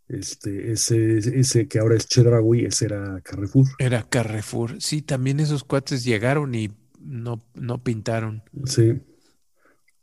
este, 0.07 0.71
ese, 0.71 1.17
ese 1.17 1.67
que 1.67 1.79
ahora 1.79 1.95
es 1.95 2.07
Chedraui, 2.07 2.65
ese 2.65 2.85
era 2.85 3.21
Carrefour. 3.21 3.67
Era 3.77 4.03
Carrefour. 4.09 4.81
Sí, 4.81 5.01
también 5.01 5.39
esos 5.39 5.63
cuates 5.63 6.03
llegaron 6.03 6.55
y 6.55 6.71
no, 6.99 7.43
no 7.53 7.83
pintaron. 7.83 8.43
Sí. 8.65 9.01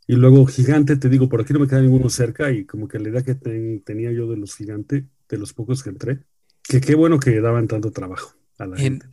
Y 0.07 0.15
luego 0.17 0.47
Gigante, 0.47 0.97
te 0.97 1.09
digo, 1.09 1.29
por 1.29 1.41
aquí 1.41 1.53
no 1.53 1.61
me 1.61 1.69
queda 1.69 1.81
ninguno 1.81 2.11
cerca 2.11 2.51
y 2.51 2.65
como 2.67 2.89
que 2.89 2.99
la 2.99 3.11
idea 3.11 3.23
que 3.23 3.35
ten- 3.37 3.83
tenía 3.83 4.11
yo 4.13 4.29
de 4.29 4.37
los 4.37 4.57
Gigante, 4.57 5.07
de 5.29 5.39
los 5.39 5.53
pocos 5.53 5.83
que 5.83 5.91
entré, 5.91 6.25
que 6.69 6.81
qué 6.81 6.95
bueno 6.97 7.19
que 7.21 7.41
daban 7.41 7.69
tanto 7.69 7.93
trabajo 7.93 8.35
a 8.59 8.67
la 8.67 8.77
En, 8.77 8.83
gente. 8.83 9.07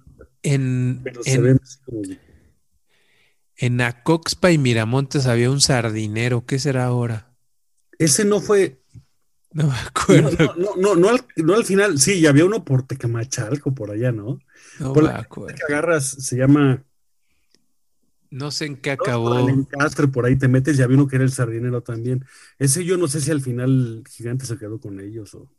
en, 0.43 1.03
Pero 1.03 1.23
se 1.23 1.29
en, 1.33 1.41
ven 1.41 1.59
así 1.63 1.79
como 1.85 2.01
en 3.57 3.81
Acoxpa 3.81 4.51
y 4.51 4.57
Miramontes 4.57 5.27
había 5.27 5.51
un 5.51 5.59
sardinero. 5.61 6.45
¿Qué 6.45 6.59
será 6.59 6.85
ahora? 6.85 7.35
Ese 7.99 8.25
no 8.25 8.41
fue, 8.41 8.81
No 9.51 9.67
me 9.67 9.73
acuerdo. 9.73 10.55
no, 10.57 10.75
no, 10.75 10.75
no, 10.75 10.95
no 10.95 11.09
al, 11.09 11.25
no 11.37 11.53
al 11.55 11.65
final, 11.65 11.99
sí, 11.99 12.21
ya 12.21 12.29
había 12.29 12.45
uno 12.45 12.63
por 12.65 12.83
Tecamachalco, 12.83 13.73
por 13.73 13.91
allá, 13.91 14.11
¿no? 14.11 14.39
No 14.79 14.93
por 14.93 15.03
me 15.03 15.09
la 15.09 15.19
acuerdo. 15.19 15.55
Que 15.55 15.73
agarras, 15.73 16.05
se 16.05 16.37
llama 16.37 16.83
No 18.29 18.51
sé 18.51 18.65
en 18.65 18.77
qué 18.77 18.91
acabó. 18.91 19.39
el 19.39 19.49
encastre, 19.49 20.07
por 20.07 20.25
ahí 20.25 20.35
te 20.37 20.47
metes, 20.47 20.77
ya 20.77 20.83
había 20.85 20.97
uno 20.97 21.07
que 21.07 21.15
era 21.15 21.25
el 21.25 21.31
sardinero 21.31 21.81
también. 21.81 22.25
Ese 22.59 22.83
yo 22.85 22.97
no 22.97 23.07
sé 23.07 23.21
si 23.21 23.31
al 23.31 23.41
final 23.41 24.03
Gigante 24.09 24.45
se 24.45 24.57
quedó 24.57 24.79
con 24.79 24.99
ellos 24.99 25.33
o... 25.35 25.49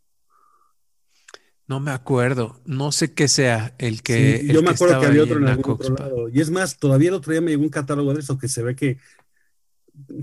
No 1.67 1.81
me 1.81 1.91
acuerdo. 1.91 2.61
No 2.65 2.93
sé 2.93 3.13
qué 3.13 3.29
sea 3.29 3.75
el 3.79 4.03
que. 4.03 4.39
Sí, 4.41 4.51
el 4.51 4.55
yo 4.55 4.63
me 4.63 4.69
que 4.69 4.75
acuerdo 4.75 5.01
que 5.01 5.07
había 5.07 5.23
otro 5.23 5.37
en 5.37 5.43
en 5.43 5.49
algún 5.49 5.73
otro 5.75 5.95
lado. 5.95 6.29
Y 6.31 6.41
es 6.41 6.51
más, 6.51 6.79
todavía 6.79 7.11
el 7.11 7.15
otro 7.17 7.31
día 7.33 7.43
me 7.43 7.51
llegó 7.51 7.63
un 7.63 7.69
catálogo 7.69 8.15
de 8.15 8.21
eso 8.21 8.39
que 8.39 8.49
se 8.49 8.63
ve 8.63 8.75
que, 8.75 8.99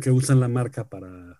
que 0.01 0.09
usan 0.09 0.39
la 0.39 0.47
marca 0.47 0.89
para, 0.89 1.34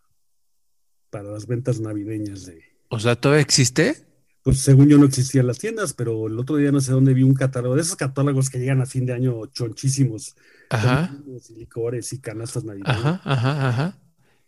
para 1.15 1.29
las 1.31 1.47
ventas 1.47 1.79
navideñas 1.79 2.45
de. 2.45 2.61
O 2.89 2.99
sea, 2.99 3.15
¿todavía 3.15 3.41
existe? 3.41 4.05
Pues 4.43 4.59
según 4.59 4.89
yo 4.89 4.97
no 4.97 5.05
existían 5.05 5.47
las 5.47 5.59
tiendas, 5.59 5.93
pero 5.93 6.27
el 6.27 6.37
otro 6.37 6.57
día 6.57 6.73
no 6.73 6.81
sé 6.81 6.91
dónde 6.91 7.13
vi 7.13 7.23
un 7.23 7.33
catálogo, 7.35 7.75
de 7.75 7.81
esos 7.83 7.95
catálogos 7.95 8.49
que 8.49 8.59
llegan 8.59 8.81
a 8.81 8.85
fin 8.85 9.05
de 9.05 9.13
año 9.13 9.45
chonchísimos, 9.45 10.35
Ajá, 10.69 11.15
y 11.49 11.53
licores 11.53 12.11
y 12.11 12.19
canastas 12.19 12.65
navideñas. 12.65 12.97
ajá, 12.97 13.21
ajá, 13.23 13.69
ajá. 13.69 13.99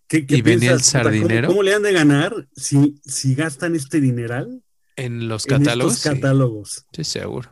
¿Qué, 0.09 0.27
qué 0.27 0.35
¿Y 0.35 0.41
venía 0.41 0.71
el 0.71 0.77
piensas, 0.81 0.87
puta, 0.87 1.03
¿cómo- 1.03 1.15
sardinero? 1.15 1.47
¿Cómo, 1.47 1.63
le 1.63 1.73
han 1.73 1.83
de 1.83 1.93
ganar 1.93 2.47
si, 2.53 2.99
si 3.05 3.33
gastan 3.33 3.75
este 3.75 4.01
dineral 4.01 4.61
En 4.97 5.29
los 5.29 5.47
en 5.47 5.57
catálogos. 5.59 5.93
estos 5.95 6.11
sí. 6.11 6.19
catálogos? 6.19 6.85
Sí, 6.91 7.03
seguro. 7.05 7.49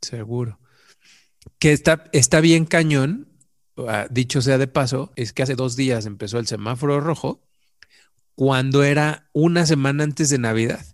Seguro. 0.00 0.60
Que 1.58 1.72
está, 1.72 2.04
está 2.12 2.40
bien 2.40 2.64
cañón. 2.64 3.26
ah, 3.88 4.06
Dicho 4.08 4.40
sea 4.40 4.56
de 4.56 4.68
paso, 4.68 5.12
es 5.16 5.32
que 5.32 5.42
hace 5.42 5.56
dos 5.56 5.74
días 5.74 6.06
empezó 6.06 6.38
el 6.38 6.46
semáforo 6.46 7.00
rojo 7.00 7.42
cuando 8.34 8.82
era 8.82 9.28
una 9.32 9.66
semana 9.66 10.04
antes 10.04 10.30
de 10.30 10.38
Navidad. 10.38 10.84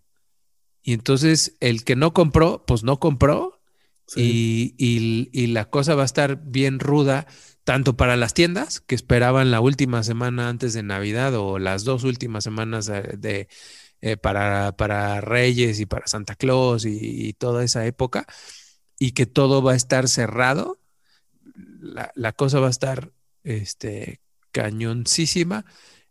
Y 0.82 0.93
entonces 0.93 1.57
el 1.61 1.84
que 1.84 1.97
no 1.97 2.12
compró, 2.12 2.64
pues 2.66 2.82
no 2.82 2.99
compró 3.01 3.61
Sí. 4.09 4.74
y, 4.78 4.84
y- 4.87 5.30
y 5.32 5.49
la 5.49 5.68
cosa 5.68 5.97
va 5.97 6.03
a 6.03 6.07
estar 6.07 6.41
bien 6.45 6.78
ruda, 6.78 7.26
tanto 7.64 7.97
para 7.97 8.16
las 8.16 8.34
tiendas 8.34 8.80
que 8.80 8.95
esperaban 8.95 9.51
la 9.51 9.59
última 9.61 10.05
semana 10.05 10.49
antes 10.49 10.74
de 10.74 10.84
Navidad 10.84 11.34
o 11.34 11.59
las 11.59 11.82
dos 11.82 12.05
últimas 12.05 12.45
semanas 12.45 12.87
de, 12.87 13.49
eh, 14.01 14.16
para, 14.16 14.76
para 14.76 15.20
Reyes 15.20 15.80
y 15.80 15.87
para 15.87 16.07
Santa 16.07 16.37
Claus 16.37 16.84
y, 16.84 16.99
y 17.01 17.32
toda 17.32 17.64
esa 17.64 17.84
época, 17.84 18.26
y 18.99 19.11
que 19.11 19.26
todo 19.26 19.61
va 19.61 19.72
a 19.72 19.76
estar 19.76 20.07
cerrado. 20.07 20.78
La, 21.80 22.12
la 22.14 22.32
cosa 22.32 22.61
va 22.61 22.68
a 22.68 22.70
estar 22.70 23.12
este, 23.43 24.20
cañoncísima 24.53 25.64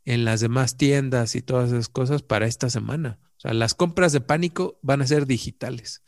en 0.05 0.23
las 0.23 0.39
demás 0.39 0.77
tiendas 0.77 1.35
y 1.35 1.41
todas 1.41 1.71
esas 1.71 1.89
cosas 1.89 2.21
para 2.21 2.45
esta 2.45 2.69
semana. 2.69 3.19
O 3.37 3.39
sea, 3.39 3.53
las 3.53 3.73
compras 3.73 4.13
de 4.13 4.21
pánico 4.21 4.79
van 4.81 5.01
a 5.01 5.07
ser 5.07 5.25
digitales. 5.25 6.03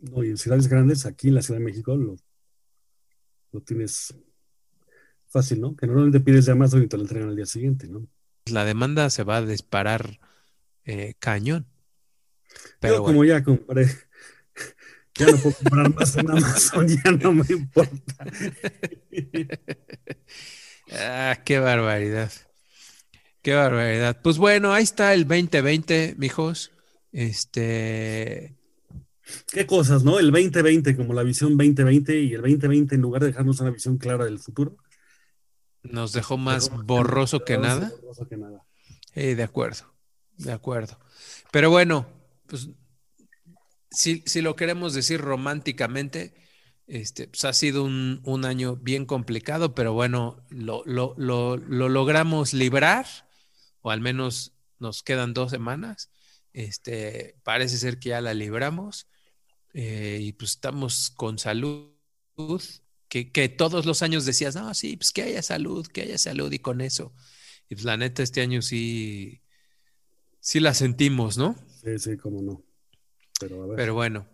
No, 0.00 0.22
y 0.22 0.30
en 0.30 0.38
ciudades 0.38 0.68
grandes, 0.68 1.04
aquí 1.04 1.28
en 1.28 1.34
la 1.34 1.42
Ciudad 1.42 1.58
de 1.58 1.64
México, 1.64 1.96
lo, 1.96 2.16
lo 3.52 3.60
tienes 3.60 4.14
fácil, 5.26 5.60
¿no? 5.60 5.76
Que 5.76 5.86
normalmente 5.86 6.20
pides 6.20 6.46
de 6.46 6.52
Amazon 6.52 6.82
y 6.84 6.86
te 6.86 6.96
lo 6.96 7.02
entregan 7.02 7.28
al 7.28 7.36
día 7.36 7.46
siguiente, 7.46 7.88
¿no? 7.88 8.06
La 8.46 8.64
demanda 8.64 9.10
se 9.10 9.24
va 9.24 9.38
a 9.38 9.42
disparar 9.44 10.20
eh, 10.84 11.14
cañón. 11.18 11.66
Pero 12.80 12.94
Yo 12.94 13.02
bueno, 13.02 13.14
como 13.14 13.24
ya 13.24 13.42
compré, 13.42 13.86
ya 15.14 15.26
no 15.26 15.36
puedo 15.36 15.56
comprar 15.56 15.94
más 15.94 16.16
en 16.16 16.30
Amazon, 16.30 16.88
ya 17.04 17.10
no 17.10 17.32
me 17.34 17.44
importa. 17.48 18.26
ah, 20.92 21.36
qué 21.44 21.58
barbaridad. 21.58 22.30
Qué 23.48 23.54
barbaridad. 23.54 24.20
Pues 24.22 24.36
bueno, 24.36 24.74
ahí 24.74 24.84
está 24.84 25.14
el 25.14 25.26
2020, 25.26 26.16
mijos. 26.18 26.70
Este, 27.12 28.54
Qué 29.50 29.66
cosas, 29.66 30.04
¿no? 30.04 30.18
El 30.18 30.30
2020 30.30 30.94
como 30.94 31.14
la 31.14 31.22
visión 31.22 31.56
2020 31.56 32.20
y 32.20 32.34
el 32.34 32.42
2020 32.42 32.96
en 32.96 33.00
lugar 33.00 33.22
de 33.22 33.28
dejarnos 33.28 33.58
una 33.60 33.70
visión 33.70 33.96
clara 33.96 34.26
del 34.26 34.38
futuro. 34.38 34.76
nos 35.82 36.12
dejó 36.12 36.36
más 36.36 36.68
dejó 36.68 36.82
borroso 36.82 37.42
que 37.42 37.56
nada. 37.56 37.90
borroso 38.02 38.28
que 38.28 38.36
nada. 38.36 38.66
Eh, 39.14 39.34
de 39.34 39.44
acuerdo, 39.44 39.94
de 40.36 40.52
acuerdo. 40.52 40.98
Pero 41.50 41.70
bueno, 41.70 42.06
pues 42.48 42.68
si, 43.90 44.22
si 44.26 44.42
lo 44.42 44.56
queremos 44.56 44.92
decir 44.92 45.22
románticamente, 45.22 46.34
este, 46.86 47.28
pues 47.28 47.46
ha 47.46 47.54
sido 47.54 47.82
un, 47.82 48.20
un 48.24 48.44
año 48.44 48.76
bien 48.76 49.06
complicado, 49.06 49.74
pero 49.74 49.94
bueno, 49.94 50.44
lo, 50.50 50.82
lo, 50.84 51.14
lo, 51.16 51.56
lo 51.56 51.88
logramos 51.88 52.52
librar, 52.52 53.06
o 53.88 53.90
al 53.90 54.02
menos 54.02 54.52
nos 54.78 55.02
quedan 55.02 55.32
dos 55.32 55.50
semanas. 55.50 56.10
Este, 56.52 57.36
parece 57.42 57.78
ser 57.78 57.98
que 57.98 58.10
ya 58.10 58.20
la 58.20 58.34
libramos 58.34 59.08
eh, 59.72 60.18
y 60.20 60.32
pues 60.32 60.52
estamos 60.52 61.10
con 61.10 61.38
salud, 61.38 61.88
que, 63.08 63.32
que 63.32 63.48
todos 63.48 63.86
los 63.86 64.02
años 64.02 64.26
decías, 64.26 64.54
no, 64.54 64.74
sí, 64.74 64.98
pues 64.98 65.10
que 65.10 65.22
haya 65.22 65.42
salud, 65.42 65.86
que 65.86 66.02
haya 66.02 66.18
salud 66.18 66.52
y 66.52 66.58
con 66.58 66.82
eso. 66.82 67.14
Y 67.70 67.76
pues 67.76 67.84
la 67.86 67.96
neta, 67.96 68.22
este 68.22 68.42
año 68.42 68.60
sí, 68.60 69.40
sí 70.40 70.60
la 70.60 70.74
sentimos, 70.74 71.38
¿no? 71.38 71.56
Sí, 71.82 71.98
sí, 71.98 72.16
cómo 72.18 72.42
no. 72.42 72.62
Pero 73.40 73.62
a 73.62 73.66
ver. 73.68 73.76
Pero 73.76 73.94
bueno, 73.94 74.28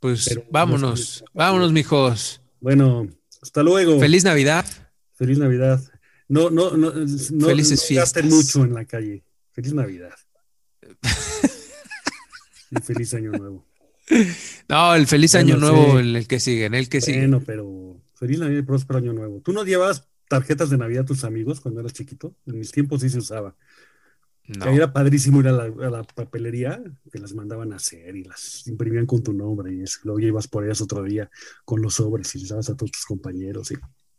pues 0.00 0.24
Pero 0.26 0.46
vámonos, 0.50 1.24
vámonos, 1.34 1.72
mijos. 1.72 2.40
Bueno, 2.58 3.06
hasta 3.42 3.62
luego. 3.62 4.00
Feliz 4.00 4.24
Navidad. 4.24 4.64
Feliz 5.12 5.36
Navidad. 5.36 5.82
No, 6.34 6.50
no, 6.50 6.76
no, 6.76 6.92
no, 6.92 7.46
Felices 7.46 7.80
no 7.90 7.96
gasten 7.96 8.24
fiestas. 8.24 8.24
mucho 8.24 8.64
en 8.64 8.74
la 8.74 8.84
calle. 8.84 9.24
Feliz 9.52 9.72
Navidad. 9.74 10.14
y 12.70 12.76
feliz 12.80 13.14
Año 13.14 13.30
Nuevo. 13.32 13.66
No, 14.68 14.94
el 14.94 15.06
feliz 15.06 15.32
Bueno, 15.32 15.54
año 15.54 15.60
nuevo, 15.60 15.92
sí. 15.92 15.98
en 16.08 16.16
el 16.16 16.26
que 16.28 16.40
sigue, 16.40 16.64
en 16.66 16.74
el 16.74 16.88
que 16.88 17.00
sigue. 17.00 17.18
Bueno, 17.20 17.42
pero 17.44 18.00
feliz 18.14 18.38
Navidad 18.38 18.58
y 18.58 18.62
próspero 18.62 18.98
Año 18.98 19.12
Nuevo. 19.14 19.40
¿Tú 19.40 19.52
no 19.52 19.64
llevabas 19.64 20.06
tarjetas 20.28 20.68
de 20.70 20.76
Navidad 20.76 21.02
a 21.02 21.06
tus 21.06 21.24
amigos 21.24 21.60
cuando 21.60 21.80
eras 21.80 21.92
chiquito? 21.94 22.34
En 22.46 22.58
mis 22.58 22.70
tiempos 22.70 23.00
sí 23.00 23.08
se 23.08 23.18
usaba. 23.18 23.56
No. 24.46 24.66
Era 24.66 24.92
padrísimo 24.92 25.40
ir 25.40 25.48
a 25.48 25.52
la, 25.52 25.62
a 25.64 25.90
la 25.90 26.02
papelería, 26.04 26.82
que 27.10 27.18
las 27.18 27.32
mandaban 27.32 27.72
a 27.72 27.76
hacer 27.76 28.14
y 28.14 28.24
las 28.24 28.66
imprimían 28.66 29.06
con 29.06 29.22
tu 29.22 29.32
nombre. 29.32 29.72
Y 29.74 29.80
eso. 29.82 30.00
luego 30.04 30.20
ya 30.20 30.26
ibas 30.28 30.48
por 30.48 30.64
ellas 30.66 30.82
otro 30.82 31.02
día 31.02 31.30
con 31.64 31.80
los 31.80 31.94
sobres 31.94 32.34
y 32.34 32.40
les 32.40 32.48
dabas 32.50 32.68
a 32.68 32.76
todos 32.76 32.90
tus 32.92 33.06
compañeros. 33.06 33.70
y 33.70 33.76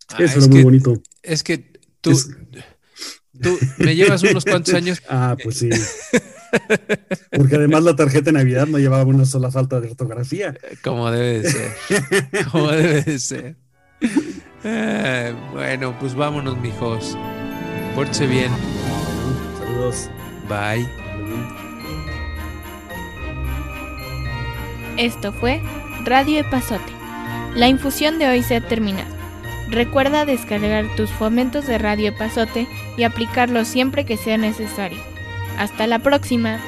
Ah, 0.09 0.17
eso 0.23 0.39
es, 0.39 0.45
era 0.45 0.47
muy 0.47 0.63
bonito. 0.63 0.93
es 1.21 1.43
que 1.43 1.73
tú, 2.05 2.11
Es- 2.11 2.29
tú 3.41 3.59
me 3.79 3.95
llevas 3.95 4.23
unos 4.23 4.45
cuantos 4.45 4.73
años. 4.81 5.01
Ah, 5.09 5.35
pues 5.41 5.57
sí. 5.59 5.69
Porque 7.35 7.55
además 7.57 7.83
la 7.83 7.95
tarjeta 7.95 8.25
de 8.25 8.33
Navidad 8.33 8.67
no 8.67 8.77
llevaba 8.79 9.03
una 9.03 9.25
sola 9.25 9.51
falta 9.51 9.81
de 9.81 9.89
ortografía. 9.89 10.55
Como 10.83 11.11
debe 11.11 11.41
de 11.41 11.49
ser. 11.51 11.71
Como 12.51 12.71
debe 12.71 13.01
de 13.01 13.19
ser. 13.19 13.55
Eh, 14.67 15.31
bueno, 15.53 15.95
pues 15.99 16.15
vámonos, 16.15 16.57
mijos. 16.57 17.15
Pórtese 17.93 18.25
bien. 18.25 18.51
Saludos. 19.59 20.09
Bye. 20.49 20.89
Esto 24.97 25.31
fue 25.33 25.61
Radio 26.03 26.39
Epazote. 26.39 26.91
La 27.55 27.67
infusión 27.67 28.17
de 28.17 28.27
hoy 28.27 28.41
se 28.41 28.55
ha 28.55 28.61
terminado. 28.67 29.14
Recuerda 29.69 30.25
descargar 30.25 30.95
tus 30.95 31.09
fomentos 31.09 31.65
de 31.65 31.77
Radio 31.77 32.09
Epazote 32.09 32.67
y 32.97 33.03
aplicarlos 33.03 33.67
siempre 33.67 34.05
que 34.05 34.17
sea 34.17 34.37
necesario. 34.37 34.99
Hasta 35.57 35.87
la 35.87 35.99
próxima. 35.99 36.59